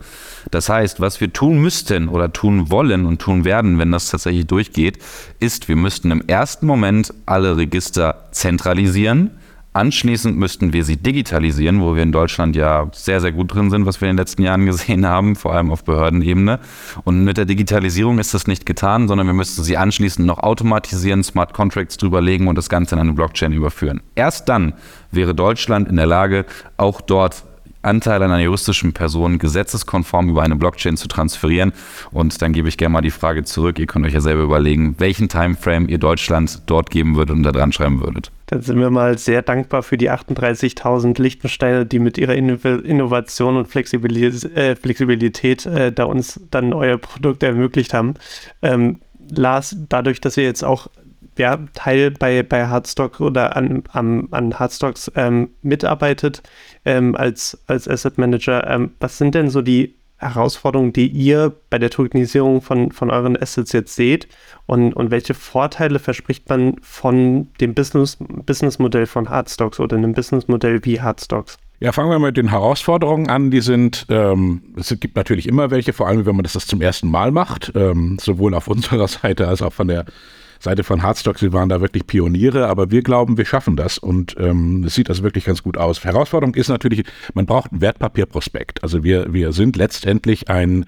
Das 0.52 0.70
heißt, 0.70 1.00
was 1.00 1.22
wir 1.22 1.32
tun 1.32 1.62
müssten 1.62 2.10
oder 2.10 2.32
tun 2.34 2.70
wollen 2.72 3.06
und 3.06 3.22
tun 3.22 3.46
werden, 3.46 3.80
wenn 3.80 3.92
das 3.92 4.10
tatsächlich 4.10 4.48
durchgeht, 4.48 5.00
ist, 5.40 5.68
wir 5.70 5.76
müssten 5.76 6.12
im 6.12 6.24
ersten 6.28 6.66
Moment 6.66 7.14
alle 7.26 7.58
Register 7.58 8.28
zentralisieren 8.32 9.32
Anschließend 9.72 10.36
müssten 10.36 10.74
wir 10.74 10.84
sie 10.84 10.98
digitalisieren, 10.98 11.80
wo 11.80 11.96
wir 11.96 12.02
in 12.02 12.12
Deutschland 12.12 12.56
ja 12.56 12.90
sehr, 12.92 13.22
sehr 13.22 13.32
gut 13.32 13.54
drin 13.54 13.70
sind, 13.70 13.86
was 13.86 14.02
wir 14.02 14.10
in 14.10 14.16
den 14.16 14.22
letzten 14.22 14.42
Jahren 14.42 14.66
gesehen 14.66 15.06
haben, 15.06 15.36
vor 15.36 15.54
allem 15.54 15.70
auf 15.70 15.84
Behördenebene. 15.84 16.60
Und 17.04 17.24
mit 17.24 17.38
der 17.38 17.46
Digitalisierung 17.46 18.18
ist 18.18 18.34
das 18.34 18.48
nicht 18.48 18.66
getan, 18.66 19.08
sondern 19.08 19.28
wir 19.28 19.34
müssten 19.34 19.64
sie 19.64 19.78
anschließend 19.78 20.26
noch 20.26 20.40
automatisieren, 20.40 21.24
Smart 21.24 21.54
Contracts 21.54 21.98
drüberlegen 21.98 22.48
und 22.48 22.58
das 22.58 22.68
Ganze 22.68 22.96
in 22.96 23.02
eine 23.02 23.14
Blockchain 23.14 23.54
überführen. 23.54 24.02
Erst 24.16 24.50
dann 24.50 24.74
wäre 25.12 25.36
Deutschland 25.36 25.88
in 25.88 25.98
der 25.98 26.08
Lage, 26.08 26.46
auch 26.78 27.00
dort 27.02 27.44
Anteil 27.82 28.22
einer 28.22 28.40
juristischen 28.40 28.94
Person 28.94 29.40
gesetzeskonform 29.40 30.30
über 30.30 30.44
eine 30.44 30.56
Blockchain 30.56 30.98
zu 30.98 31.08
transferieren. 31.08 31.74
Und 32.12 32.42
dann 32.42 32.54
gebe 32.54 32.68
ich 32.68 32.78
gerne 32.78 32.94
mal 32.94 33.02
die 33.02 33.12
Frage 33.12 33.44
zurück. 33.44 33.80
Ihr 33.80 33.88
könnt 33.88 34.06
euch 34.06 34.14
ja 34.14 34.22
selber 34.22 34.44
überlegen, 34.44 34.96
welchen 35.00 35.30
Timeframe 35.30 35.88
ihr 35.88 35.98
Deutschland 35.98 36.62
dort 36.66 36.90
geben 36.90 37.16
würdet 37.16 37.36
und 37.36 37.44
da 37.44 37.52
dran 37.52 37.72
schreiben 37.72 38.02
würdet. 38.02 38.32
Dann 38.48 38.62
sind 38.62 38.80
wir 38.80 38.90
mal 38.90 39.18
sehr 39.18 39.42
dankbar 39.44 39.84
für 39.84 39.98
die 39.98 40.10
38.000 40.10 41.22
Lichtensteiner, 41.22 41.86
die 41.86 42.00
mit 42.00 42.18
ihrer 42.18 42.34
Innovation 42.34 43.58
und 43.58 43.68
Flexibilis 43.68 44.44
äh, 44.44 44.76
Flexibilität 44.76 45.66
äh, 45.68 45.92
da 45.92 46.06
uns 46.06 46.40
dann 46.50 46.74
euer 46.74 46.98
Produkt 46.98 47.44
ermöglicht 47.44 47.94
haben. 47.94 48.16
Ähm, 48.62 48.98
Lars, 49.30 49.76
dadurch, 49.88 50.20
dass 50.20 50.38
ihr 50.38 50.44
jetzt 50.44 50.64
auch 50.64 50.88
ja, 51.40 51.58
Teil 51.74 52.12
bei, 52.12 52.44
bei 52.44 52.68
Hardstock 52.68 53.20
oder 53.20 53.56
an, 53.56 53.84
an, 53.92 54.28
an 54.32 54.60
Hardstocks 54.60 55.12
ähm, 55.16 55.50
mitarbeitet 55.62 56.44
ähm, 56.86 57.16
als, 57.16 57.58
als 57.68 57.88
Asset 57.88 58.18
Manager. 58.18 58.68
Ähm, 58.68 58.92
was 59.00 59.18
sind 59.18 59.34
denn 59.34 59.50
so 59.50 59.62
die 59.62 59.96
Herausforderungen, 60.18 60.92
die 60.92 61.08
ihr 61.08 61.54
bei 61.70 61.80
der 61.80 61.90
Tokenisierung 61.90 62.62
von, 62.62 62.92
von 62.92 63.10
euren 63.10 63.42
Assets 63.42 63.72
jetzt 63.72 63.96
seht 63.96 64.28
und, 64.66 64.94
und 64.94 65.12
welche 65.12 65.34
Vorteile 65.34 65.98
verspricht 65.98 66.50
man 66.50 66.76
von 66.82 67.48
dem 67.62 67.74
Business, 67.74 68.18
Businessmodell 68.20 69.06
von 69.06 69.30
Hardstocks 69.30 69.80
oder 69.80 69.96
einem 69.96 70.14
Businessmodell 70.14 70.84
wie 70.84 71.00
Hardstocks? 71.00 71.58
Ja, 71.80 71.94
fangen 71.94 72.12
wir 72.12 72.20
mit 72.20 72.36
den 72.36 72.50
Herausforderungen 72.50 73.30
an. 73.30 73.52
Die 73.52 73.62
sind, 73.62 74.06
ähm, 74.10 74.62
es 74.76 74.94
gibt 75.00 75.16
natürlich 75.16 75.48
immer 75.48 75.72
welche, 75.72 75.94
vor 75.94 76.08
allem 76.10 76.26
wenn 76.26 76.36
man 76.36 76.44
das, 76.44 76.52
das 76.52 76.68
zum 76.68 76.82
ersten 76.82 77.10
Mal 77.10 77.32
macht, 77.32 77.72
ähm, 77.76 78.18
sowohl 78.20 78.54
auf 78.54 78.68
unserer 78.68 79.08
Seite 79.08 79.48
als 79.48 79.62
auch 79.62 79.72
von 79.72 79.88
der 79.88 80.04
Seite 80.60 80.84
von 80.84 81.04
Hardstock, 81.04 81.40
sie 81.40 81.54
waren 81.54 81.70
da 81.70 81.82
wirklich 81.82 82.06
Pioniere, 82.06 82.68
aber 82.68 82.92
wir 82.92 83.02
glauben, 83.02 83.38
wir 83.38 83.46
schaffen 83.46 83.76
das 83.76 83.98
und 83.98 84.36
ähm, 84.40 84.84
es 84.86 84.96
sieht 84.96 85.10
also 85.10 85.24
wirklich 85.24 85.46
ganz 85.46 85.64
gut 85.64 85.78
aus. 85.78 86.04
Herausforderung 86.04 86.56
ist 86.56 86.68
natürlich, 86.68 87.04
man 87.34 87.46
braucht 87.46 87.72
ein 87.72 87.82
Wertpapierprospekt. 87.82 88.84
Also 88.84 89.04
wir, 89.04 89.34
wir 89.34 89.54
sind 89.54 89.78
letztendlich 89.78 90.50
ein 90.50 90.86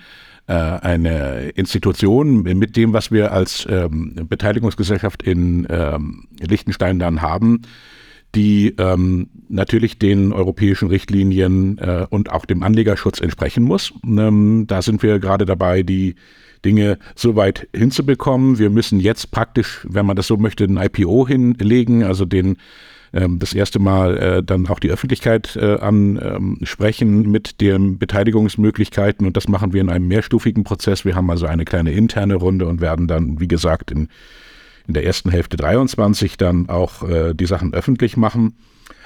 äh, 0.48 0.54
eine 0.54 1.50
Institution 1.50 2.44
mit 2.44 2.76
dem, 2.76 2.94
was 2.94 3.12
wir 3.12 3.32
als 3.32 3.66
ähm, 3.70 4.16
Beteiligungsgesellschaft 4.28 5.24
in 5.24 5.68
ähm, 5.70 6.28
Liechtenstein 6.40 7.00
dann 7.00 7.22
haben, 7.22 7.62
die 8.36 8.76
ähm, 8.78 9.30
natürlich 9.50 10.00
den 10.00 10.34
europäischen 10.34 10.90
Richtlinien 10.90 11.78
äh, 11.78 12.08
und 12.10 12.32
auch 12.32 12.46
dem 12.46 12.64
Anlegerschutz 12.64 13.22
entsprechen 13.22 13.64
muss. 13.64 13.94
Ähm, 14.04 14.66
da 14.68 14.82
sind 14.82 15.04
wir 15.04 15.20
gerade 15.20 15.46
dabei, 15.46 15.84
die 15.84 16.16
Dinge 16.66 16.98
so 17.16 17.36
weit 17.36 17.68
hinzubekommen. 17.76 18.60
Wir 18.60 18.70
müssen 18.70 19.00
jetzt 19.00 19.32
praktisch, 19.32 19.86
wenn 19.90 20.06
man 20.06 20.16
das 20.16 20.28
so 20.28 20.38
möchte, 20.38 20.66
ein 20.66 20.78
IPO 20.78 21.28
hinlegen, 21.28 22.04
also 22.04 22.26
den 22.26 22.58
ähm, 23.14 23.40
das 23.40 23.54
erste 23.54 23.80
Mal 23.80 24.18
äh, 24.18 24.44
dann 24.44 24.68
auch 24.68 24.80
die 24.80 24.90
Öffentlichkeit 24.90 25.56
äh, 25.56 25.76
ansprechen 25.76 27.26
ähm, 27.26 27.32
mit 27.32 27.60
den 27.62 27.98
Beteiligungsmöglichkeiten 27.98 29.28
und 29.28 29.36
das 29.36 29.48
machen 29.48 29.74
wir 29.74 29.82
in 29.82 29.90
einem 29.90 30.08
mehrstufigen 30.08 30.64
Prozess. 30.64 31.04
Wir 31.04 31.16
haben 31.16 31.30
also 31.30 31.46
eine 31.46 31.66
kleine 31.66 31.92
interne 31.92 32.36
Runde 32.36 32.68
und 32.68 32.80
werden 32.80 33.08
dann, 33.08 33.40
wie 33.40 33.48
gesagt, 33.48 33.92
in, 33.92 34.08
in 34.88 34.94
der 34.94 35.06
ersten 35.06 35.30
Hälfte 35.30 35.58
23 35.58 36.38
dann 36.38 36.70
auch 36.70 37.08
äh, 37.08 37.34
die 37.34 37.46
Sachen 37.46 37.74
öffentlich 37.74 38.16
machen. 38.16 38.56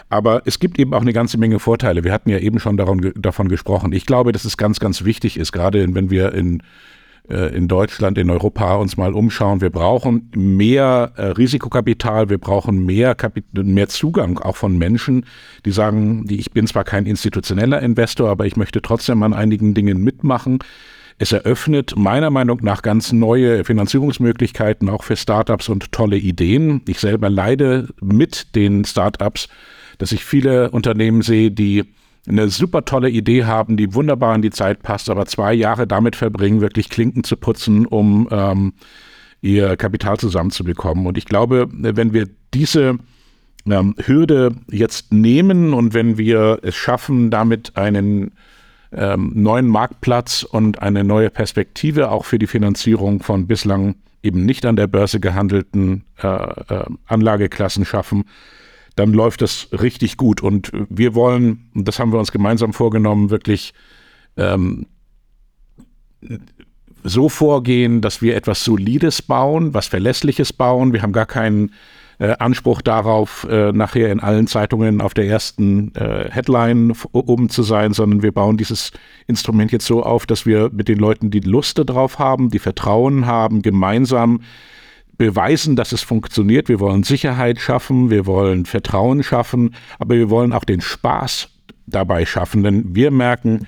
Aber 0.07 0.43
es 0.45 0.59
gibt 0.59 0.77
eben 0.77 0.93
auch 0.93 1.01
eine 1.01 1.13
ganze 1.13 1.39
Menge 1.39 1.57
Vorteile. 1.57 2.03
Wir 2.03 2.13
hatten 2.13 2.29
ja 2.29 2.37
eben 2.37 2.59
schon 2.59 2.77
daran, 2.77 3.11
davon 3.15 3.49
gesprochen. 3.49 3.91
Ich 3.91 4.05
glaube, 4.05 4.33
dass 4.33 4.45
es 4.45 4.55
ganz, 4.55 4.79
ganz 4.79 5.03
wichtig 5.03 5.37
ist, 5.37 5.51
gerade 5.51 5.95
wenn 5.95 6.11
wir 6.11 6.31
in 6.33 6.61
in 7.55 7.67
Deutschland, 7.67 8.17
in 8.17 8.29
Europa 8.29 8.75
uns 8.75 8.97
mal 8.97 9.13
umschauen. 9.13 9.61
Wir 9.61 9.69
brauchen 9.69 10.31
mehr 10.35 11.13
äh, 11.15 11.25
Risikokapital, 11.27 12.29
wir 12.29 12.37
brauchen 12.37 12.85
mehr, 12.85 13.15
mehr 13.53 13.89
Zugang 13.89 14.39
auch 14.39 14.55
von 14.55 14.77
Menschen, 14.77 15.25
die 15.65 15.71
sagen, 15.71 16.25
ich 16.29 16.51
bin 16.51 16.67
zwar 16.67 16.83
kein 16.83 17.05
institutioneller 17.05 17.81
Investor, 17.81 18.29
aber 18.29 18.45
ich 18.45 18.57
möchte 18.57 18.81
trotzdem 18.81 19.23
an 19.23 19.33
einigen 19.33 19.73
Dingen 19.73 20.03
mitmachen. 20.03 20.59
Es 21.17 21.31
eröffnet 21.31 21.93
meiner 21.95 22.29
Meinung 22.29 22.59
nach 22.61 22.81
ganz 22.81 23.13
neue 23.13 23.63
Finanzierungsmöglichkeiten 23.63 24.89
auch 24.89 25.03
für 25.03 25.15
Startups 25.15 25.69
und 25.69 25.93
tolle 25.93 26.17
Ideen. 26.17 26.81
Ich 26.87 26.99
selber 26.99 27.29
leide 27.29 27.87
mit 28.01 28.53
den 28.55 28.83
Startups, 28.83 29.47
dass 29.97 30.11
ich 30.11 30.25
viele 30.25 30.71
Unternehmen 30.71 31.21
sehe, 31.21 31.51
die 31.51 31.85
eine 32.27 32.49
super 32.49 32.85
tolle 32.85 33.09
Idee 33.09 33.45
haben, 33.45 33.77
die 33.77 33.93
wunderbar 33.93 34.35
in 34.35 34.41
die 34.41 34.49
Zeit 34.49 34.81
passt, 34.81 35.09
aber 35.09 35.25
zwei 35.25 35.53
Jahre 35.53 35.87
damit 35.87 36.15
verbringen, 36.15 36.61
wirklich 36.61 36.89
Klinken 36.89 37.23
zu 37.23 37.37
putzen, 37.37 37.85
um 37.85 38.27
ähm, 38.31 38.73
ihr 39.41 39.77
Kapital 39.77 40.17
zusammenzubekommen. 40.17 41.05
Und 41.05 41.17
ich 41.17 41.25
glaube, 41.25 41.67
wenn 41.71 42.13
wir 42.13 42.27
diese 42.53 42.97
ähm, 43.69 43.95
Hürde 44.03 44.55
jetzt 44.71 45.13
nehmen 45.13 45.73
und 45.73 45.93
wenn 45.93 46.17
wir 46.17 46.59
es 46.63 46.75
schaffen, 46.75 47.29
damit 47.29 47.75
einen 47.75 48.31
ähm, 48.91 49.31
neuen 49.35 49.67
Marktplatz 49.67 50.43
und 50.43 50.81
eine 50.81 51.03
neue 51.03 51.29
Perspektive 51.29 52.11
auch 52.11 52.25
für 52.25 52.39
die 52.39 52.47
Finanzierung 52.47 53.21
von 53.21 53.47
bislang 53.47 53.95
eben 54.23 54.45
nicht 54.45 54.65
an 54.65 54.75
der 54.75 54.87
Börse 54.87 55.19
gehandelten 55.19 56.03
äh, 56.21 56.27
äh, 56.27 56.85
Anlageklassen 57.05 57.85
schaffen, 57.85 58.25
dann 58.95 59.13
läuft 59.13 59.41
das 59.41 59.69
richtig 59.71 60.17
gut. 60.17 60.41
Und 60.41 60.71
wir 60.89 61.15
wollen, 61.15 61.69
und 61.75 61.87
das 61.87 61.99
haben 61.99 62.11
wir 62.11 62.19
uns 62.19 62.31
gemeinsam 62.31 62.73
vorgenommen, 62.73 63.29
wirklich 63.29 63.73
ähm, 64.37 64.87
so 67.03 67.29
vorgehen, 67.29 68.01
dass 68.01 68.21
wir 68.21 68.35
etwas 68.35 68.63
Solides 68.63 69.21
bauen, 69.21 69.73
was 69.73 69.87
Verlässliches 69.87 70.53
bauen. 70.53 70.93
Wir 70.93 71.01
haben 71.01 71.13
gar 71.13 71.27
keinen 71.27 71.71
äh, 72.17 72.35
Anspruch 72.39 72.81
darauf, 72.81 73.45
äh, 73.49 73.71
nachher 73.71 74.11
in 74.11 74.21
allen 74.21 74.47
Zeitungen 74.47 75.01
auf 75.01 75.13
der 75.13 75.27
ersten 75.27 75.93
äh, 75.95 76.29
Headline 76.31 76.93
oben 77.11 77.49
zu 77.49 77.61
sein, 77.61 77.93
sondern 77.93 78.23
wir 78.23 78.31
bauen 78.31 78.57
dieses 78.57 78.91
Instrument 79.27 79.71
jetzt 79.71 79.85
so 79.85 80.03
auf, 80.03 80.25
dass 80.25 80.45
wir 80.45 80.69
mit 80.71 80.87
den 80.87 80.97
Leuten, 80.97 81.29
die 81.29 81.41
Lust 81.41 81.77
darauf 81.77 82.17
haben, 82.17 82.49
die 82.49 82.59
Vertrauen 82.59 83.25
haben, 83.25 83.61
gemeinsam 83.61 84.41
beweisen, 85.17 85.75
dass 85.75 85.91
es 85.91 86.01
funktioniert. 86.01 86.69
Wir 86.69 86.79
wollen 86.79 87.03
Sicherheit 87.03 87.59
schaffen, 87.59 88.09
wir 88.09 88.25
wollen 88.25 88.65
Vertrauen 88.65 89.23
schaffen, 89.23 89.75
aber 89.99 90.15
wir 90.15 90.29
wollen 90.29 90.53
auch 90.53 90.63
den 90.63 90.81
Spaß 90.81 91.49
dabei 91.87 92.25
schaffen, 92.25 92.63
denn 92.63 92.95
wir 92.95 93.11
merken, 93.11 93.67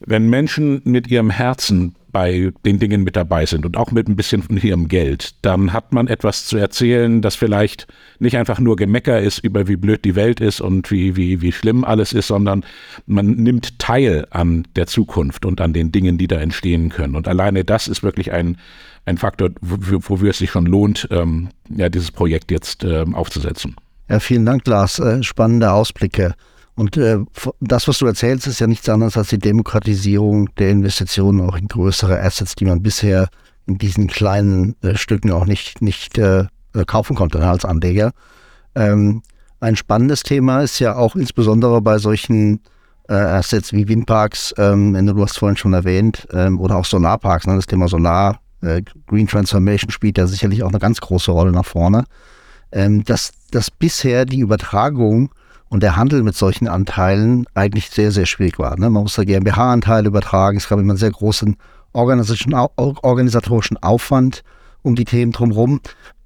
wenn 0.00 0.28
Menschen 0.28 0.82
mit 0.84 1.08
ihrem 1.08 1.30
Herzen 1.30 1.94
bei 2.14 2.52
den 2.64 2.78
Dingen 2.78 3.02
mit 3.02 3.16
dabei 3.16 3.44
sind 3.44 3.66
und 3.66 3.76
auch 3.76 3.90
mit 3.90 4.08
ein 4.08 4.14
bisschen 4.14 4.42
von 4.42 4.56
ihrem 4.56 4.86
Geld, 4.86 5.34
dann 5.42 5.72
hat 5.72 5.92
man 5.92 6.06
etwas 6.06 6.46
zu 6.46 6.56
erzählen, 6.56 7.20
das 7.22 7.34
vielleicht 7.34 7.88
nicht 8.20 8.36
einfach 8.36 8.60
nur 8.60 8.76
Gemecker 8.76 9.20
ist 9.20 9.38
über 9.38 9.66
wie 9.66 9.74
blöd 9.74 10.04
die 10.04 10.14
Welt 10.14 10.40
ist 10.40 10.60
und 10.60 10.92
wie, 10.92 11.16
wie, 11.16 11.42
wie 11.42 11.50
schlimm 11.50 11.84
alles 11.84 12.12
ist, 12.12 12.28
sondern 12.28 12.64
man 13.06 13.32
nimmt 13.32 13.80
teil 13.80 14.28
an 14.30 14.64
der 14.76 14.86
Zukunft 14.86 15.44
und 15.44 15.60
an 15.60 15.72
den 15.72 15.90
Dingen, 15.90 16.16
die 16.16 16.28
da 16.28 16.36
entstehen 16.36 16.90
können. 16.90 17.16
Und 17.16 17.26
alleine 17.26 17.64
das 17.64 17.88
ist 17.88 18.04
wirklich 18.04 18.30
ein, 18.30 18.58
ein 19.06 19.18
Faktor, 19.18 19.50
wofür 19.60 20.30
es 20.30 20.38
sich 20.38 20.50
schon 20.50 20.66
lohnt, 20.66 21.08
ähm, 21.10 21.50
ja, 21.68 21.88
dieses 21.88 22.10
Projekt 22.10 22.50
jetzt 22.50 22.84
ähm, 22.84 23.14
aufzusetzen. 23.14 23.76
Ja, 24.08 24.20
vielen 24.20 24.46
Dank, 24.46 24.66
Lars. 24.66 24.98
Äh, 24.98 25.22
spannende 25.22 25.72
Ausblicke. 25.72 26.34
Und 26.74 26.96
äh, 26.96 27.18
das, 27.60 27.86
was 27.86 27.98
du 27.98 28.06
erzählst, 28.06 28.46
ist 28.46 28.60
ja 28.60 28.66
nichts 28.66 28.88
anderes 28.88 29.16
als 29.16 29.28
die 29.28 29.38
Demokratisierung 29.38 30.54
der 30.56 30.70
Investitionen 30.70 31.40
auch 31.40 31.56
in 31.56 31.68
größere 31.68 32.20
Assets, 32.20 32.56
die 32.56 32.64
man 32.64 32.82
bisher 32.82 33.28
in 33.66 33.78
diesen 33.78 34.08
kleinen 34.08 34.74
äh, 34.82 34.96
Stücken 34.96 35.30
auch 35.30 35.46
nicht, 35.46 35.82
nicht 35.82 36.18
äh, 36.18 36.46
äh 36.74 36.84
kaufen 36.86 37.16
konnte 37.16 37.38
ne, 37.38 37.48
als 37.48 37.64
Anleger. 37.64 38.12
Ähm, 38.74 39.22
ein 39.60 39.76
spannendes 39.76 40.22
Thema 40.24 40.62
ist 40.62 40.78
ja 40.80 40.96
auch 40.96 41.14
insbesondere 41.14 41.80
bei 41.80 41.98
solchen 41.98 42.60
äh, 43.08 43.14
Assets 43.14 43.72
wie 43.72 43.88
Windparks, 43.88 44.54
ähm, 44.58 44.94
du 45.06 45.22
hast 45.22 45.38
vorhin 45.38 45.56
schon 45.56 45.72
erwähnt, 45.72 46.26
ähm, 46.32 46.60
oder 46.60 46.76
auch 46.76 46.84
Solarparks, 46.84 47.46
ne, 47.46 47.56
das 47.56 47.66
Thema 47.66 47.88
Solar, 47.88 48.40
äh, 48.64 48.82
Green 49.06 49.26
Transformation 49.26 49.90
spielt 49.90 50.18
ja 50.18 50.26
sicherlich 50.26 50.62
auch 50.62 50.68
eine 50.68 50.78
ganz 50.78 51.00
große 51.00 51.30
Rolle 51.30 51.52
nach 51.52 51.64
vorne. 51.64 52.04
Ähm, 52.72 53.04
dass, 53.04 53.32
dass 53.50 53.70
bisher 53.70 54.24
die 54.24 54.40
Übertragung 54.40 55.30
und 55.68 55.82
der 55.82 55.96
Handel 55.96 56.22
mit 56.22 56.36
solchen 56.36 56.68
Anteilen 56.68 57.46
eigentlich 57.54 57.90
sehr, 57.90 58.12
sehr 58.12 58.26
schwierig 58.26 58.58
war. 58.58 58.78
Ne? 58.78 58.90
Man 58.90 59.02
muss 59.04 59.14
da 59.14 59.24
GmbH-Anteile 59.24 60.08
übertragen. 60.08 60.56
Es 60.56 60.68
gab 60.68 60.78
immer 60.78 60.92
einen 60.92 60.98
sehr 60.98 61.10
großen 61.10 61.56
organisatorischen 61.92 63.76
Aufwand 63.82 64.42
um 64.82 64.96
die 64.96 65.04
Themen 65.04 65.32
drumherum. 65.32 65.80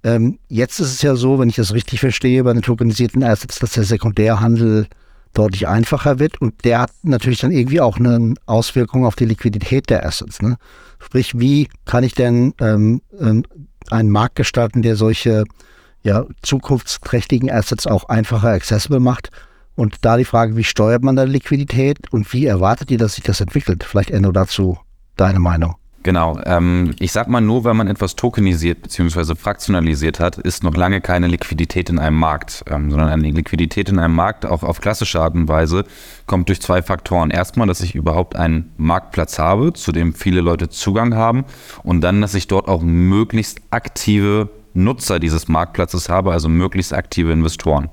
Ähm, 0.04 0.38
jetzt 0.48 0.80
ist 0.80 0.92
es 0.92 1.02
ja 1.02 1.16
so, 1.16 1.38
wenn 1.38 1.48
ich 1.48 1.56
das 1.56 1.74
richtig 1.74 2.00
verstehe, 2.00 2.44
bei 2.44 2.52
den 2.52 2.62
tokenisierten 2.62 3.22
Assets, 3.22 3.58
dass 3.58 3.72
der 3.72 3.84
Sekundärhandel 3.84 4.86
deutlich 5.34 5.68
einfacher 5.68 6.18
wird 6.18 6.40
und 6.40 6.64
der 6.64 6.80
hat 6.80 6.90
natürlich 7.02 7.40
dann 7.40 7.50
irgendwie 7.50 7.80
auch 7.80 7.98
eine 7.98 8.34
Auswirkung 8.46 9.04
auf 9.04 9.16
die 9.16 9.26
Liquidität 9.26 9.90
der 9.90 10.04
Assets. 10.06 10.40
Ne? 10.40 10.56
Sprich, 10.98 11.38
wie 11.38 11.68
kann 11.84 12.04
ich 12.04 12.14
denn 12.14 12.54
ähm, 12.60 13.02
ähm 13.18 13.44
einen 13.90 14.10
Markt 14.10 14.36
gestalten, 14.36 14.82
der 14.82 14.96
solche 14.96 15.44
ja, 16.02 16.26
zukunftsträchtigen 16.42 17.50
Assets 17.50 17.86
auch 17.86 18.08
einfacher 18.08 18.48
accessible 18.48 19.00
macht. 19.00 19.30
Und 19.74 20.04
da 20.04 20.16
die 20.16 20.24
Frage, 20.24 20.56
wie 20.56 20.64
steuert 20.64 21.02
man 21.02 21.16
da 21.16 21.22
Liquidität 21.22 22.12
und 22.12 22.32
wie 22.32 22.46
erwartet 22.46 22.90
ihr, 22.90 22.98
dass 22.98 23.14
sich 23.14 23.24
das 23.24 23.40
entwickelt? 23.40 23.84
Vielleicht 23.84 24.10
Enno 24.10 24.32
dazu 24.32 24.78
deine 25.16 25.38
Meinung. 25.38 25.76
Genau. 26.08 26.40
Ähm, 26.46 26.94
ich 27.00 27.12
sag 27.12 27.28
mal, 27.28 27.42
nur 27.42 27.64
wenn 27.64 27.76
man 27.76 27.86
etwas 27.86 28.16
tokenisiert 28.16 28.80
bzw. 28.80 29.34
fraktionalisiert 29.34 30.20
hat, 30.20 30.38
ist 30.38 30.64
noch 30.64 30.74
lange 30.74 31.02
keine 31.02 31.26
Liquidität 31.26 31.90
in 31.90 31.98
einem 31.98 32.16
Markt, 32.16 32.64
ähm, 32.66 32.90
sondern 32.90 33.10
eine 33.10 33.30
Liquidität 33.30 33.90
in 33.90 33.98
einem 33.98 34.14
Markt 34.14 34.46
auch 34.46 34.62
auf 34.62 34.80
klassische 34.80 35.20
Art 35.20 35.34
und 35.34 35.48
Weise 35.48 35.84
kommt 36.24 36.48
durch 36.48 36.62
zwei 36.62 36.80
Faktoren. 36.80 37.28
Erstmal, 37.28 37.66
dass 37.66 37.82
ich 37.82 37.94
überhaupt 37.94 38.36
einen 38.36 38.72
Marktplatz 38.78 39.38
habe, 39.38 39.74
zu 39.74 39.92
dem 39.92 40.14
viele 40.14 40.40
Leute 40.40 40.70
Zugang 40.70 41.14
haben 41.14 41.44
und 41.82 42.00
dann, 42.00 42.22
dass 42.22 42.32
ich 42.32 42.48
dort 42.48 42.68
auch 42.68 42.80
möglichst 42.80 43.60
aktive 43.68 44.48
Nutzer 44.72 45.18
dieses 45.18 45.46
Marktplatzes 45.46 46.08
habe, 46.08 46.32
also 46.32 46.48
möglichst 46.48 46.94
aktive 46.94 47.32
Investoren. 47.32 47.90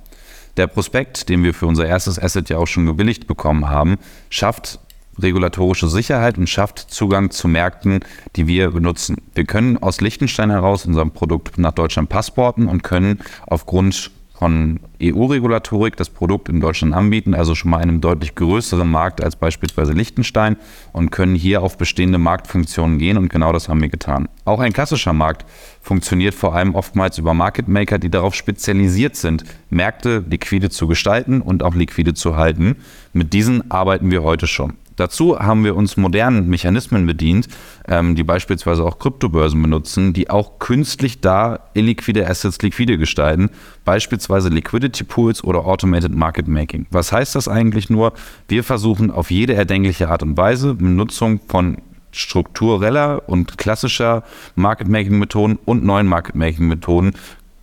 Der 0.55 0.67
Prospekt, 0.67 1.27
den 1.27 1.43
wir 1.43 1.53
für 1.53 1.67
unser 1.67 1.85
erstes 1.85 2.17
Asset 2.17 2.47
ja 2.47 2.59
auch 2.59 2.67
schon 2.67 2.85
gebilligt 2.85 3.27
bekommen 3.27 3.67
haben, 3.67 3.97
schafft 4.29 4.79
regulatorische 5.19 5.87
Sicherheit 5.87 6.37
und 6.37 6.49
schafft 6.49 6.79
Zugang 6.79 7.31
zu 7.31 7.47
Märkten, 7.47 7.99
die 8.35 8.47
wir 8.47 8.71
benutzen. 8.71 9.17
Wir 9.33 9.45
können 9.45 9.77
aus 9.77 10.01
Liechtenstein 10.01 10.49
heraus 10.49 10.85
unser 10.85 11.05
Produkt 11.05 11.57
nach 11.57 11.71
Deutschland 11.71 12.09
passporten 12.09 12.67
und 12.67 12.83
können 12.83 13.19
aufgrund 13.47 14.11
von 14.37 14.81
EU-Regulatorik 15.01 15.95
das 15.95 16.09
Produkt 16.09 16.49
in 16.49 16.59
Deutschland 16.59 16.93
anbieten, 16.93 17.33
also 17.33 17.55
schon 17.55 17.71
mal 17.71 17.77
einem 17.77 18.01
deutlich 18.01 18.35
größeren 18.35 18.89
Markt 18.89 19.23
als 19.23 19.35
beispielsweise 19.35 19.93
Liechtenstein 19.93 20.57
und 20.91 21.09
können 21.11 21.35
hier 21.35 21.61
auf 21.61 21.77
bestehende 21.77 22.17
Marktfunktionen 22.17 22.99
gehen 22.99 23.17
und 23.17 23.29
genau 23.29 23.53
das 23.53 23.69
haben 23.69 23.81
wir 23.81 23.89
getan. 23.89 24.27
Auch 24.43 24.59
ein 24.59 24.73
klassischer 24.73 25.13
Markt 25.13 25.45
funktioniert 25.81 26.35
vor 26.35 26.53
allem 26.53 26.75
oftmals 26.75 27.17
über 27.17 27.33
Market 27.33 27.67
Maker, 27.67 27.97
die 27.97 28.09
darauf 28.09 28.35
spezialisiert 28.35 29.15
sind, 29.15 29.45
Märkte 29.69 30.25
liquide 30.29 30.69
zu 30.69 30.87
gestalten 30.87 31.41
und 31.41 31.63
auch 31.63 31.73
liquide 31.73 32.13
zu 32.13 32.35
halten. 32.35 32.75
Mit 33.13 33.31
diesen 33.31 33.71
arbeiten 33.71 34.11
wir 34.11 34.23
heute 34.23 34.47
schon. 34.47 34.73
Dazu 34.95 35.39
haben 35.39 35.63
wir 35.63 35.75
uns 35.75 35.97
modernen 35.97 36.47
Mechanismen 36.49 37.05
bedient, 37.05 37.47
ähm, 37.87 38.15
die 38.15 38.23
beispielsweise 38.23 38.83
auch 38.83 38.99
Kryptobörsen 38.99 39.61
benutzen, 39.61 40.13
die 40.13 40.29
auch 40.29 40.59
künstlich 40.59 41.21
da 41.21 41.59
illiquide 41.73 42.27
Assets 42.27 42.61
liquide 42.61 42.97
gestalten, 42.97 43.49
beispielsweise 43.83 44.49
Liquidity 44.49 45.03
Pools 45.03 45.43
oder 45.43 45.65
Automated 45.65 46.13
Market 46.13 46.47
Making. 46.47 46.85
Was 46.91 47.11
heißt 47.11 47.35
das 47.35 47.47
eigentlich 47.47 47.89
nur? 47.89 48.13
Wir 48.47 48.63
versuchen 48.63 49.11
auf 49.11 49.31
jede 49.31 49.53
erdenkliche 49.53 50.09
Art 50.09 50.23
und 50.23 50.37
Weise 50.37 50.75
Benutzung 50.75 51.39
von 51.47 51.77
struktureller 52.15 53.23
und 53.27 53.57
klassischer 53.57 54.23
Market-Making-Methoden 54.55 55.59
und 55.65 55.83
neuen 55.83 56.07
Market-Making-Methoden 56.07 57.13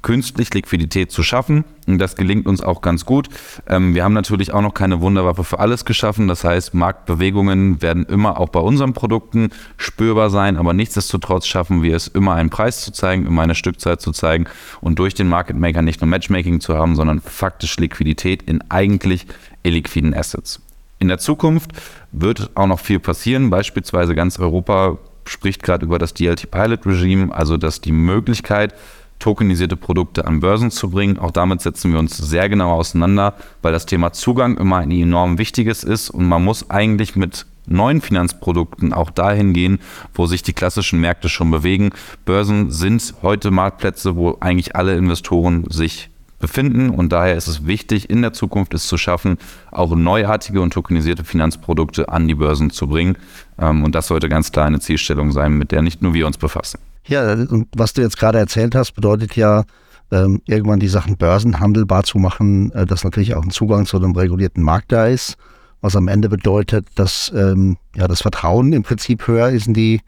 künstlich 0.02 0.52
Liquidität 0.52 1.10
zu 1.10 1.22
schaffen. 1.22 1.64
Und 1.86 1.98
das 1.98 2.16
gelingt 2.16 2.46
uns 2.46 2.62
auch 2.62 2.80
ganz 2.80 3.04
gut. 3.04 3.28
Ähm, 3.68 3.94
wir 3.94 4.04
haben 4.04 4.12
natürlich 4.12 4.52
auch 4.52 4.60
noch 4.60 4.74
keine 4.74 5.00
Wunderwaffe 5.00 5.44
für 5.44 5.58
alles 5.58 5.84
geschaffen. 5.84 6.28
Das 6.28 6.44
heißt, 6.44 6.74
Marktbewegungen 6.74 7.82
werden 7.82 8.04
immer 8.04 8.38
auch 8.38 8.50
bei 8.50 8.60
unseren 8.60 8.92
Produkten 8.92 9.50
spürbar 9.76 10.30
sein. 10.30 10.56
Aber 10.56 10.74
nichtsdestotrotz 10.74 11.46
schaffen 11.46 11.82
wir 11.82 11.96
es, 11.96 12.08
immer 12.08 12.34
einen 12.34 12.50
Preis 12.50 12.82
zu 12.82 12.92
zeigen, 12.92 13.26
immer 13.26 13.42
eine 13.42 13.54
Stückzeit 13.54 14.00
zu 14.00 14.12
zeigen 14.12 14.46
und 14.80 14.98
durch 14.98 15.14
den 15.14 15.28
Market 15.28 15.56
Maker 15.56 15.82
nicht 15.82 16.00
nur 16.00 16.08
Matchmaking 16.08 16.60
zu 16.60 16.74
haben, 16.76 16.96
sondern 16.96 17.20
faktisch 17.20 17.76
Liquidität 17.78 18.42
in 18.42 18.62
eigentlich 18.70 19.26
illiquiden 19.62 20.14
Assets. 20.14 20.60
In 20.98 21.08
der 21.08 21.18
Zukunft 21.18 21.72
wird 22.12 22.50
auch 22.54 22.68
noch 22.68 22.78
viel 22.78 23.00
passieren. 23.00 23.50
Beispielsweise 23.50 24.14
ganz 24.14 24.38
Europa 24.38 24.98
spricht 25.24 25.62
gerade 25.62 25.84
über 25.84 25.98
das 25.98 26.14
DLT 26.14 26.50
Pilot 26.50 26.86
Regime, 26.86 27.34
also 27.34 27.56
dass 27.56 27.80
die 27.80 27.92
Möglichkeit, 27.92 28.74
tokenisierte 29.22 29.76
Produkte 29.76 30.26
an 30.26 30.40
Börsen 30.40 30.72
zu 30.72 30.90
bringen. 30.90 31.18
Auch 31.18 31.30
damit 31.30 31.60
setzen 31.60 31.92
wir 31.92 32.00
uns 32.00 32.16
sehr 32.16 32.48
genau 32.48 32.72
auseinander, 32.72 33.34
weil 33.62 33.72
das 33.72 33.86
Thema 33.86 34.12
Zugang 34.12 34.58
immer 34.58 34.78
ein 34.78 34.90
enorm 34.90 35.38
wichtiges 35.38 35.84
ist 35.84 36.10
und 36.10 36.28
man 36.28 36.44
muss 36.44 36.70
eigentlich 36.70 37.14
mit 37.14 37.46
neuen 37.66 38.00
Finanzprodukten 38.00 38.92
auch 38.92 39.10
dahin 39.10 39.52
gehen, 39.52 39.78
wo 40.12 40.26
sich 40.26 40.42
die 40.42 40.52
klassischen 40.52 41.00
Märkte 41.00 41.28
schon 41.28 41.52
bewegen. 41.52 41.90
Börsen 42.24 42.72
sind 42.72 43.14
heute 43.22 43.52
Marktplätze, 43.52 44.16
wo 44.16 44.38
eigentlich 44.40 44.74
alle 44.74 44.96
Investoren 44.96 45.66
sich 45.70 46.10
befinden 46.40 46.90
und 46.90 47.12
daher 47.12 47.36
ist 47.36 47.46
es 47.46 47.64
wichtig, 47.64 48.10
in 48.10 48.22
der 48.22 48.32
Zukunft 48.32 48.74
es 48.74 48.88
zu 48.88 48.98
schaffen, 48.98 49.38
auch 49.70 49.94
neuartige 49.94 50.60
und 50.60 50.72
tokenisierte 50.72 51.22
Finanzprodukte 51.22 52.08
an 52.08 52.26
die 52.26 52.34
Börsen 52.34 52.70
zu 52.70 52.88
bringen. 52.88 53.16
Ähm, 53.56 53.84
und 53.84 53.94
das 53.94 54.08
sollte 54.08 54.28
ganz 54.28 54.50
klar 54.50 54.66
eine 54.66 54.80
Zielstellung 54.80 55.30
sein, 55.30 55.56
mit 55.56 55.70
der 55.70 55.82
nicht 55.82 56.02
nur 56.02 56.12
wir 56.12 56.26
uns 56.26 56.38
befassen. 56.38 56.80
Ja, 57.06 57.32
und 57.32 57.68
was 57.76 57.92
du 57.92 58.02
jetzt 58.02 58.18
gerade 58.18 58.38
erzählt 58.38 58.74
hast, 58.74 58.92
bedeutet 58.92 59.36
ja, 59.36 59.64
ähm, 60.12 60.42
irgendwann 60.46 60.78
die 60.78 60.88
Sachen 60.88 61.16
börsenhandelbar 61.16 62.04
zu 62.04 62.18
machen, 62.18 62.70
äh, 62.72 62.86
dass 62.86 63.02
natürlich 63.02 63.34
auch 63.34 63.42
ein 63.42 63.50
Zugang 63.50 63.86
zu 63.86 63.96
einem 63.96 64.12
regulierten 64.12 64.62
Markt 64.62 64.92
da 64.92 65.06
ist, 65.06 65.36
was 65.80 65.96
am 65.96 66.06
Ende 66.06 66.28
bedeutet, 66.28 66.86
dass 66.94 67.32
ähm, 67.34 67.76
ja 67.96 68.06
das 68.06 68.22
Vertrauen 68.22 68.72
im 68.72 68.82
Prinzip 68.82 69.26
höher 69.26 69.48
ist 69.48 69.66
in 69.66 69.74
die, 69.74 70.00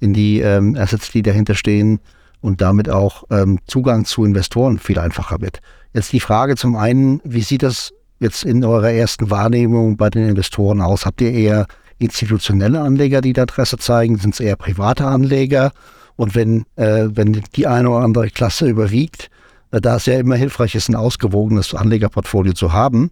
in 0.00 0.14
die 0.14 0.40
ähm, 0.40 0.74
Assets, 0.76 1.12
die 1.12 1.22
dahinter 1.22 1.54
stehen 1.54 2.00
und 2.40 2.60
damit 2.60 2.88
auch 2.88 3.24
ähm, 3.30 3.58
Zugang 3.66 4.04
zu 4.04 4.24
Investoren 4.24 4.78
viel 4.78 4.98
einfacher 4.98 5.40
wird. 5.40 5.60
Jetzt 5.92 6.12
die 6.12 6.20
Frage 6.20 6.56
zum 6.56 6.74
einen, 6.74 7.20
wie 7.22 7.42
sieht 7.42 7.62
das 7.62 7.92
jetzt 8.18 8.44
in 8.44 8.64
eurer 8.64 8.90
ersten 8.90 9.30
Wahrnehmung 9.30 9.96
bei 9.96 10.08
den 10.08 10.28
Investoren 10.28 10.80
aus? 10.80 11.04
Habt 11.04 11.20
ihr 11.20 11.30
eher 11.30 11.66
institutionelle 11.98 12.80
Anleger, 12.80 13.20
die 13.20 13.32
da 13.32 13.42
Interesse 13.42 13.76
zeigen? 13.76 14.16
Sind 14.16 14.34
es 14.34 14.40
eher 14.40 14.56
private 14.56 15.06
Anleger? 15.06 15.72
Und 16.16 16.34
wenn, 16.34 16.64
äh, 16.76 17.08
wenn 17.12 17.42
die 17.54 17.66
eine 17.66 17.90
oder 17.90 18.04
andere 18.04 18.30
Klasse 18.30 18.68
überwiegt, 18.68 19.30
äh, 19.70 19.80
da 19.80 19.96
es 19.96 20.06
ja 20.06 20.18
immer 20.18 20.36
hilfreich 20.36 20.74
ist, 20.74 20.88
ein 20.88 20.94
ausgewogenes 20.94 21.74
Anlegerportfolio 21.74 22.52
zu 22.52 22.72
haben, 22.72 23.10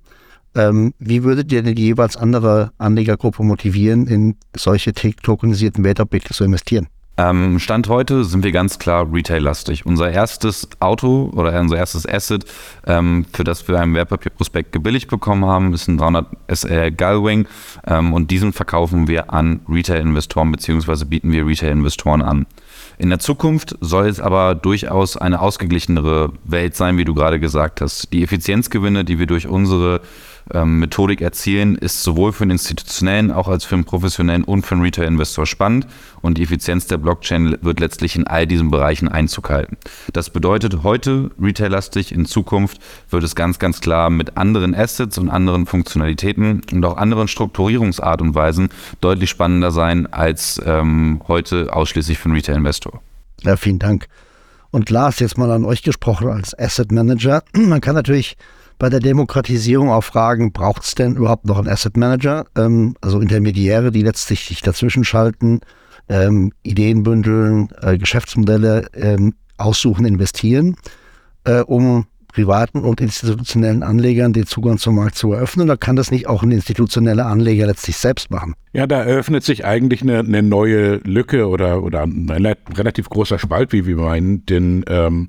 ähm, 0.55 0.95
wie 0.99 1.23
würdet 1.23 1.53
ihr 1.53 1.63
denn 1.63 1.75
die 1.75 1.85
jeweils 1.85 2.17
andere 2.17 2.73
Anlegergruppe 2.79 3.43
motivieren, 3.43 4.07
in 4.07 4.37
solche 4.57 4.93
tokenisierten 4.93 5.85
Wertobjekte 5.85 6.35
zu 6.35 6.45
investieren? 6.45 6.89
Ähm, 7.21 7.59
Stand 7.59 7.89
heute 7.89 8.25
sind 8.25 8.45
wir 8.45 8.53
ganz 8.53 8.79
klar 8.79 9.13
Retail-lastig. 9.13 9.85
Unser 9.85 10.11
erstes 10.11 10.69
Auto 10.81 11.31
oder 11.35 11.59
unser 11.61 11.77
erstes 11.77 12.09
Asset, 12.09 12.47
ähm, 12.87 13.27
für 13.33 13.45
das 13.45 13.69
wir 13.69 13.79
einen 13.79 13.95
Wertpapierprospekt 13.95 14.73
gebilligt 14.73 15.11
bekommen 15.11 15.45
haben, 15.45 15.75
ist 15.75 15.87
ein 15.87 15.99
300 15.99 16.27
SR 16.47 16.91
Gullwing 16.91 17.47
ähm, 17.87 18.15
und 18.15 18.31
diesen 18.31 18.53
verkaufen 18.55 19.07
wir 19.07 19.35
an 19.35 19.61
Retail-Investoren 19.69 20.51
bzw. 20.51 21.05
bieten 21.05 21.31
wir 21.31 21.47
Retail-Investoren 21.47 22.23
an. 22.23 22.47
In 23.01 23.09
der 23.09 23.19
Zukunft 23.19 23.79
soll 23.81 24.09
es 24.09 24.21
aber 24.21 24.55
durchaus 24.55 25.17
eine 25.17 25.41
ausgeglichenere 25.41 26.35
Welt 26.45 26.77
sein, 26.77 26.99
wie 26.99 27.07
du 27.07 27.15
gerade 27.15 27.41
gesagt 27.41 27.81
hast. 27.81 28.13
Die 28.13 28.23
Effizienzgewinne, 28.23 29.07
die 29.07 29.19
wir 29.19 29.25
durch 29.25 29.47
unsere 29.47 30.03
ähm, 30.53 30.81
Methodik 30.81 31.21
erzielen, 31.21 31.77
ist 31.77 32.03
sowohl 32.03 32.33
für 32.33 32.45
den 32.45 32.51
institutionellen, 32.51 33.31
auch 33.31 33.49
als 33.49 33.65
für 33.65 33.77
den 33.77 33.85
professionellen 33.85 34.45
und 34.45 34.67
für 34.67 34.75
den 34.75 34.83
Retail-Investor 34.83 35.47
spannend 35.47 35.87
und 36.23 36.39
die 36.39 36.43
Effizienz 36.43 36.87
der 36.87 36.99
Blockchain 36.99 37.57
wird 37.63 37.81
letztlich 37.81 38.17
in 38.17 38.27
all 38.27 38.47
diesen 38.47 38.71
Bereichen 38.71 39.09
Einzug 39.09 39.51
halten. 39.51 39.77
Das 40.13 40.31
bedeutet 40.31 40.83
heute 40.83 41.31
retail-lastig, 41.41 42.13
in 42.13 42.27
Zukunft 42.27 42.79
wird 43.09 43.25
es 43.25 43.35
ganz, 43.35 43.59
ganz 43.59 43.81
klar 43.81 44.11
mit 44.11 44.37
anderen 44.37 44.75
Assets 44.75 45.19
und 45.19 45.31
anderen 45.31 45.67
Funktionalitäten 45.67 46.63
und 46.73 46.85
auch 46.85 46.97
anderen 46.97 47.29
Strukturierungsart 47.29 48.21
und 48.23 48.35
Weisen 48.35 48.71
deutlich 49.01 49.31
spannender 49.31 49.71
sein 49.71 50.13
als 50.13 50.61
ähm, 50.65 51.23
heute 51.29 51.73
ausschließlich 51.73 52.19
für 52.19 52.29
den 52.29 52.35
Retail-Investor. 52.35 52.90
Ja, 53.43 53.57
vielen 53.57 53.79
Dank. 53.79 54.07
Und 54.71 54.91
Lars, 54.91 55.19
jetzt 55.19 55.37
mal 55.37 55.51
an 55.51 55.65
euch 55.65 55.83
gesprochen 55.83 56.29
als 56.29 56.57
Asset 56.59 56.93
Manager. 56.93 57.43
Man 57.57 57.81
kann 57.81 57.95
natürlich 57.95 58.37
bei 58.79 58.89
der 58.89 59.01
Demokratisierung 59.01 59.91
auch 59.91 60.05
fragen, 60.05 60.53
braucht 60.53 60.85
es 60.85 60.95
denn 60.95 61.17
überhaupt 61.17 61.45
noch 61.45 61.59
einen 61.59 61.69
Asset 61.69 61.97
Manager? 61.97 62.47
Ähm, 62.57 62.97
also 63.01 63.21
Intermediäre, 63.21 63.91
die 63.91 64.03
letztlich 64.03 64.47
sich 64.47 64.63
dazwischen 64.63 65.05
schalten, 65.05 65.61
ähm, 66.09 66.53
Ideen 66.63 67.03
bündeln, 67.03 67.69
äh, 67.83 67.99
Geschäftsmodelle 67.99 68.89
ähm, 68.95 69.35
aussuchen, 69.59 70.07
investieren, 70.07 70.77
äh, 71.45 71.61
um 71.61 72.07
privaten 72.33 72.81
und 72.81 73.01
institutionellen 73.01 73.83
Anlegern 73.83 74.33
den 74.33 74.47
Zugang 74.47 74.79
zum 74.79 74.97
Markt 74.97 75.17
zu 75.17 75.33
eröffnen? 75.33 75.67
Oder 75.67 75.77
kann 75.77 75.97
das 75.97 76.11
nicht 76.11 76.27
auch 76.27 76.43
ein 76.43 76.51
institutioneller 76.51 77.27
Anleger 77.27 77.67
letztlich 77.67 77.97
selbst 77.97 78.31
machen? 78.31 78.55
Ja, 78.73 78.87
da 78.87 79.03
eröffnet 79.03 79.45
sich 79.45 79.65
eigentlich 79.65 80.03
eine, 80.03 80.21
eine 80.21 80.43
neue 80.43 80.97
Lücke 81.05 81.49
oder, 81.49 81.83
oder 81.83 82.03
ein 82.03 82.29
relativ 82.75 83.09
großer 83.09 83.39
Spalt, 83.39 83.73
wie 83.73 83.87
wir 83.87 83.97
meinen, 83.97 84.47
denn 84.47 84.85
ähm, 84.89 85.29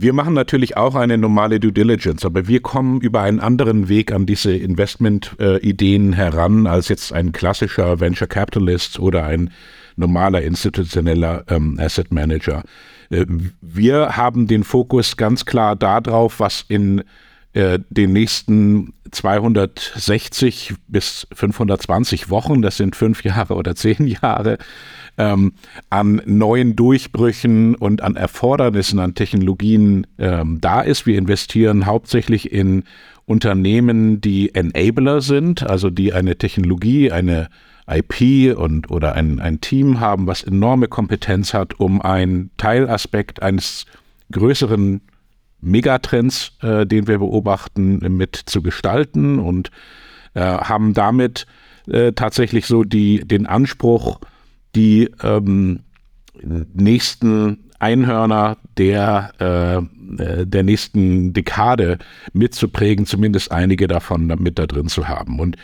wir 0.00 0.12
machen 0.12 0.32
natürlich 0.32 0.76
auch 0.76 0.94
eine 0.94 1.18
normale 1.18 1.58
Due 1.58 1.72
Diligence, 1.72 2.24
aber 2.24 2.46
wir 2.46 2.60
kommen 2.60 3.00
über 3.00 3.22
einen 3.22 3.40
anderen 3.40 3.88
Weg 3.88 4.12
an 4.12 4.26
diese 4.26 4.54
Investment-Ideen 4.54 6.12
heran 6.12 6.68
als 6.68 6.88
jetzt 6.88 7.12
ein 7.12 7.32
klassischer 7.32 7.98
Venture 7.98 8.28
Capitalist 8.28 9.00
oder 9.00 9.24
ein 9.24 9.50
normaler 9.96 10.42
institutioneller 10.42 11.42
ähm, 11.48 11.78
Asset 11.80 12.12
Manager. 12.12 12.62
Äh, 13.10 13.26
wir 13.60 14.16
haben 14.16 14.46
den 14.46 14.64
Fokus 14.64 15.16
ganz 15.16 15.44
klar 15.44 15.76
darauf, 15.76 16.40
was 16.40 16.64
in 16.68 17.04
äh, 17.54 17.78
den 17.88 18.12
nächsten 18.12 18.92
260 19.10 20.74
bis 20.86 21.26
520 21.32 22.30
Wochen, 22.30 22.62
das 22.62 22.76
sind 22.76 22.94
fünf 22.94 23.24
Jahre 23.24 23.54
oder 23.54 23.74
zehn 23.74 24.06
Jahre, 24.06 24.58
ähm, 25.16 25.54
an 25.90 26.22
neuen 26.26 26.76
Durchbrüchen 26.76 27.74
und 27.74 28.02
an 28.02 28.16
Erfordernissen 28.16 28.98
an 28.98 29.14
Technologien 29.14 30.06
ähm, 30.18 30.60
da 30.60 30.82
ist. 30.82 31.06
Wir 31.06 31.18
investieren 31.18 31.86
hauptsächlich 31.86 32.52
in 32.52 32.84
Unternehmen, 33.28 34.22
die 34.22 34.54
Enabler 34.54 35.20
sind, 35.20 35.68
also 35.68 35.90
die 35.90 36.14
eine 36.14 36.38
Technologie, 36.38 37.12
eine 37.12 37.48
IP 37.86 38.56
und 38.56 38.90
oder 38.90 39.14
ein, 39.14 39.38
ein 39.38 39.60
Team 39.60 40.00
haben, 40.00 40.26
was 40.26 40.42
enorme 40.42 40.88
Kompetenz 40.88 41.52
hat, 41.52 41.78
um 41.78 42.00
einen 42.00 42.50
Teilaspekt 42.56 43.42
eines 43.42 43.84
größeren 44.32 45.02
Megatrends, 45.60 46.52
äh, 46.62 46.86
den 46.86 47.06
wir 47.06 47.18
beobachten, 47.18 47.98
mit 48.16 48.36
zu 48.36 48.62
gestalten 48.62 49.38
und 49.38 49.70
äh, 50.32 50.40
haben 50.40 50.94
damit 50.94 51.46
äh, 51.86 52.12
tatsächlich 52.12 52.64
so 52.64 52.82
die, 52.82 53.20
den 53.20 53.46
Anspruch, 53.46 54.20
die 54.74 55.10
ähm, 55.22 55.80
nächsten 56.72 57.67
Einhörner 57.78 58.56
der, 58.76 59.32
äh, 59.40 60.22
äh, 60.22 60.46
der 60.46 60.62
nächsten 60.62 61.32
Dekade 61.32 61.98
mitzuprägen, 62.32 63.06
zumindest 63.06 63.52
einige 63.52 63.88
davon 63.88 64.26
mit 64.38 64.58
da 64.58 64.66
drin 64.66 64.88
zu 64.88 65.08
haben. 65.08 65.38
Und 65.38 65.56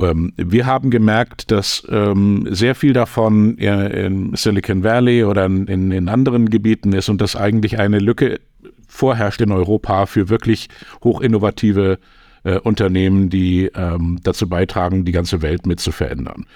ähm, 0.00 0.32
wir 0.36 0.66
haben 0.66 0.90
gemerkt, 0.90 1.50
dass 1.50 1.86
ähm, 1.90 2.46
sehr 2.50 2.74
viel 2.74 2.92
davon 2.92 3.56
in 3.58 4.34
Silicon 4.36 4.84
Valley 4.84 5.24
oder 5.24 5.46
in, 5.46 5.90
in 5.90 6.08
anderen 6.08 6.50
Gebieten 6.50 6.92
ist 6.92 7.08
und 7.08 7.20
dass 7.20 7.36
eigentlich 7.36 7.78
eine 7.78 7.98
Lücke 7.98 8.40
vorherrscht 8.88 9.40
in 9.40 9.52
Europa 9.52 10.06
für 10.06 10.28
wirklich 10.28 10.68
hochinnovative 11.02 11.98
äh, 12.44 12.58
Unternehmen, 12.60 13.30
die 13.30 13.70
ähm, 13.74 14.20
dazu 14.22 14.48
beitragen, 14.48 15.04
die 15.04 15.12
ganze 15.12 15.42
Welt 15.42 15.66
mit 15.66 15.80
zu 15.80 15.92
verändern. 15.92 16.46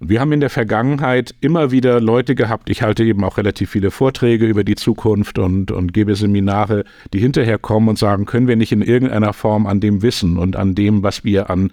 Und 0.00 0.08
wir 0.10 0.20
haben 0.20 0.32
in 0.32 0.40
der 0.40 0.50
Vergangenheit 0.50 1.34
immer 1.40 1.70
wieder 1.70 2.00
Leute 2.00 2.34
gehabt, 2.34 2.70
ich 2.70 2.82
halte 2.82 3.04
eben 3.04 3.24
auch 3.24 3.36
relativ 3.36 3.70
viele 3.70 3.90
Vorträge 3.90 4.46
über 4.46 4.64
die 4.64 4.76
Zukunft 4.76 5.38
und, 5.38 5.70
und 5.70 5.92
gebe 5.92 6.14
Seminare, 6.14 6.84
die 7.12 7.18
hinterher 7.18 7.58
kommen 7.58 7.88
und 7.88 7.98
sagen, 7.98 8.24
können 8.24 8.46
wir 8.46 8.56
nicht 8.56 8.72
in 8.72 8.82
irgendeiner 8.82 9.32
Form 9.32 9.66
an 9.66 9.80
dem 9.80 10.02
Wissen 10.02 10.36
und 10.36 10.56
an 10.56 10.74
dem, 10.74 11.02
was 11.02 11.24
wir 11.24 11.50
an, 11.50 11.72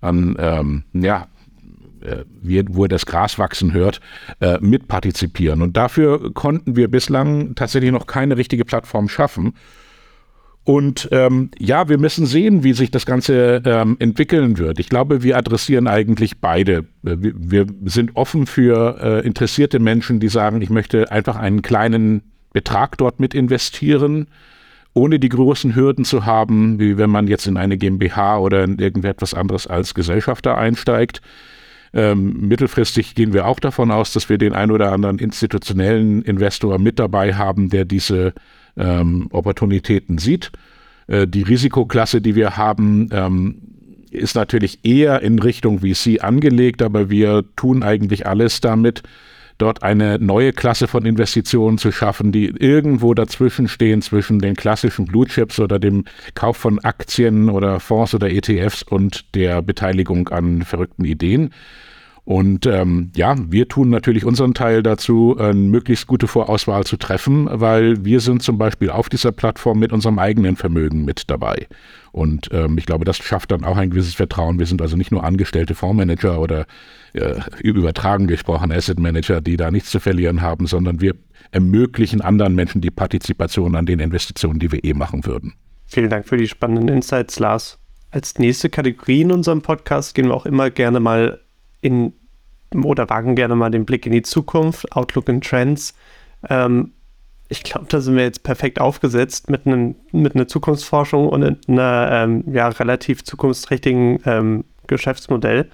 an 0.00 0.36
ähm, 0.38 0.84
ja, 0.92 1.26
äh, 2.04 2.24
wie, 2.42 2.62
wo 2.68 2.86
das 2.86 3.06
Gras 3.06 3.38
wachsen 3.38 3.72
hört, 3.72 4.00
äh, 4.40 4.58
mitpartizipieren. 4.60 5.62
Und 5.62 5.76
dafür 5.76 6.32
konnten 6.34 6.76
wir 6.76 6.88
bislang 6.88 7.54
tatsächlich 7.54 7.92
noch 7.92 8.06
keine 8.06 8.36
richtige 8.36 8.64
Plattform 8.64 9.08
schaffen. 9.08 9.54
Und 10.64 11.10
ähm, 11.12 11.50
ja, 11.58 11.90
wir 11.90 11.98
müssen 11.98 12.24
sehen, 12.24 12.64
wie 12.64 12.72
sich 12.72 12.90
das 12.90 13.04
Ganze 13.04 13.62
ähm, 13.66 13.96
entwickeln 13.98 14.56
wird. 14.56 14.78
Ich 14.78 14.88
glaube, 14.88 15.22
wir 15.22 15.36
adressieren 15.36 15.86
eigentlich 15.86 16.40
beide. 16.40 16.86
Wir, 17.02 17.34
wir 17.38 17.66
sind 17.84 18.16
offen 18.16 18.46
für 18.46 18.98
äh, 18.98 19.26
interessierte 19.26 19.78
Menschen, 19.78 20.20
die 20.20 20.28
sagen, 20.28 20.62
ich 20.62 20.70
möchte 20.70 21.12
einfach 21.12 21.36
einen 21.36 21.60
kleinen 21.60 22.22
Betrag 22.54 22.96
dort 22.96 23.20
mit 23.20 23.34
investieren, 23.34 24.28
ohne 24.94 25.18
die 25.18 25.28
großen 25.28 25.74
Hürden 25.74 26.06
zu 26.06 26.24
haben, 26.24 26.78
wie 26.80 26.96
wenn 26.96 27.10
man 27.10 27.26
jetzt 27.26 27.46
in 27.46 27.58
eine 27.58 27.76
GmbH 27.76 28.38
oder 28.38 28.64
in 28.64 28.78
irgendetwas 28.78 29.34
anderes 29.34 29.66
als 29.66 29.92
Gesellschafter 29.92 30.56
einsteigt. 30.56 31.20
Ähm, 31.92 32.48
mittelfristig 32.48 33.14
gehen 33.14 33.34
wir 33.34 33.46
auch 33.46 33.60
davon 33.60 33.90
aus, 33.90 34.12
dass 34.12 34.28
wir 34.28 34.38
den 34.38 34.54
ein 34.54 34.70
oder 34.70 34.92
anderen 34.92 35.18
institutionellen 35.18 36.22
Investor 36.22 36.78
mit 36.78 36.98
dabei 36.98 37.34
haben, 37.34 37.68
der 37.68 37.84
diese 37.84 38.32
ähm, 38.76 39.28
Opportunitäten 39.30 40.18
sieht. 40.18 40.50
Äh, 41.06 41.26
die 41.26 41.42
Risikoklasse, 41.42 42.20
die 42.20 42.34
wir 42.34 42.56
haben, 42.56 43.08
ähm, 43.12 43.56
ist 44.10 44.36
natürlich 44.36 44.84
eher 44.84 45.22
in 45.22 45.38
Richtung 45.38 45.80
VC 45.80 46.22
angelegt, 46.22 46.82
aber 46.82 47.10
wir 47.10 47.44
tun 47.56 47.82
eigentlich 47.82 48.26
alles 48.26 48.60
damit, 48.60 49.02
dort 49.58 49.82
eine 49.82 50.18
neue 50.18 50.52
Klasse 50.52 50.88
von 50.88 51.04
Investitionen 51.04 51.78
zu 51.78 51.92
schaffen, 51.92 52.32
die 52.32 52.46
irgendwo 52.46 53.14
dazwischen 53.14 53.68
stehen 53.68 54.02
zwischen 54.02 54.38
den 54.38 54.54
klassischen 54.54 55.04
Blue 55.06 55.26
Chips 55.26 55.60
oder 55.60 55.78
dem 55.78 56.04
Kauf 56.34 56.56
von 56.56 56.78
Aktien 56.80 57.48
oder 57.48 57.80
Fonds 57.80 58.14
oder 58.14 58.30
ETFs 58.30 58.82
und 58.82 59.34
der 59.34 59.62
Beteiligung 59.62 60.28
an 60.28 60.62
verrückten 60.62 61.04
Ideen. 61.04 61.50
Und 62.24 62.64
ähm, 62.64 63.10
ja, 63.14 63.36
wir 63.50 63.68
tun 63.68 63.90
natürlich 63.90 64.24
unseren 64.24 64.54
Teil 64.54 64.82
dazu, 64.82 65.36
eine 65.38 65.54
möglichst 65.54 66.06
gute 66.06 66.26
Vorauswahl 66.26 66.84
zu 66.84 66.96
treffen, 66.96 67.48
weil 67.50 68.02
wir 68.04 68.20
sind 68.20 68.42
zum 68.42 68.56
Beispiel 68.56 68.88
auf 68.88 69.10
dieser 69.10 69.30
Plattform 69.30 69.78
mit 69.78 69.92
unserem 69.92 70.18
eigenen 70.18 70.56
Vermögen 70.56 71.04
mit 71.04 71.28
dabei. 71.28 71.66
Und 72.12 72.48
ähm, 72.52 72.78
ich 72.78 72.86
glaube, 72.86 73.04
das 73.04 73.18
schafft 73.18 73.50
dann 73.50 73.64
auch 73.64 73.76
ein 73.76 73.90
gewisses 73.90 74.14
Vertrauen. 74.14 74.58
Wir 74.58 74.64
sind 74.64 74.80
also 74.80 74.96
nicht 74.96 75.10
nur 75.10 75.22
angestellte 75.22 75.74
Fondsmanager 75.74 76.40
oder 76.40 76.64
äh, 77.12 77.40
übertragen 77.62 78.26
gesprochen 78.26 78.72
Asset 78.72 78.98
Manager, 78.98 79.42
die 79.42 79.58
da 79.58 79.70
nichts 79.70 79.90
zu 79.90 80.00
verlieren 80.00 80.40
haben, 80.40 80.66
sondern 80.66 81.02
wir 81.02 81.14
ermöglichen 81.50 82.22
anderen 82.22 82.54
Menschen 82.54 82.80
die 82.80 82.90
Partizipation 82.90 83.76
an 83.76 83.84
den 83.84 84.00
Investitionen, 84.00 84.58
die 84.58 84.72
wir 84.72 84.82
eh 84.82 84.94
machen 84.94 85.26
würden. 85.26 85.52
Vielen 85.86 86.08
Dank 86.08 86.26
für 86.26 86.38
die 86.38 86.48
spannenden 86.48 86.88
Insights, 86.88 87.38
Lars. 87.38 87.78
Als 88.10 88.38
nächste 88.38 88.70
Kategorie 88.70 89.22
in 89.22 89.32
unserem 89.32 89.60
Podcast 89.60 90.14
gehen 90.14 90.26
wir 90.26 90.34
auch 90.34 90.46
immer 90.46 90.70
gerne 90.70 91.00
mal 91.00 91.43
in 91.84 92.14
oder 92.82 93.08
wagen 93.08 93.36
gerne 93.36 93.54
mal 93.54 93.70
den 93.70 93.84
Blick 93.84 94.06
in 94.06 94.12
die 94.12 94.22
Zukunft, 94.22 94.90
Outlook 94.92 95.28
and 95.28 95.46
Trends. 95.46 95.94
Ähm, 96.48 96.92
ich 97.48 97.62
glaube, 97.62 97.86
da 97.88 98.00
sind 98.00 98.16
wir 98.16 98.24
jetzt 98.24 98.42
perfekt 98.42 98.80
aufgesetzt 98.80 99.50
mit, 99.50 99.66
einem, 99.66 99.94
mit 100.12 100.34
einer 100.34 100.48
Zukunftsforschung 100.48 101.28
und 101.28 101.68
einer 101.68 102.08
ähm, 102.10 102.44
ja, 102.52 102.68
relativ 102.68 103.22
zukunftsträchtigen 103.22 104.18
ähm, 104.24 104.64
Geschäftsmodell. 104.86 105.70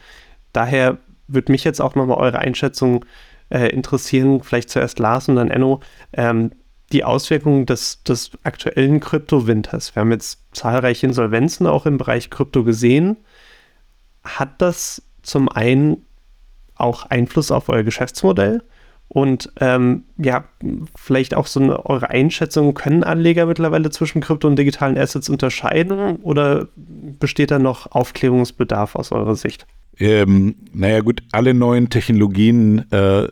Daher 0.53 0.99
würde 1.29 1.53
mich 1.53 1.65
jetzt 1.65 1.81
auch 1.81 1.95
nochmal 1.95 2.19
eure 2.19 2.41
Einschätzung 2.41 3.05
äh, 3.51 3.69
interessieren, 3.69 4.43
vielleicht 4.43 4.69
zuerst 4.69 4.99
Lars 4.99 5.29
und 5.29 5.37
dann 5.37 5.51
Enno, 5.51 5.81
ähm, 6.13 6.51
die 6.93 7.05
Auswirkungen 7.05 7.67
des, 7.67 8.03
des 8.03 8.33
aktuellen 8.43 8.99
Kryptowinters. 8.99 9.95
Wir 9.95 10.01
haben 10.01 10.11
jetzt 10.11 10.41
zahlreiche 10.53 11.07
Insolvenzen 11.07 11.69
auch 11.69 11.87
im 11.87 11.99
Bereich 11.99 12.31
Krypto 12.31 12.65
gesehen. 12.65 13.17
Hat 14.25 14.61
das 14.61 15.03
zum 15.23 15.49
einen 15.49 16.05
auch 16.75 17.07
Einfluss 17.07 17.51
auf 17.51 17.69
euer 17.69 17.83
Geschäftsmodell 17.83 18.63
Und 19.13 19.53
ähm, 19.61 20.05
ja, 20.19 20.45
vielleicht 20.95 21.35
auch 21.35 21.49
so 21.49 21.59
eine, 21.59 21.85
eure 21.85 22.11
Einschätzung, 22.11 22.75
können 22.75 23.03
Anleger 23.03 23.47
mittlerweile 23.47 23.91
zwischen 23.91 24.21
Krypto 24.21 24.47
und 24.47 24.55
digitalen 24.57 24.97
Assets 24.97 25.29
unterscheiden 25.29 26.17
oder 26.23 26.69
besteht 26.77 27.51
da 27.51 27.59
noch 27.59 27.91
Aufklärungsbedarf 27.91 28.95
aus 28.95 29.11
eurer 29.11 29.35
Sicht? 29.35 29.67
Ähm, 29.99 30.55
naja 30.73 31.01
gut, 31.01 31.23
alle 31.33 31.55
neuen 31.55 31.91
Technologien 31.91 32.91
äh, 32.93 33.27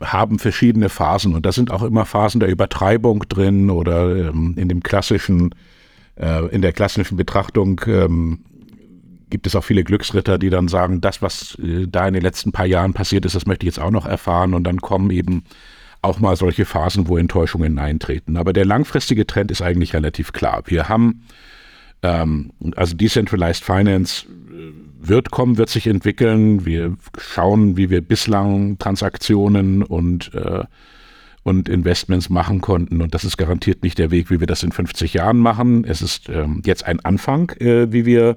haben 0.00 0.40
verschiedene 0.40 0.88
Phasen 0.88 1.34
und 1.34 1.46
da 1.46 1.52
sind 1.52 1.70
auch 1.70 1.84
immer 1.84 2.04
Phasen 2.04 2.40
der 2.40 2.50
Übertreibung 2.50 3.24
drin 3.28 3.70
oder 3.70 4.28
ähm, 4.28 4.54
in 4.58 4.68
dem 4.68 4.82
klassischen, 4.82 5.54
äh, 6.16 6.46
in 6.48 6.62
der 6.62 6.72
klassischen 6.72 7.16
Betrachtung 7.16 7.80
ähm, 7.86 8.40
gibt 9.30 9.46
es 9.46 9.56
auch 9.56 9.64
viele 9.64 9.84
Glücksritter, 9.84 10.38
die 10.38 10.50
dann 10.50 10.68
sagen, 10.68 11.00
das, 11.00 11.22
was 11.22 11.56
äh, 11.62 11.86
da 11.88 12.06
in 12.06 12.14
den 12.14 12.22
letzten 12.22 12.52
paar 12.52 12.66
Jahren 12.66 12.92
passiert 12.92 13.24
ist, 13.24 13.34
das 13.34 13.46
möchte 13.46 13.66
ich 13.66 13.74
jetzt 13.74 13.80
auch 13.80 13.90
noch 13.90 14.06
erfahren 14.06 14.54
und 14.54 14.64
dann 14.64 14.80
kommen 14.80 15.10
eben 15.10 15.44
auch 16.02 16.20
mal 16.20 16.36
solche 16.36 16.64
Phasen, 16.64 17.08
wo 17.08 17.16
Enttäuschungen 17.16 17.78
eintreten. 17.78 18.36
Aber 18.36 18.52
der 18.52 18.64
langfristige 18.64 19.26
Trend 19.26 19.50
ist 19.50 19.62
eigentlich 19.62 19.94
relativ 19.94 20.32
klar. 20.32 20.62
Wir 20.66 20.88
haben 20.88 21.22
ähm, 22.02 22.52
also 22.76 22.94
Decentralized 22.94 23.64
Finance 23.64 24.26
äh, 24.26 24.72
wird 25.00 25.30
kommen, 25.30 25.58
wird 25.58 25.70
sich 25.70 25.86
entwickeln. 25.86 26.64
Wir 26.64 26.96
schauen, 27.18 27.76
wie 27.76 27.90
wir 27.90 28.00
bislang 28.00 28.78
Transaktionen 28.78 29.82
und 29.82 30.32
äh, 30.34 30.64
und 31.42 31.68
Investments 31.68 32.28
machen 32.28 32.60
konnten. 32.60 33.00
Und 33.00 33.14
das 33.14 33.24
ist 33.24 33.36
garantiert 33.36 33.84
nicht 33.84 33.98
der 33.98 34.10
Weg, 34.10 34.32
wie 34.32 34.40
wir 34.40 34.48
das 34.48 34.64
in 34.64 34.72
50 34.72 35.14
Jahren 35.14 35.38
machen. 35.38 35.84
Es 35.84 36.02
ist 36.02 36.28
ähm, 36.28 36.60
jetzt 36.66 36.84
ein 36.84 36.98
Anfang, 37.04 37.50
äh, 37.60 37.92
wie 37.92 38.04
wir 38.04 38.36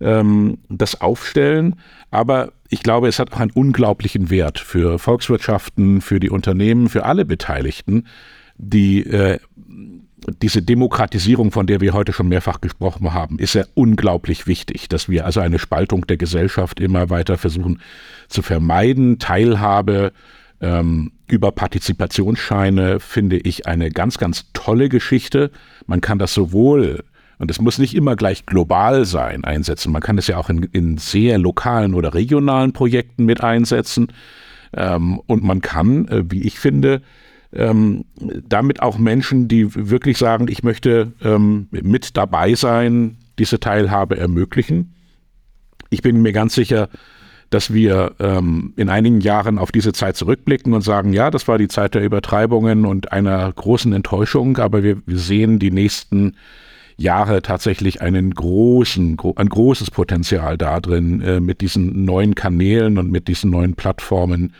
ähm, 0.00 0.58
das 0.68 1.00
aufstellen. 1.00 1.76
Aber 2.10 2.52
ich 2.68 2.82
glaube, 2.82 3.08
es 3.08 3.18
hat 3.18 3.32
auch 3.32 3.40
einen 3.40 3.50
unglaublichen 3.50 4.30
Wert 4.30 4.58
für 4.58 4.98
Volkswirtschaften, 4.98 6.00
für 6.00 6.20
die 6.20 6.30
Unternehmen, 6.30 6.88
für 6.88 7.04
alle 7.04 7.24
Beteiligten, 7.24 8.06
die 8.58 9.04
äh, 9.06 9.38
diese 10.42 10.62
Demokratisierung, 10.62 11.52
von 11.52 11.66
der 11.66 11.80
wir 11.80 11.92
heute 11.92 12.12
schon 12.12 12.28
mehrfach 12.28 12.60
gesprochen 12.60 13.12
haben, 13.12 13.38
ist 13.38 13.54
ja 13.54 13.64
unglaublich 13.74 14.46
wichtig, 14.46 14.88
dass 14.88 15.08
wir 15.08 15.24
also 15.24 15.40
eine 15.40 15.58
Spaltung 15.58 16.06
der 16.06 16.16
Gesellschaft 16.16 16.80
immer 16.80 17.10
weiter 17.10 17.38
versuchen 17.38 17.80
zu 18.28 18.42
vermeiden. 18.42 19.18
Teilhabe 19.18 20.12
ähm, 20.60 21.12
über 21.28 21.52
Partizipationsscheine 21.52 22.98
finde 22.98 23.36
ich 23.38 23.66
eine 23.66 23.90
ganz, 23.90 24.18
ganz 24.18 24.46
tolle 24.52 24.88
Geschichte. 24.88 25.50
Man 25.86 26.00
kann 26.00 26.18
das 26.18 26.34
sowohl 26.34 27.04
und 27.38 27.50
es 27.50 27.60
muss 27.60 27.78
nicht 27.78 27.94
immer 27.94 28.16
gleich 28.16 28.46
global 28.46 29.04
sein, 29.04 29.44
einsetzen. 29.44 29.92
Man 29.92 30.02
kann 30.02 30.18
es 30.18 30.26
ja 30.26 30.38
auch 30.38 30.48
in, 30.48 30.62
in 30.72 30.98
sehr 30.98 31.38
lokalen 31.38 31.94
oder 31.94 32.14
regionalen 32.14 32.72
Projekten 32.72 33.24
mit 33.24 33.42
einsetzen. 33.42 34.08
Ähm, 34.72 35.20
und 35.26 35.44
man 35.44 35.60
kann, 35.60 36.08
äh, 36.08 36.24
wie 36.28 36.42
ich 36.42 36.58
finde, 36.58 37.02
ähm, 37.52 38.04
damit 38.48 38.82
auch 38.82 38.98
Menschen, 38.98 39.48
die 39.48 39.74
wirklich 39.74 40.18
sagen, 40.18 40.48
ich 40.48 40.62
möchte 40.62 41.12
ähm, 41.22 41.68
mit 41.70 42.16
dabei 42.16 42.54
sein, 42.54 43.18
diese 43.38 43.60
Teilhabe 43.60 44.16
ermöglichen. 44.16 44.94
Ich 45.90 46.02
bin 46.02 46.22
mir 46.22 46.32
ganz 46.32 46.54
sicher, 46.54 46.88
dass 47.50 47.72
wir 47.72 48.14
ähm, 48.18 48.72
in 48.76 48.88
einigen 48.88 49.20
Jahren 49.20 49.58
auf 49.58 49.70
diese 49.70 49.92
Zeit 49.92 50.16
zurückblicken 50.16 50.72
und 50.74 50.82
sagen, 50.82 51.12
ja, 51.12 51.30
das 51.30 51.46
war 51.46 51.58
die 51.58 51.68
Zeit 51.68 51.94
der 51.94 52.02
Übertreibungen 52.02 52.84
und 52.84 53.12
einer 53.12 53.52
großen 53.52 53.92
Enttäuschung, 53.92 54.56
aber 54.58 54.82
wir, 54.82 55.00
wir 55.06 55.18
sehen 55.18 55.58
die 55.58 55.70
nächsten 55.70 56.34
Jahre 56.96 57.42
tatsächlich 57.42 58.00
einen 58.00 58.32
großen, 58.32 59.18
ein 59.36 59.48
großes 59.48 59.90
Potenzial 59.90 60.56
da 60.56 60.80
drin, 60.80 61.20
äh, 61.20 61.40
mit 61.40 61.60
diesen 61.60 62.04
neuen 62.04 62.34
Kanälen 62.34 62.98
und 62.98 63.10
mit 63.10 63.28
diesen 63.28 63.50
neuen 63.50 63.74
Plattformen 63.74 64.54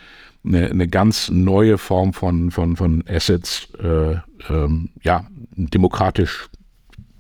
eine, 0.45 0.71
eine 0.71 0.89
ganz 0.89 1.31
neue 1.31 1.79
Form 1.79 2.13
von, 2.13 2.51
von, 2.51 2.77
von 2.77 3.03
Assets 3.09 3.69
äh, 3.83 4.17
ähm, 4.51 4.91
ja, 5.03 5.27
demokratisch 5.57 6.49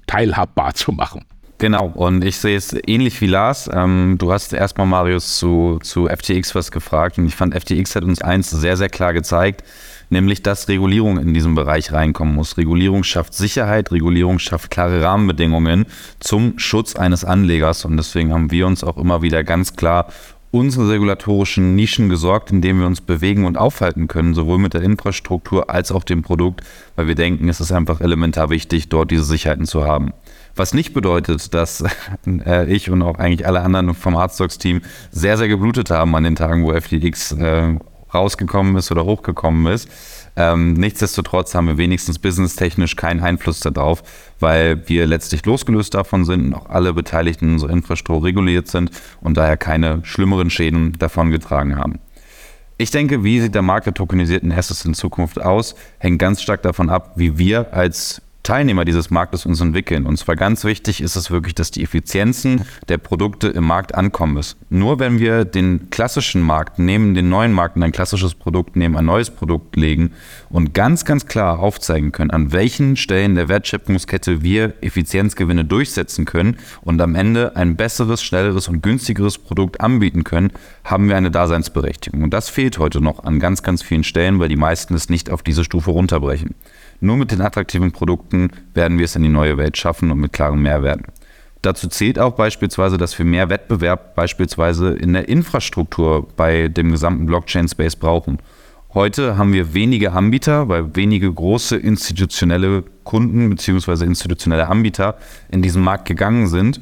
teilhabbar 0.07 0.75
zu 0.75 0.93
machen. 0.93 1.25
Genau, 1.59 1.87
und 1.87 2.23
ich 2.23 2.37
sehe 2.37 2.57
es 2.57 2.77
ähnlich 2.87 3.19
wie 3.23 3.27
Lars. 3.27 3.71
Ähm, 3.73 4.17
du 4.19 4.31
hast 4.31 4.53
erstmal, 4.53 4.87
Marius, 4.87 5.39
zu, 5.39 5.79
zu 5.83 6.07
FTX 6.07 6.55
was 6.55 6.71
gefragt 6.71 7.17
und 7.17 7.27
ich 7.27 7.35
fand, 7.35 7.55
FTX 7.55 7.97
hat 7.97 8.05
uns 8.05 8.21
eins 8.21 8.51
sehr, 8.51 8.77
sehr 8.77 8.91
klar 8.91 9.15
gezeigt 9.15 9.65
nämlich 10.11 10.43
dass 10.43 10.69
Regulierung 10.69 11.19
in 11.19 11.35
diesem 11.35 11.55
Bereich 11.55 11.93
reinkommen 11.93 12.35
muss. 12.35 12.57
Regulierung 12.57 13.03
schafft 13.05 13.35
Sicherheit, 13.35 13.93
Regulierung 13.93 14.39
schafft 14.39 14.71
klare 14.71 15.03
Rahmenbedingungen 15.03 15.87
zum 16.21 16.59
Schutz 16.59 16.97
eines 16.97 17.25
Anlegers 17.25 17.85
und 17.85 17.97
deswegen 17.97 18.33
haben 18.33 18.51
wir 18.51 18.67
uns 18.67 18.85
auch 18.85 18.97
immer 18.97 19.23
wieder 19.23 19.45
ganz 19.45 19.77
klar 19.77 20.09
unsere 20.51 20.91
regulatorischen 20.91 21.75
Nischen 21.75 22.09
gesorgt, 22.09 22.51
in 22.51 22.63
denen 22.63 22.81
wir 22.81 22.87
uns 22.87 23.01
bewegen 23.01 23.45
und 23.45 23.59
aufhalten 23.59 24.09
können, 24.09 24.35
sowohl 24.35 24.59
mit 24.59 24.75
der 24.75 24.83
Infrastruktur 24.83 25.71
als 25.71 25.93
auch 25.93 26.05
dem 26.05 26.23
Produkt, 26.23 26.63
weil 26.95 27.09
wir 27.09 27.15
denken, 27.15 27.49
es 27.49 27.61
ist 27.61 27.73
einfach 27.73 28.01
elementar 28.01 28.49
wichtig, 28.51 28.89
dort 28.89 29.11
diese 29.11 29.25
Sicherheiten 29.25 29.67
zu 29.67 29.85
haben. 29.85 30.13
Was 30.55 30.73
nicht 30.73 30.95
bedeutet, 30.95 31.53
dass 31.53 31.85
äh, 32.27 32.73
ich 32.73 32.91
und 32.91 33.03
auch 33.03 33.19
eigentlich 33.19 33.47
alle 33.47 33.61
anderen 33.61 33.95
vom 33.95 34.17
Hardstocks-Team 34.17 34.81
sehr, 35.11 35.37
sehr 35.37 35.49
geblutet 35.49 35.91
haben 35.91 36.15
an 36.17 36.25
den 36.25 36.37
Tagen, 36.37 36.65
wo 36.65 36.73
FTX 36.73 37.33
äh, 37.33 37.75
rausgekommen 38.13 38.77
ist 38.77 38.91
oder 38.91 39.05
hochgekommen 39.05 39.73
ist. 39.73 39.89
Ähm, 40.37 40.75
nichtsdestotrotz 40.75 41.55
haben 41.55 41.67
wir 41.67 41.79
wenigstens 41.79 42.19
businesstechnisch 42.19 42.97
keinen 42.97 43.21
Einfluss 43.21 43.61
darauf, 43.61 44.03
weil 44.39 44.87
wir 44.89 45.07
letztlich 45.07 45.45
losgelöst 45.47 45.95
davon 45.95 46.25
sind 46.25 46.47
und 46.47 46.55
auch 46.55 46.69
alle 46.69 46.93
Beteiligten 46.93 47.55
unserer 47.55 47.71
Infrastruktur 47.71 48.25
reguliert 48.25 48.69
sind 48.69 48.91
und 49.21 49.37
daher 49.37 49.57
keine 49.57 50.01
schlimmeren 50.05 50.51
Schäden 50.51 50.93
davon 50.99 51.31
getragen 51.31 51.77
haben. 51.77 52.01
Ich 52.79 52.91
denke, 52.91 53.25
wie 53.25 53.41
sieht 53.41 53.55
der 53.55 53.63
Markt 53.63 53.87
der 53.87 53.95
tokenisierten 53.95 54.53
Assets 54.53 54.85
in 54.85 54.93
Zukunft 54.93 55.41
aus, 55.41 55.75
hängt 55.99 56.19
ganz 56.19 56.43
stark 56.43 56.61
davon 56.61 56.91
ab, 56.91 57.13
wie 57.17 57.39
wir 57.39 57.73
als 57.73 58.21
Teilnehmer 58.47 58.85
dieses 58.85 59.11
Marktes 59.11 59.45
uns 59.45 59.61
entwickeln. 59.61 60.07
Und 60.07 60.19
zwar 60.19 60.37
ganz 60.37 60.63
wichtig 60.63 61.01
ist 61.01 61.17
es 61.17 61.33
wirklich, 61.33 61.57
dass 61.57 61.73
die 61.73 61.83
Effizienzen 61.83 62.63
der 62.89 62.97
Produkte 62.97 63.49
im 63.49 63.65
Markt 63.65 63.97
ankommen 63.97 64.35
müssen. 64.35 64.59
Nur 64.71 65.01
wenn 65.01 65.19
wir 65.19 65.45
den 65.45 65.91
klassischen 65.91 66.43
Markt 66.43 66.79
neben 66.79 67.15
den 67.15 67.29
neuen 67.29 67.53
Markt 67.53 67.77
ein 67.77 67.91
klassisches 67.91 68.35
Produkt 68.35 68.77
neben 68.77 68.97
ein 68.97 69.05
neues 69.05 69.31
Produkt 69.31 69.75
legen 69.75 70.13
und 70.49 70.75
ganz, 70.75 71.05
ganz 71.05 71.27
klar 71.27 71.59
aufzeigen 71.59 72.13
können, 72.13 72.31
an 72.31 72.53
welchen 72.53 72.95
Stellen 72.95 73.35
der 73.35 73.49
Wertschöpfungskette 73.49 74.43
wir 74.43 74.75
Effizienzgewinne 74.81 75.65
durchsetzen 75.65 76.25
können 76.25 76.57
und 76.83 77.01
am 77.01 77.17
Ende 77.17 77.57
ein 77.57 77.75
besseres, 77.75 78.23
schnelleres 78.23 78.69
und 78.69 78.81
günstigeres 78.81 79.39
Produkt 79.39 79.81
anbieten 79.81 80.23
können, 80.23 80.53
haben 80.85 81.09
wir 81.09 81.17
eine 81.17 81.33
Daseinsberechtigung. 81.33 82.23
Und 82.23 82.33
das 82.33 82.49
fehlt 82.49 82.79
heute 82.79 83.01
noch 83.01 83.25
an 83.25 83.41
ganz, 83.41 83.65
ganz 83.65 83.83
vielen 83.83 84.05
Stellen, 84.05 84.39
weil 84.39 84.49
die 84.49 84.55
meisten 84.55 84.95
es 84.95 85.09
nicht 85.09 85.31
auf 85.31 85.43
diese 85.43 85.65
Stufe 85.65 85.91
runterbrechen. 85.91 86.55
Nur 87.01 87.17
mit 87.17 87.31
den 87.31 87.41
attraktiven 87.41 87.93
Produkten 87.93 88.51
werden 88.75 88.99
wir 88.99 89.05
es 89.05 89.17
in 89.17 89.23
die 89.23 89.29
neue 89.29 89.57
Welt 89.57 89.77
schaffen 89.77 90.11
und 90.11 90.19
mit 90.19 90.33
klaren 90.33 90.61
Mehrwerten. 90.61 91.07
Dazu 91.63 91.89
zählt 91.89 92.19
auch 92.19 92.35
beispielsweise, 92.35 92.97
dass 92.97 93.19
wir 93.19 93.27
mehr 93.27 93.51
Wettbewerb 93.51 94.15
beispielsweise 94.15 94.91
in 94.91 95.13
der 95.13 95.29
Infrastruktur 95.29 96.29
bei 96.37 96.69
dem 96.69 96.93
gesamten 96.93 97.27
Blockchain-Space 97.27 97.97
brauchen. 97.97 98.39
Heute 98.95 99.37
haben 99.37 99.53
wir 99.53 99.75
wenige 99.75 100.13
Anbieter, 100.13 100.69
weil 100.69 100.95
wenige 100.95 101.33
große 101.33 101.77
institutionelle 101.77 102.85
Kunden 103.05 103.51
bzw. 103.51 104.05
institutionelle 104.05 104.69
Anbieter 104.69 105.17
in 105.51 105.61
diesen 105.61 105.83
Markt 105.83 106.07
gegangen 106.07 106.47
sind 106.47 106.81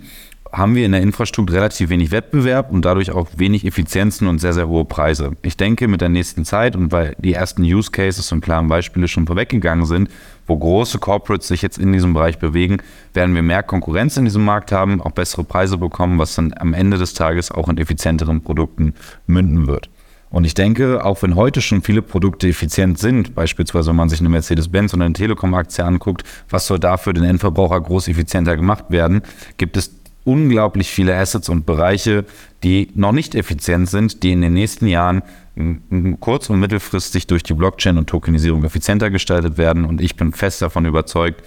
haben 0.57 0.75
wir 0.75 0.87
in 0.87 0.93
der 0.93 1.03
Infrastruktur 1.03 1.57
relativ 1.57 1.91
wenig 1.91 2.11
Wettbewerb 2.11 2.71
und 2.71 2.85
dadurch 2.85 3.11
auch 3.11 3.29
wenig 3.37 3.65
Effizienzen 3.65 4.29
und 4.29 4.39
sehr, 4.39 4.53
sehr 4.53 4.69
hohe 4.69 4.85
Preise. 4.85 5.33
Ich 5.43 5.57
denke, 5.57 5.89
mit 5.89 6.01
der 6.01 6.09
nächsten 6.09 6.45
Zeit 6.45 6.77
und 6.77 6.93
weil 6.93 7.17
die 7.19 7.33
ersten 7.33 7.63
Use 7.63 7.91
Cases 7.91 8.31
und 8.33 8.41
klaren 8.41 8.69
Beispiele 8.69 9.09
schon 9.09 9.27
vorweggegangen 9.27 9.87
sind, 9.87 10.09
wo 10.47 10.57
große 10.57 10.99
Corporates 10.99 11.49
sich 11.49 11.63
jetzt 11.63 11.79
in 11.79 11.93
diesem 11.93 12.15
Bereich 12.15 12.39
bewegen, 12.39 12.79
werden 13.13 13.35
wir 13.35 13.43
mehr 13.43 13.63
Konkurrenz 13.63 14.17
in 14.17 14.25
diesem 14.25 14.45
Markt 14.45 14.73
haben, 14.73 15.01
auch 15.01 15.13
bessere 15.13 15.45
Preise 15.45 15.79
bekommen, 15.79 16.19
was 16.19 16.35
dann 16.35 16.55
am 16.57 16.75
Ende 16.75 16.99
des 16.99 17.15
Tages 17.15 17.51
auch 17.51 17.69
in 17.69 17.79
effizienteren 17.79 18.43
Produkten 18.43 18.95
münden 19.27 19.67
wird. 19.67 19.91
Und 20.31 20.45
ich 20.45 20.55
denke, 20.55 21.05
auch 21.05 21.23
wenn 21.23 21.37
heute 21.37 21.61
schon 21.61 21.83
viele 21.83 22.03
Produkte 22.03 22.49
effizient 22.49 22.99
sind, 22.99 23.37
beispielsweise 23.37 23.91
wenn 23.91 23.97
man 23.97 24.09
sich 24.09 24.19
eine 24.19 24.29
Mercedes-Benz 24.29 24.93
oder 24.93 25.05
eine 25.05 25.15
Telekom-Aktie 25.15 25.85
anguckt, 25.85 26.25
was 26.51 26.67
soll 26.67 26.81
da 26.81 26.97
für 26.97 27.13
den 27.13 27.23
Endverbraucher 27.23 27.81
groß 27.81 28.09
effizienter 28.09 28.57
gemacht 28.57 28.87
werden, 28.89 29.23
gibt 29.59 29.77
es 29.77 30.04
unglaublich 30.25 30.89
viele 30.91 31.17
Assets 31.17 31.49
und 31.49 31.67
Bereiche, 31.67 32.25
die 32.63 32.89
noch 32.95 33.13
nicht 33.13 33.35
effizient 33.35 33.89
sind, 33.89 34.23
die 34.23 34.33
in 34.33 34.41
den 34.41 34.55
nächsten 34.55 34.87
Jahren 34.87 35.23
kurz- 36.21 36.51
und 36.51 36.59
mittelfristig 36.61 37.27
durch 37.27 37.43
die 37.43 37.55
Blockchain 37.55 37.99
und 37.99 38.09
Tokenisierung 38.09 38.65
effizienter 38.65 39.11
gestaltet 39.11 39.57
werden. 39.59 39.85
Und 39.85 40.01
ich 40.01 40.17
bin 40.17 40.33
fest 40.33 40.63
davon 40.63 40.85
überzeugt, 40.85 41.43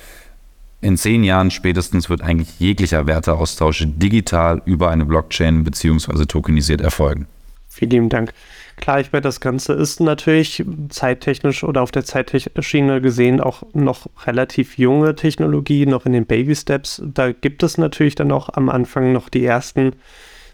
in 0.79 0.95
zehn 0.95 1.23
Jahren 1.23 1.49
spätestens 1.49 2.09
wird 2.09 2.21
eigentlich 2.21 2.59
jeglicher 2.59 3.07
Werteaustausch 3.07 3.83
digital 3.87 4.61
über 4.65 4.91
eine 4.91 5.05
Blockchain 5.05 5.63
bzw. 5.63 6.25
tokenisiert 6.25 6.81
erfolgen. 6.81 7.25
Vielen 7.67 7.91
lieben 7.91 8.09
Dank. 8.09 8.31
Klar, 8.77 8.99
ich 8.99 9.11
meine, 9.11 9.23
das 9.23 9.41
Ganze 9.41 9.73
ist 9.73 9.99
natürlich 9.99 10.63
zeittechnisch 10.89 11.63
oder 11.63 11.81
auf 11.81 11.91
der 11.91 12.05
Zeitschiene 12.05 13.01
gesehen 13.01 13.41
auch 13.41 13.63
noch 13.73 14.07
relativ 14.25 14.77
junge 14.77 15.15
Technologie, 15.15 15.85
noch 15.85 16.05
in 16.05 16.13
den 16.13 16.25
Baby 16.25 16.55
Steps. 16.55 17.01
Da 17.03 17.31
gibt 17.31 17.63
es 17.63 17.77
natürlich 17.77 18.15
dann 18.15 18.31
auch 18.31 18.49
am 18.53 18.69
Anfang 18.69 19.13
noch 19.13 19.29
die 19.29 19.43
ersten 19.43 19.93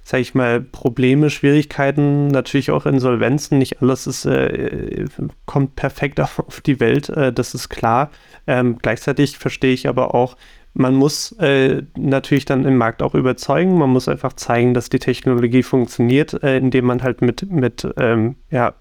sage 0.06 0.22
ich 0.22 0.36
mal, 0.36 0.60
Probleme, 0.60 1.30
Schwierigkeiten, 1.30 2.28
natürlich 2.28 2.72
auch 2.72 2.86
Insolvenzen. 2.86 3.58
Nicht 3.58 3.82
alles 3.82 4.06
ist, 4.06 4.26
äh, 4.26 5.06
kommt 5.46 5.76
perfekt 5.76 6.20
auf 6.20 6.62
die 6.62 6.80
Welt, 6.80 7.10
äh, 7.10 7.32
das 7.32 7.54
ist 7.54 7.70
klar. 7.70 8.12
Ähm, 8.46 8.78
gleichzeitig 8.82 9.38
verstehe 9.38 9.74
ich 9.74 9.88
aber 9.88 10.14
auch, 10.14 10.36
man 10.74 10.96
muss 10.96 11.34
äh, 11.34 11.84
natürlich 11.96 12.46
dann 12.46 12.66
im 12.66 12.78
Markt 12.78 13.04
auch 13.04 13.14
überzeugen. 13.14 13.78
Man 13.78 13.92
muss 13.92 14.08
einfach 14.08 14.34
zeigen, 14.34 14.74
dass 14.74 14.90
die 14.90 15.00
Technologie 15.00 15.62
funktioniert, 15.62 16.42
äh, 16.42 16.58
indem 16.58 16.86
man 16.86 17.04
halt 17.04 17.22
mit, 17.22 17.50
mit 17.52 17.88
ähm, 17.98 18.36
ja, 18.50 18.74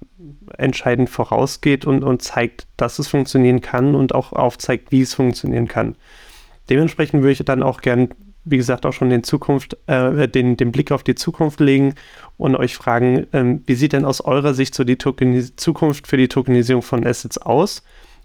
entscheidend 0.56 1.10
vorausgeht 1.10 1.84
und, 1.84 2.02
und 2.02 2.22
zeigt, 2.22 2.66
dass 2.78 2.98
es 2.98 3.08
funktionieren 3.08 3.60
kann 3.60 3.94
und 3.94 4.14
auch 4.14 4.32
aufzeigt, 4.32 4.90
wie 4.90 5.02
es 5.02 5.14
funktionieren 5.14 5.68
kann. 5.68 5.96
Dementsprechend 6.70 7.22
würde 7.22 7.32
ich 7.32 7.44
dann 7.44 7.62
auch 7.62 7.82
gern, 7.82 8.08
wie 8.44 8.56
gesagt, 8.56 8.86
auch 8.86 8.92
schon 8.92 9.10
den 9.10 9.22
Zukunft, 9.22 9.76
äh, 9.86 10.26
den, 10.28 10.56
den 10.56 10.72
Blick 10.72 10.92
auf 10.92 11.02
die 11.02 11.14
Zukunft 11.14 11.60
legen 11.60 11.94
und 12.38 12.56
euch 12.56 12.74
fragen, 12.74 13.26
ähm, 13.34 13.62
wie 13.66 13.74
sieht 13.74 13.92
denn 13.92 14.06
aus 14.06 14.22
eurer 14.22 14.54
Sicht 14.54 14.74
so 14.74 14.84
die 14.84 14.96
Tokenis 14.96 15.56
Zukunft 15.56 16.06
für 16.06 16.16
die 16.16 16.28
Tokenisierung 16.28 16.82
von 16.82 17.06
Assets 17.06 17.36
aus? 17.36 17.82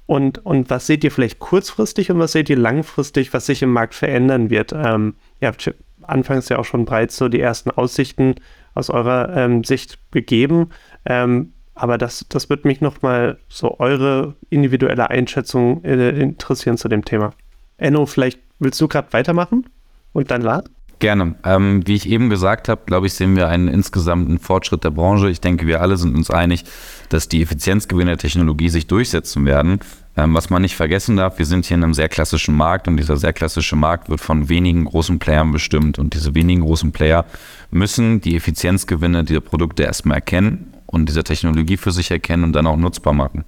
Und, 0.08 0.44
und 0.46 0.70
was 0.70 0.88
seht 0.88 1.04
ihr 1.04 1.12
vielleicht 1.12 1.40
kurzfristig 1.40 2.10
und 2.10 2.18
was 2.18 2.32
seht 2.32 2.50
ihr 2.50 2.58
langfristig, 2.58 3.34
was 3.34 3.46
sich 3.46 3.62
im 3.62 3.72
Markt 3.72 3.94
verändern 3.94 4.50
wird? 4.50 4.74
Ähm, 4.74 5.16
ihr 5.42 5.50
habt 5.50 5.74
anfangs 6.02 6.50
ja 6.50 6.58
auch 6.58 6.66
schon 6.66 6.86
bereits 6.86 7.18
so 7.18 7.28
die 7.28 7.42
ersten 7.42 7.70
Aussichten 7.72 8.36
aus 8.74 8.90
eurer 8.90 9.36
ähm, 9.36 9.66
Sicht 9.66 10.00
gegeben. 10.12 10.70
Ähm, 11.06 11.52
aber 11.76 11.98
das, 11.98 12.26
das 12.30 12.50
wird 12.50 12.64
mich 12.64 12.80
nochmal 12.80 13.38
so 13.50 13.80
eure 13.80 14.36
individuelle 14.50 15.10
Einschätzung 15.10 15.84
äh, 15.84 16.10
interessieren 16.10 16.78
zu 16.78 16.88
dem 16.88 17.04
Thema. 17.04 17.34
Enno, 17.76 18.06
vielleicht 18.06 18.40
willst 18.60 18.80
du 18.80 18.88
gerade 18.88 19.12
weitermachen 19.12 19.66
und 20.14 20.32
dann 20.32 20.42
Lars? 20.42 20.64
Gerne. 21.00 21.36
Ähm, 21.44 21.86
wie 21.86 21.94
ich 21.94 22.10
eben 22.10 22.30
gesagt 22.30 22.70
habe, 22.70 22.82
glaube 22.88 23.06
ich, 23.06 23.14
sehen 23.14 23.36
wir 23.36 23.48
einen 23.48 23.68
insgesamten 23.68 24.40
Fortschritt 24.40 24.84
der 24.84 24.90
Branche. 24.90 25.30
Ich 25.30 25.42
denke, 25.42 25.68
wir 25.68 25.82
alle 25.82 25.96
sind 25.96 26.16
uns 26.16 26.32
einig, 26.32 26.64
dass 27.10 27.30
die 27.30 27.44
Effizienzgewinne 27.44 28.12
der 28.12 28.18
Technologie 28.18 28.70
sich 28.70 28.88
durchsetzen 28.88 29.46
werden. 29.46 29.80
Ähm, 30.16 30.34
was 30.34 30.50
man 30.50 30.64
nicht 30.64 30.76
vergessen 30.76 31.16
darf, 31.16 31.38
wir 31.38 31.46
sind 31.46 31.68
hier 31.68 31.76
in 31.76 31.84
einem 31.84 31.94
sehr 31.94 32.10
klassischen 32.10 32.56
Markt 32.56 32.88
und 32.88 32.98
dieser 32.98 33.18
sehr 33.18 33.32
klassische 33.32 33.76
Markt 33.76 34.10
wird 34.10 34.22
von 34.22 34.50
wenigen 34.50 34.86
großen 34.86 35.20
Playern 35.20 35.52
bestimmt. 35.52 36.00
Und 36.00 36.16
diese 36.16 36.34
wenigen 36.34 36.62
großen 36.62 36.92
Player 36.92 37.26
müssen 37.70 38.20
die 38.20 38.36
Effizienzgewinne 38.36 39.24
dieser 39.24 39.42
Produkte 39.42 39.84
erstmal 39.84 40.16
erkennen 40.16 40.74
und 40.88 41.10
dieser 41.10 41.24
Technologie 41.24 41.78
für 41.78 41.92
sich 41.92 42.10
erkennen 42.10 42.44
und 42.44 42.54
dann 42.54 42.66
auch 42.66 42.78
nutzbar 42.78 43.14
machen. 43.14 43.44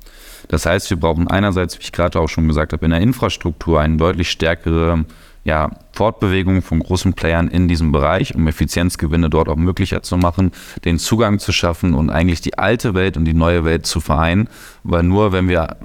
Das 0.49 0.67
heißt, 0.67 0.89
wir 0.91 0.97
brauchen 0.97 1.27
einerseits, 1.27 1.79
wie 1.79 1.83
ich 1.83 1.91
gerade 1.91 2.19
auch 2.19 2.27
schon 2.27 2.47
gesagt 2.47 2.73
habe, 2.73 2.85
in 2.85 2.91
der 2.91 3.01
Infrastruktur 3.01 3.81
eine 3.81 3.97
deutlich 3.97 4.29
stärkere 4.29 5.05
ja, 5.43 5.71
Fortbewegung 5.93 6.61
von 6.61 6.79
großen 6.79 7.13
Playern 7.13 7.47
in 7.47 7.67
diesem 7.67 7.91
Bereich, 7.91 8.35
um 8.35 8.47
Effizienzgewinne 8.47 9.29
dort 9.29 9.49
auch 9.49 9.55
möglicher 9.55 10.03
zu 10.03 10.17
machen, 10.17 10.51
den 10.85 10.99
Zugang 10.99 11.39
zu 11.39 11.51
schaffen 11.51 11.93
und 11.93 12.09
eigentlich 12.09 12.41
die 12.41 12.57
alte 12.57 12.93
Welt 12.93 13.17
und 13.17 13.25
die 13.25 13.33
neue 13.33 13.65
Welt 13.65 13.85
zu 13.85 13.99
vereinen. 13.99 14.47
Weil 14.83 15.03
nur 15.03 15.31
wenn 15.31 15.49
wir 15.49 15.77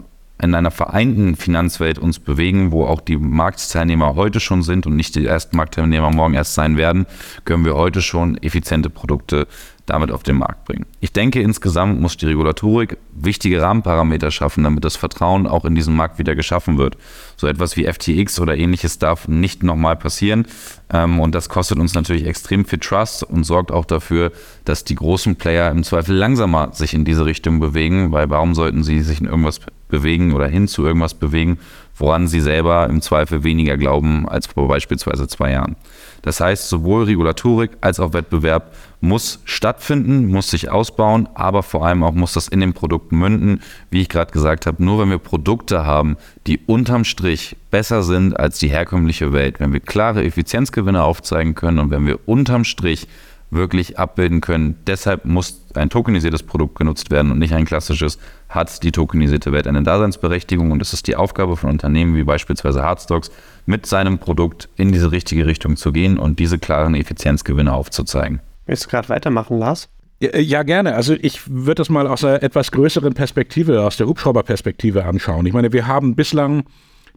in 0.42 0.55
einer 0.55 0.70
vereinten 0.70 1.36
Finanzwelt 1.36 1.98
uns 1.98 2.18
bewegen, 2.18 2.72
wo 2.72 2.84
auch 2.84 3.00
die 3.00 3.16
Marktteilnehmer 3.16 4.14
heute 4.16 4.40
schon 4.40 4.62
sind 4.62 4.86
und 4.86 4.96
nicht 4.96 5.14
die 5.14 5.26
ersten 5.26 5.57
Marktteilnehmer 5.57 6.11
morgen 6.11 6.34
erst 6.34 6.55
sein 6.55 6.76
werden, 6.76 7.07
können 7.44 7.64
wir 7.64 7.74
heute 7.74 8.02
schon 8.02 8.36
effiziente 8.38 8.90
Produkte 8.90 9.46
damit 9.87 10.11
auf 10.11 10.22
den 10.22 10.37
Markt 10.37 10.64
bringen. 10.64 10.87
Ich 11.01 11.12
denke, 11.12 11.43
insgesamt 11.43 12.01
muss 12.01 12.16
die 12.16 12.26
Regulatorik 12.26 12.97
wichtige 13.14 13.61
Rahmenparameter 13.61 14.30
schaffen, 14.30 14.64
damit 14.64 14.85
das 14.85 14.97
Vertrauen 14.97 15.47
auch 15.47 15.64
in 15.64 15.74
diesen 15.74 15.95
Markt 15.95 16.18
wieder 16.18 16.35
geschaffen 16.35 16.78
wird. 16.78 16.97
So 17.37 17.47
etwas 17.47 17.76
wie 17.76 17.85
FTX 17.85 18.41
oder 18.41 18.57
ähnliches 18.57 18.99
darf 18.99 19.28
nicht 19.28 19.62
nochmal 19.62 19.97
passieren. 19.97 20.47
Ähm, 20.91 21.20
und 21.20 21.35
das 21.35 21.49
kostet 21.49 21.78
uns 21.78 21.95
natürlich 21.95 22.26
extrem 22.26 22.64
viel 22.64 22.78
Trust 22.78 23.24
und 23.24 23.45
sorgt 23.45 23.72
auch 23.72 23.85
dafür, 23.85 24.32
dass 24.64 24.85
die 24.85 24.95
großen 24.95 25.37
Player 25.37 25.70
im 25.70 25.85
Zweifel 25.85 26.16
langsamer 26.16 26.72
sich 26.72 26.95
in 26.95 27.05
diese 27.05 27.26
Richtung 27.26 27.61
bewegen, 27.61 28.12
weil 28.12 28.30
warum 28.30 28.55
sollten 28.55 28.82
sie 28.82 29.03
sich 29.03 29.20
in 29.20 29.26
irgendwas 29.26 29.61
bewegen 29.89 30.32
oder 30.32 30.49
hin 30.49 30.66
zu 30.66 30.85
irgendwas 30.85 31.14
bewegen, 31.14 31.59
woran 31.97 32.26
sie 32.26 32.41
selber 32.41 32.89
im 32.89 33.01
Zweifel 33.01 33.45
weniger 33.45 33.76
glauben 33.76 34.28
als 34.28 34.47
vor 34.47 34.66
beispielsweise 34.66 35.28
zwei 35.28 35.53
Jahren. 35.53 35.76
Das 36.25 36.41
heißt, 36.41 36.70
sowohl 36.70 37.05
Regulatorik 37.05 37.72
als 37.83 38.01
auch 38.01 38.14
Wettbewerb 38.14 38.75
muss 39.03 39.41
stattfinden, 39.45 40.29
muss 40.29 40.49
sich 40.49 40.70
ausbauen, 40.70 41.29
aber 41.35 41.62
vor 41.62 41.87
allem 41.87 42.03
auch 42.03 42.14
muss 42.14 42.33
das 42.33 42.49
in 42.49 42.61
den 42.61 42.72
Produkten 42.72 43.18
münden. 43.18 43.61
Wie 43.91 44.01
ich 44.01 44.09
gerade 44.09 44.33
gesagt 44.33 44.64
habe, 44.64 44.83
nur 44.83 44.99
wenn 44.99 45.11
wir 45.11 45.18
Produkte 45.18 45.85
haben, 45.85 46.16
die 46.47 46.61
unterm 46.64 47.05
Strich 47.05 47.59
besser 47.70 48.03
sind 48.03 48.41
als 48.41 48.59
die 48.59 48.68
herkömmliche 48.68 49.35
Welt, 49.35 49.61
wenn 49.61 49.75
wir 49.75 49.81
klare 49.81 50.25
Effizienzgewinne 50.25 51.03
aufzeigen 51.03 51.55
können 51.55 51.79
und 51.79 51.91
wenn 51.91 52.07
wir 52.07 52.18
unterm 52.27 52.64
Strich 52.64 53.07
wirklich 53.55 53.98
abbilden 53.98 54.40
können. 54.40 54.76
Deshalb 54.86 55.24
muss 55.24 55.64
ein 55.74 55.90
tokenisiertes 55.90 56.42
Produkt 56.42 56.78
genutzt 56.78 57.11
werden 57.11 57.32
und 57.32 57.38
nicht 57.38 57.55
ein 57.55 57.64
klassisches, 57.64 58.18
hat 58.48 58.82
die 58.82 58.92
tokenisierte 58.92 59.52
Welt 59.52 59.66
eine 59.66 59.82
Daseinsberechtigung 59.82 60.70
und 60.70 60.82
es 60.82 60.92
ist 60.92 61.07
die 61.07 61.16
Aufgabe 61.16 61.57
von 61.57 61.70
Unternehmen 61.70 62.14
wie 62.16 62.24
beispielsweise 62.24 62.82
Hardstocks, 62.82 63.30
mit 63.66 63.86
seinem 63.86 64.18
Produkt 64.18 64.68
in 64.76 64.92
diese 64.92 65.11
richtige 65.12 65.46
Richtung 65.46 65.76
zu 65.76 65.92
gehen 65.92 66.18
und 66.18 66.38
diese 66.38 66.59
klaren 66.59 66.94
Effizienzgewinne 66.94 67.72
aufzuzeigen. 67.72 68.40
Willst 68.66 68.86
du 68.86 68.90
gerade 68.90 69.09
weitermachen, 69.09 69.59
Lars? 69.59 69.88
Äh, 70.20 70.40
ja, 70.40 70.62
gerne. 70.62 70.94
Also 70.94 71.14
ich 71.14 71.50
würde 71.50 71.76
das 71.76 71.88
mal 71.88 72.07
aus 72.07 72.24
einer 72.24 72.42
etwas 72.42 72.70
größeren 72.70 73.14
Perspektive, 73.14 73.82
aus 73.82 73.96
der 73.96 74.07
Hubschrauberperspektive 74.07 75.05
anschauen. 75.05 75.46
Ich 75.46 75.52
meine, 75.52 75.72
wir 75.72 75.86
haben 75.86 76.14
bislang 76.14 76.64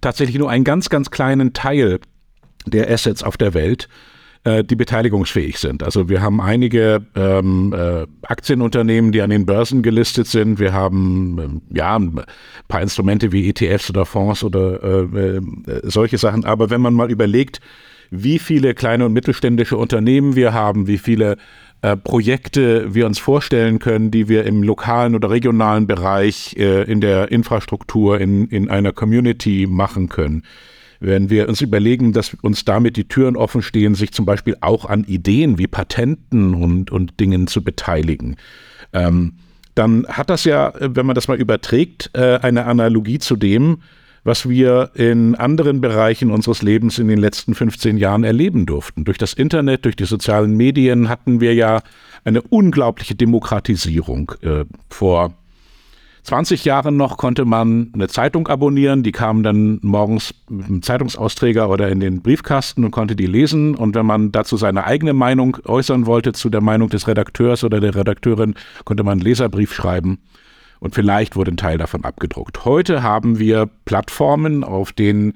tatsächlich 0.02 0.38
nur 0.38 0.50
einen 0.50 0.64
ganz, 0.64 0.90
ganz 0.90 1.12
kleinen 1.12 1.54
Teil 1.54 2.00
der 2.66 2.90
Assets 2.90 3.24
auf 3.24 3.38
der 3.38 3.54
Welt, 3.54 3.88
äh, 4.44 4.64
die 4.64 4.76
beteiligungsfähig 4.76 5.58
sind. 5.58 5.84
Also 5.84 6.10
wir 6.10 6.22
haben 6.22 6.42
einige 6.42 7.06
ähm, 7.16 7.74
äh, 7.74 8.06
Aktienunternehmen, 8.24 9.12
die 9.12 9.22
an 9.22 9.30
den 9.30 9.46
Börsen 9.46 9.82
gelistet 9.82 10.28
sind. 10.28 10.60
Wir 10.60 10.74
haben 10.74 11.40
ähm, 11.40 11.62
ja 11.74 11.98
ein 11.98 12.22
paar 12.68 12.82
Instrumente 12.82 13.32
wie 13.32 13.50
ETFs 13.50 13.90
oder 13.90 14.06
Fonds 14.06 14.44
oder 14.44 14.84
äh, 14.84 15.38
äh, 15.38 15.42
solche 15.84 16.18
Sachen. 16.18 16.46
Aber 16.46 16.70
wenn 16.70 16.82
man 16.82 16.94
mal 16.94 17.12
überlegt, 17.12 17.60
wie 18.10 18.40
viele 18.40 18.74
kleine 18.74 19.06
und 19.06 19.14
mittelständische 19.14 19.78
Unternehmen 19.78 20.36
wir 20.36 20.54
haben, 20.54 20.88
wie 20.88 20.98
viele 20.98 21.38
äh, 21.82 21.98
Projekte 21.98 22.94
wir 22.94 23.06
uns 23.06 23.20
vorstellen 23.20 23.80
können, 23.80 24.12
die 24.12 24.30
wir 24.30 24.46
im 24.46 24.64
lokalen 24.64 25.14
oder 25.14 25.30
regionalen 25.30 25.88
Bereich 25.88 26.56
äh, 26.58 26.84
in 26.84 27.02
der 27.02 27.32
Infrastruktur, 27.32 28.20
in, 28.20 28.48
in 28.48 28.70
einer 28.70 28.94
Community 28.94 29.68
machen 29.70 30.10
können 30.10 30.44
wenn 31.00 31.30
wir 31.30 31.48
uns 31.48 31.62
überlegen, 31.62 32.14
dass 32.14 32.34
uns 32.42 32.66
damit 32.66 32.98
die 32.98 33.08
Türen 33.08 33.36
offen 33.36 33.62
stehen, 33.62 33.96
sich 33.96 34.12
zum 34.12 34.26
Beispiel 34.26 34.58
auch 34.62 34.86
an 34.86 35.04
Ideen 35.04 35.58
wie 35.58 35.68
Patenten 35.68 36.54
und, 36.54 36.92
und 36.92 37.20
Dingen 37.20 37.48
zu 37.48 37.64
beteiligen. 37.64 38.38
Ähm, 38.94 39.34
dann 39.76 40.08
hat 40.08 40.30
das 40.30 40.44
ja, 40.44 40.74
wenn 40.80 41.06
man 41.06 41.16
das 41.16 41.28
mal 41.28 41.40
überträgt, 41.40 42.10
äh, 42.14 42.40
eine 42.42 42.66
Analogie 42.66 43.20
zu 43.20 43.36
dem, 43.36 43.82
was 44.24 44.50
wir 44.50 44.92
in 44.96 45.36
anderen 45.36 45.80
Bereichen 45.80 46.32
unseres 46.32 46.62
Lebens 46.62 47.00
in 47.00 47.08
den 47.08 47.20
letzten 47.20 47.56
15 47.56 47.98
Jahren 47.98 48.24
erleben 48.24 48.66
durften. 48.66 49.06
Durch 49.06 49.18
das 49.18 49.34
Internet, 49.34 49.86
durch 49.86 49.96
die 49.96 50.06
sozialen 50.06 50.58
Medien 50.58 51.08
hatten 51.08 51.40
wir 51.40 51.54
ja 51.54 51.82
eine 52.26 52.42
unglaubliche 52.42 53.16
Demokratisierung. 53.16 54.34
Äh, 54.42 54.66
vor 54.90 55.34
20 56.28 56.66
Jahren 56.66 56.98
noch 56.98 57.16
konnte 57.16 57.46
man 57.46 57.90
eine 57.94 58.10
Zeitung 58.10 58.50
abonnieren, 58.50 59.02
die 59.02 59.14
kam 59.14 59.44
dann 59.44 59.80
morgens 59.82 60.34
im 60.50 60.82
Zeitungsausträger 60.82 61.70
oder 61.70 61.88
in 61.88 62.02
den 62.02 62.22
Briefkasten 62.22 62.84
und 62.84 62.92
konnte 62.92 63.16
die 63.16 63.28
lesen. 63.28 63.76
Und 63.76 63.96
wenn 63.96 64.06
man 64.06 64.34
dazu 64.34 64.58
seine 64.58 64.84
eigene 64.84 65.14
Meinung 65.14 65.56
äußern 65.64 66.06
wollte 66.06 66.34
zu 66.34 66.50
der 66.50 66.60
Meinung 66.60 66.90
des 66.90 67.08
Redakteurs 67.08 67.64
oder 67.64 67.80
der 67.80 67.96
Redakteurin, 67.96 68.56
konnte 68.84 69.04
man 69.04 69.14
einen 69.14 69.22
Leserbrief 69.22 69.74
schreiben 69.74 70.20
und 70.82 70.96
vielleicht 70.96 71.38
wurde 71.38 71.52
ein 71.52 71.58
Teil 71.58 71.78
davon 71.78 72.04
abgedruckt. 72.04 72.66
Heute 72.66 73.04
haben 73.04 73.40
wir 73.40 73.70
Plattformen, 73.86 74.66
auf 74.66 74.92
denen 74.92 75.34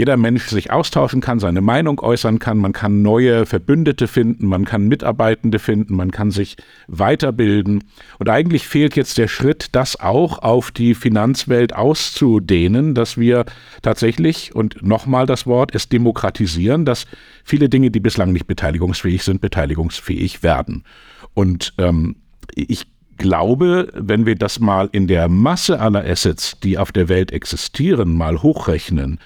jeder 0.00 0.16
Mensch 0.16 0.46
sich 0.46 0.70
austauschen 0.70 1.20
kann, 1.20 1.40
seine 1.40 1.60
Meinung 1.60 2.00
äußern 2.00 2.38
kann, 2.38 2.56
man 2.56 2.72
kann 2.72 3.02
neue 3.02 3.44
Verbündete 3.44 4.08
finden, 4.08 4.46
man 4.46 4.64
kann 4.64 4.88
Mitarbeitende 4.88 5.58
finden, 5.58 5.94
man 5.94 6.10
kann 6.10 6.30
sich 6.30 6.56
weiterbilden. 6.86 7.84
Und 8.18 8.30
eigentlich 8.30 8.66
fehlt 8.66 8.96
jetzt 8.96 9.18
der 9.18 9.28
Schritt, 9.28 9.66
das 9.72 10.00
auch 10.00 10.38
auf 10.38 10.70
die 10.70 10.94
Finanzwelt 10.94 11.74
auszudehnen, 11.76 12.94
dass 12.94 13.18
wir 13.18 13.44
tatsächlich, 13.82 14.54
und 14.54 14.82
nochmal 14.82 15.26
das 15.26 15.46
Wort, 15.46 15.74
es 15.74 15.90
demokratisieren, 15.90 16.86
dass 16.86 17.04
viele 17.44 17.68
Dinge, 17.68 17.90
die 17.90 18.00
bislang 18.00 18.32
nicht 18.32 18.46
beteiligungsfähig 18.46 19.22
sind, 19.22 19.42
beteiligungsfähig 19.42 20.42
werden. 20.42 20.84
Und 21.34 21.74
ähm, 21.76 22.16
ich 22.54 22.86
glaube, 23.18 23.92
wenn 23.94 24.24
wir 24.24 24.34
das 24.34 24.60
mal 24.60 24.88
in 24.92 25.08
der 25.08 25.28
Masse 25.28 25.78
aller 25.78 26.06
Assets, 26.06 26.58
die 26.60 26.78
auf 26.78 26.90
der 26.90 27.10
Welt 27.10 27.32
existieren, 27.32 28.16
mal 28.16 28.42
hochrechnen, 28.42 29.20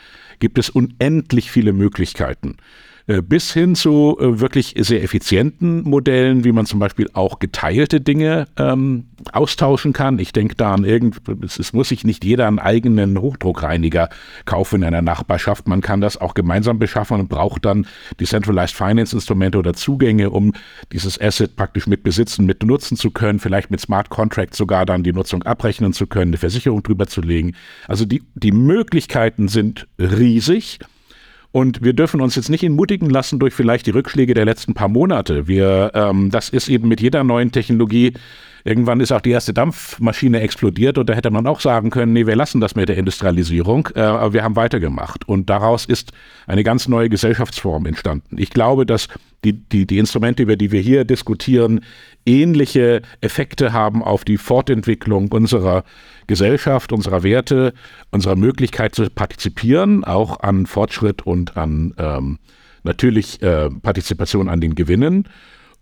gibt 0.45 0.59
es 0.59 0.69
unendlich 0.69 1.51
viele 1.51 1.73
Möglichkeiten. 1.73 2.59
Äh, 3.07 3.21
bis 3.21 3.53
hin 3.53 3.75
zu 3.75 4.17
äh, 4.19 4.41
wirklich 4.41 4.75
sehr 4.79 5.03
effizienten 5.03 5.83
Modellen, 5.83 6.43
wie 6.45 6.53
man 6.53 6.65
zum 6.65 6.81
Beispiel 6.81 7.11
auch 7.13 7.39
geteilte 7.39 8.01
Dinge 8.01 8.47
ähm, 8.57 9.09
austauschen 9.33 9.93
kann. 9.93 10.19
Ich 10.19 10.33
denke 10.33 10.55
da 10.55 10.73
an 10.73 10.85
irgend, 10.85 11.21
es 11.45 11.75
muss 11.75 11.91
sich 11.91 12.05
nicht 12.05 12.25
jeder 12.25 12.47
einen 12.47 12.59
eigenen 12.59 13.21
Hochdruckreiniger 13.21 14.09
kaufen 14.47 14.77
in 14.77 14.85
einer 14.85 15.03
Nachbarschaft. 15.03 15.69
Man 15.69 15.83
kann 15.83 16.01
das 16.01 16.17
auch 16.19 16.33
gemeinsam 16.33 16.79
beschaffen 16.79 17.21
und 17.21 17.29
braucht 17.29 17.67
dann 17.67 17.87
Decentralized 18.21 18.75
Finance 18.75 19.15
Instrumente 19.15 19.59
oder 19.59 19.75
Zugänge, 19.75 20.31
um 20.31 20.55
dieses 20.91 21.21
Asset 21.21 21.57
praktisch 21.57 21.87
mit 21.87 22.05
besitzen, 22.05 22.47
mit 22.47 22.63
nutzen 22.63 22.97
zu 22.97 23.11
können, 23.11 23.39
vielleicht 23.39 23.71
mit 23.71 23.81
Smart 23.81 24.09
Contracts 24.09 24.57
sogar 24.57 24.87
dann 24.87 25.03
die 25.03 25.13
Nutzung 25.13 25.43
abrechnen 25.43 25.93
zu 25.93 26.07
können, 26.07 26.31
eine 26.31 26.39
Versicherung 26.39 26.83
drüber 26.83 27.07
zu 27.07 27.21
legen. 27.21 27.53
Also 27.87 28.07
die, 28.07 28.23
die 28.35 28.53
Möglichkeiten 28.53 29.49
sind 29.49 29.87
riesig. 29.99 30.79
Und 31.55 31.85
wir 31.85 31.93
dürfen 31.93 32.21
uns 32.21 32.35
jetzt 32.35 32.49
nicht 32.49 32.65
entmutigen 32.65 33.09
lassen 33.09 33.39
durch 33.39 33.55
vielleicht 33.55 33.87
die 33.87 33.93
Rückschläge 33.93 34.35
der 34.35 34.45
letzten 34.45 34.75
paar 34.75 34.89
Monate. 34.89 35.47
Wir, 35.47 35.93
ähm, 35.95 36.29
das 36.33 36.49
ist 36.49 36.69
eben 36.69 36.89
mit 36.89 37.01
jeder 37.01 37.23
neuen 37.23 37.53
Technologie 37.53 38.15
Irgendwann 38.67 39.01
ist 39.01 39.13
auch 39.13 39.21
die 39.21 39.31
erste 39.31 39.53
Dampfmaschine 39.53 40.41
explodiert 40.41 40.97
und 40.97 41.11
da 41.11 41.13
hätte 41.13 41.31
man 41.31 41.47
auch 41.47 41.61
sagen 41.61 41.91
können, 41.91 42.15
nee, 42.15 42.27
wir 42.27 42.35
lassen 42.35 42.63
das 42.63 42.75
mit 42.75 42.89
der 42.89 42.97
Industrialisierung, 42.97 43.91
äh, 43.95 44.01
aber 44.01 44.33
wir 44.33 44.43
haben 44.43 44.57
weitergemacht. 44.57 45.29
Und 45.29 45.51
daraus 45.51 45.85
ist 45.85 46.13
eine 46.47 46.65
ganz 46.65 46.89
neue 46.89 47.11
Gesellschaftsform 47.11 47.85
entstanden. 47.85 48.39
Ich 48.39 48.49
glaube, 48.49 48.87
dass 48.87 49.09
die, 49.45 49.53
die, 49.53 49.87
die 49.87 49.99
Instrumente, 49.99 50.43
über 50.43 50.57
die 50.57 50.73
wir 50.73 50.81
hier 50.81 51.05
diskutieren, 51.05 51.81
ähnliche 52.25 53.03
Effekte 53.21 53.75
haben 53.75 54.03
auf 54.03 54.25
die 54.25 54.39
Fortentwicklung 54.39 55.31
unserer 55.31 55.85
Gesellschaft, 56.27 56.91
unserer 56.91 57.23
Werte, 57.23 57.75
unserer 58.13 58.37
Möglichkeit 58.37 58.95
zu 58.95 59.11
partizipieren, 59.11 60.05
auch 60.05 60.41
an 60.41 60.65
Fortschritt 60.65 61.21
und 61.27 61.59
an 61.59 61.93
ähm, 61.99 62.39
natürlich 62.83 63.43
äh, 63.43 63.69
Partizipation 63.69 64.49
an 64.49 64.63
den 64.63 64.75
Gewinnen. 64.75 65.29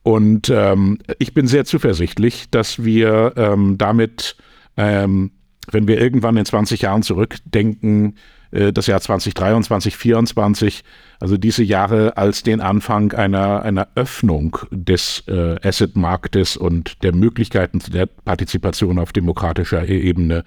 Und 0.02 0.50
ähm, 0.50 0.98
ich 1.18 1.32
bin 1.32 1.46
sehr 1.46 1.64
zuversichtlich, 1.64 2.50
dass 2.50 2.82
wir 2.82 3.34
ähm, 3.36 3.78
damit, 3.78 4.36
ähm, 4.76 5.30
wenn 5.70 5.86
wir 5.86 6.00
irgendwann 6.00 6.36
in 6.36 6.44
20 6.44 6.82
Jahren 6.82 7.02
zurückdenken, 7.02 8.16
äh, 8.52 8.72
das 8.72 8.86
Jahr 8.86 9.00
2023, 9.00 9.94
2024, 9.94 10.84
also 11.20 11.36
diese 11.36 11.62
Jahre 11.62 12.16
als 12.16 12.42
den 12.42 12.60
Anfang 12.60 13.12
einer, 13.12 13.62
einer 13.62 13.88
Öffnung 13.94 14.58
des 14.70 15.24
äh, 15.28 15.56
Asset-Marktes 15.62 16.56
und 16.56 17.02
der 17.02 17.14
Möglichkeiten 17.14 17.80
der 17.92 18.06
Partizipation 18.06 18.98
auf 18.98 19.12
demokratischer 19.12 19.88
e-, 19.88 20.00
Ebene 20.00 20.44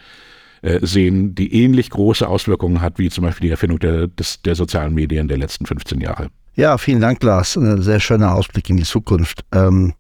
äh, 0.61 0.85
sehen, 0.85 1.35
die 1.35 1.53
ähnlich 1.53 1.89
große 1.89 2.27
Auswirkungen 2.27 2.81
hat 2.81 2.99
wie 2.99 3.09
zum 3.09 3.23
Beispiel 3.23 3.47
die 3.47 3.51
Erfindung 3.51 3.79
der, 3.79 4.07
des, 4.07 4.41
der 4.41 4.55
sozialen 4.55 4.93
Medien 4.93 5.27
der 5.27 5.37
letzten 5.37 5.65
15 5.65 6.01
Jahre. 6.01 6.29
Ja, 6.57 6.77
vielen 6.77 7.01
Dank, 7.01 7.21
Lars. 7.21 7.57
Ein 7.57 7.81
sehr 7.81 7.99
schöner 7.99 8.33
Ausblick 8.33 8.69
in 8.69 8.77
die 8.77 8.83
Zukunft. 8.83 9.43
Ähm, 9.51 9.93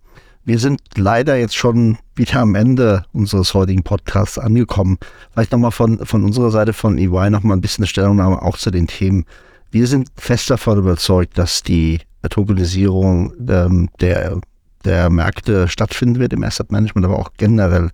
wir 0.45 0.57
sind 0.57 0.79
leider 0.95 1.35
jetzt 1.35 1.57
schon 1.57 1.97
wieder 2.15 2.39
am 2.39 2.55
Ende 2.55 3.03
unseres 3.11 3.53
heutigen 3.53 3.83
Podcasts 3.83 4.37
angekommen. 4.37 4.97
Vielleicht 5.33 5.51
nochmal 5.51 5.71
von, 5.71 6.05
von 6.05 6.23
unserer 6.23 6.51
Seite 6.51 6.71
von 6.71 6.97
EY 6.97 7.29
nochmal 7.29 7.57
ein 7.57 7.61
bisschen 7.61 7.83
eine 7.83 7.89
Stellungnahme 7.89 8.41
auch 8.41 8.57
zu 8.57 8.71
den 8.71 8.87
Themen. 8.87 9.25
Wir 9.69 9.85
sind 9.85 10.07
fest 10.15 10.49
davon 10.49 10.77
überzeugt, 10.77 11.37
dass 11.37 11.61
die 11.61 11.99
Tokenisierung 12.29 13.33
ähm, 13.49 13.89
der, 13.99 14.39
der 14.85 15.09
Märkte 15.09 15.67
stattfinden 15.67 16.19
wird 16.19 16.31
im 16.31 16.43
Asset 16.43 16.71
Management, 16.71 17.05
aber 17.05 17.19
auch 17.19 17.33
generell 17.35 17.89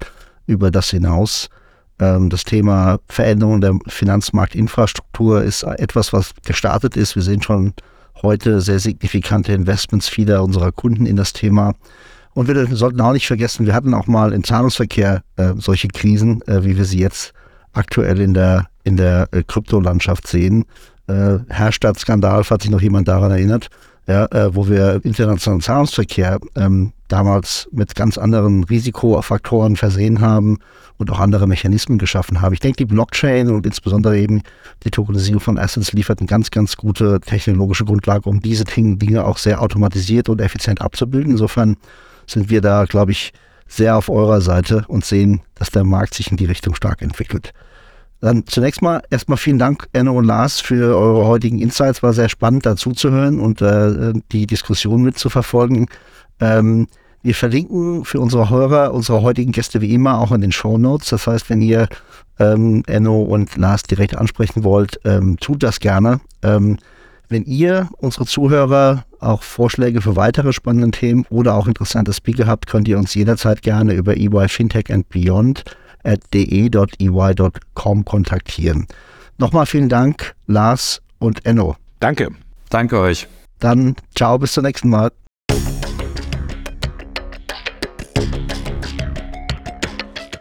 über 0.46 0.70
das 0.70 0.92
hinaus. 0.92 1.50
Ähm, 1.98 2.30
das 2.30 2.44
Thema 2.44 3.00
Veränderung 3.08 3.60
der 3.60 3.80
Finanzmarktinfrastruktur 3.88 5.42
ist 5.42 5.64
etwas, 5.64 6.14
was 6.14 6.36
gestartet 6.46 6.96
ist. 6.96 7.16
Wir 7.16 7.24
sehen 7.24 7.42
schon 7.42 7.74
heute 8.24 8.62
sehr 8.62 8.80
signifikante 8.80 9.54
Investments 9.54 10.10
vieler 10.10 10.44
unserer 10.44 10.72
Kunden 10.72 11.06
in 11.06 11.16
das 11.16 11.34
Thema. 11.34 11.74
Und 12.34 12.48
wir 12.48 12.76
sollten 12.76 13.02
auch 13.02 13.14
nicht 13.14 13.28
vergessen, 13.28 13.66
wir 13.66 13.74
hatten 13.74 13.94
auch 13.94 14.08
mal 14.08 14.34
im 14.34 14.44
Zahlungsverkehr 14.44 15.24
äh, 15.36 15.54
solche 15.58 15.90
Krisen, 15.90 16.42
äh, 16.44 16.64
wie 16.64 16.78
wir 16.78 16.86
sie 16.86 17.00
jetzt 17.00 17.34
aktuell 17.74 18.20
in 18.22 18.34
der, 18.34 18.68
in 18.84 18.98
der 18.98 19.28
äh, 19.32 19.44
Kryptolandschaft 19.44 20.28
sehen. 20.28 20.66
Äh, 21.08 21.40
Herstadt-Skandal, 21.50 22.44
falls 22.44 22.64
sich 22.64 22.72
noch 22.72 22.82
jemand 22.82 23.08
daran 23.08 23.32
erinnert, 23.32 23.70
ja, 24.08 24.26
äh, 24.28 24.56
wo 24.56 24.68
wir 24.68 25.02
internationalen 25.04 25.62
Zahlungsverkehr 25.62 26.40
ähm, 26.56 26.94
damals 27.12 27.68
mit 27.72 27.96
ganz 27.96 28.18
anderen 28.18 28.64
Risikofaktoren 28.64 29.76
versehen 29.76 30.22
haben 30.22 30.60
und 30.98 31.12
auch 31.12 31.20
andere 31.20 31.48
Mechanismen 31.48 31.98
geschaffen 31.98 32.42
haben. 32.42 32.54
Ich 32.54 32.60
denke, 32.60 32.78
die 32.78 32.86
Blockchain 32.86 33.50
und 33.50 33.66
insbesondere 33.66 34.18
eben 34.18 34.44
die 34.84 34.92
Tokenisierung 34.92 35.42
von 35.42 35.58
Assets 35.58 35.94
liefert 35.94 36.20
eine 36.20 36.28
ganz, 36.28 36.52
ganz 36.52 36.78
gute 36.78 37.20
technologische 37.20 37.86
Grundlage, 37.86 38.30
um 38.30 38.40
diese 38.40 38.64
Dinge 38.64 39.26
auch 39.26 39.38
sehr 39.38 39.62
automatisiert 39.62 40.30
und 40.30 40.42
effizient 40.42 40.82
abzubilden. 40.82 41.32
Insofern 41.32 41.78
sind 42.28 42.50
wir 42.50 42.62
da, 42.62 42.86
glaube 42.86 43.12
ich, 43.12 43.34
sehr 43.68 43.98
auf 43.98 44.10
eurer 44.10 44.42
Seite 44.42 44.86
und 44.88 45.06
sehen, 45.06 45.42
dass 45.56 45.72
der 45.72 45.84
Markt 45.84 46.14
sich 46.14 46.30
in 46.30 46.38
die 46.38 46.46
Richtung 46.46 46.76
stark 46.76 47.02
entwickelt. 47.02 47.54
Dann 48.20 48.46
zunächst 48.46 48.84
mal 48.84 49.02
erstmal 49.10 49.38
vielen 49.38 49.58
Dank, 49.58 49.88
Enno 49.94 50.16
und 50.18 50.26
Lars, 50.26 50.60
für 50.60 50.96
eure 50.96 51.26
heutigen 51.26 51.58
Insights. 51.58 52.04
War 52.04 52.14
sehr 52.14 52.30
spannend, 52.30 52.68
dazuzuhören 52.68 53.40
und 53.40 53.62
äh, 53.62 54.14
die 54.32 54.46
Diskussion 54.46 55.02
mitzuverfolgen. 55.02 55.88
Ähm, 56.40 56.88
wir 57.24 57.36
verlinken 57.36 58.06
für 58.06 58.20
unsere 58.20 58.50
Hörer 58.50 58.94
unsere 58.94 59.22
heutigen 59.22 59.52
Gäste 59.52 59.82
wie 59.82 59.94
immer 59.94 60.20
auch 60.20 60.32
in 60.32 60.42
den 60.42 60.52
Show 60.52 60.78
Notes. 60.78 61.10
Das 61.10 61.28
heißt, 61.28 61.50
wenn 61.50 61.62
ihr 61.62 61.88
ähm, 62.40 62.84
Enno 62.88 63.22
und 63.22 63.56
Lars 63.58 63.84
direkt 63.84 64.18
ansprechen 64.18 64.64
wollt, 64.64 65.00
ähm, 65.06 65.38
tut 65.40 65.64
das 65.64 65.80
gerne. 65.80 66.22
Ähm, 66.42 66.78
wenn 67.30 67.46
ihr, 67.46 67.88
unsere 67.98 68.26
Zuhörer, 68.26 69.06
auch 69.22 69.42
Vorschläge 69.42 70.02
für 70.02 70.18
weitere 70.18 70.52
spannende 70.52 70.92
Themen 70.92 71.26
oder 71.30 71.56
auch 71.56 71.68
interessante 71.68 72.12
Speaker 72.12 72.46
habt, 72.46 72.68
könnt 72.68 72.88
ihr 72.88 72.98
uns 72.98 73.14
jederzeit 73.14 73.62
gerne 73.62 73.94
über 73.94 74.18
EY 74.18 74.50
Fintech 74.50 74.92
and 74.92 75.08
Beyond 75.08 75.64
at 76.04 76.20
de.ey.com 76.34 78.06
kontaktieren. 78.06 78.88
Nochmal 79.38 79.66
vielen 79.66 79.90
Dank, 79.90 80.36
Lars 80.48 81.02
und 81.20 81.46
Enno. 81.46 81.76
Danke. 82.00 82.30
Danke 82.70 83.00
euch. 83.00 83.28
Dann 83.60 83.96
ciao, 84.16 84.38
bis 84.38 84.54
zum 84.54 84.64
nächsten 84.64 84.90
Mal. 84.90 85.12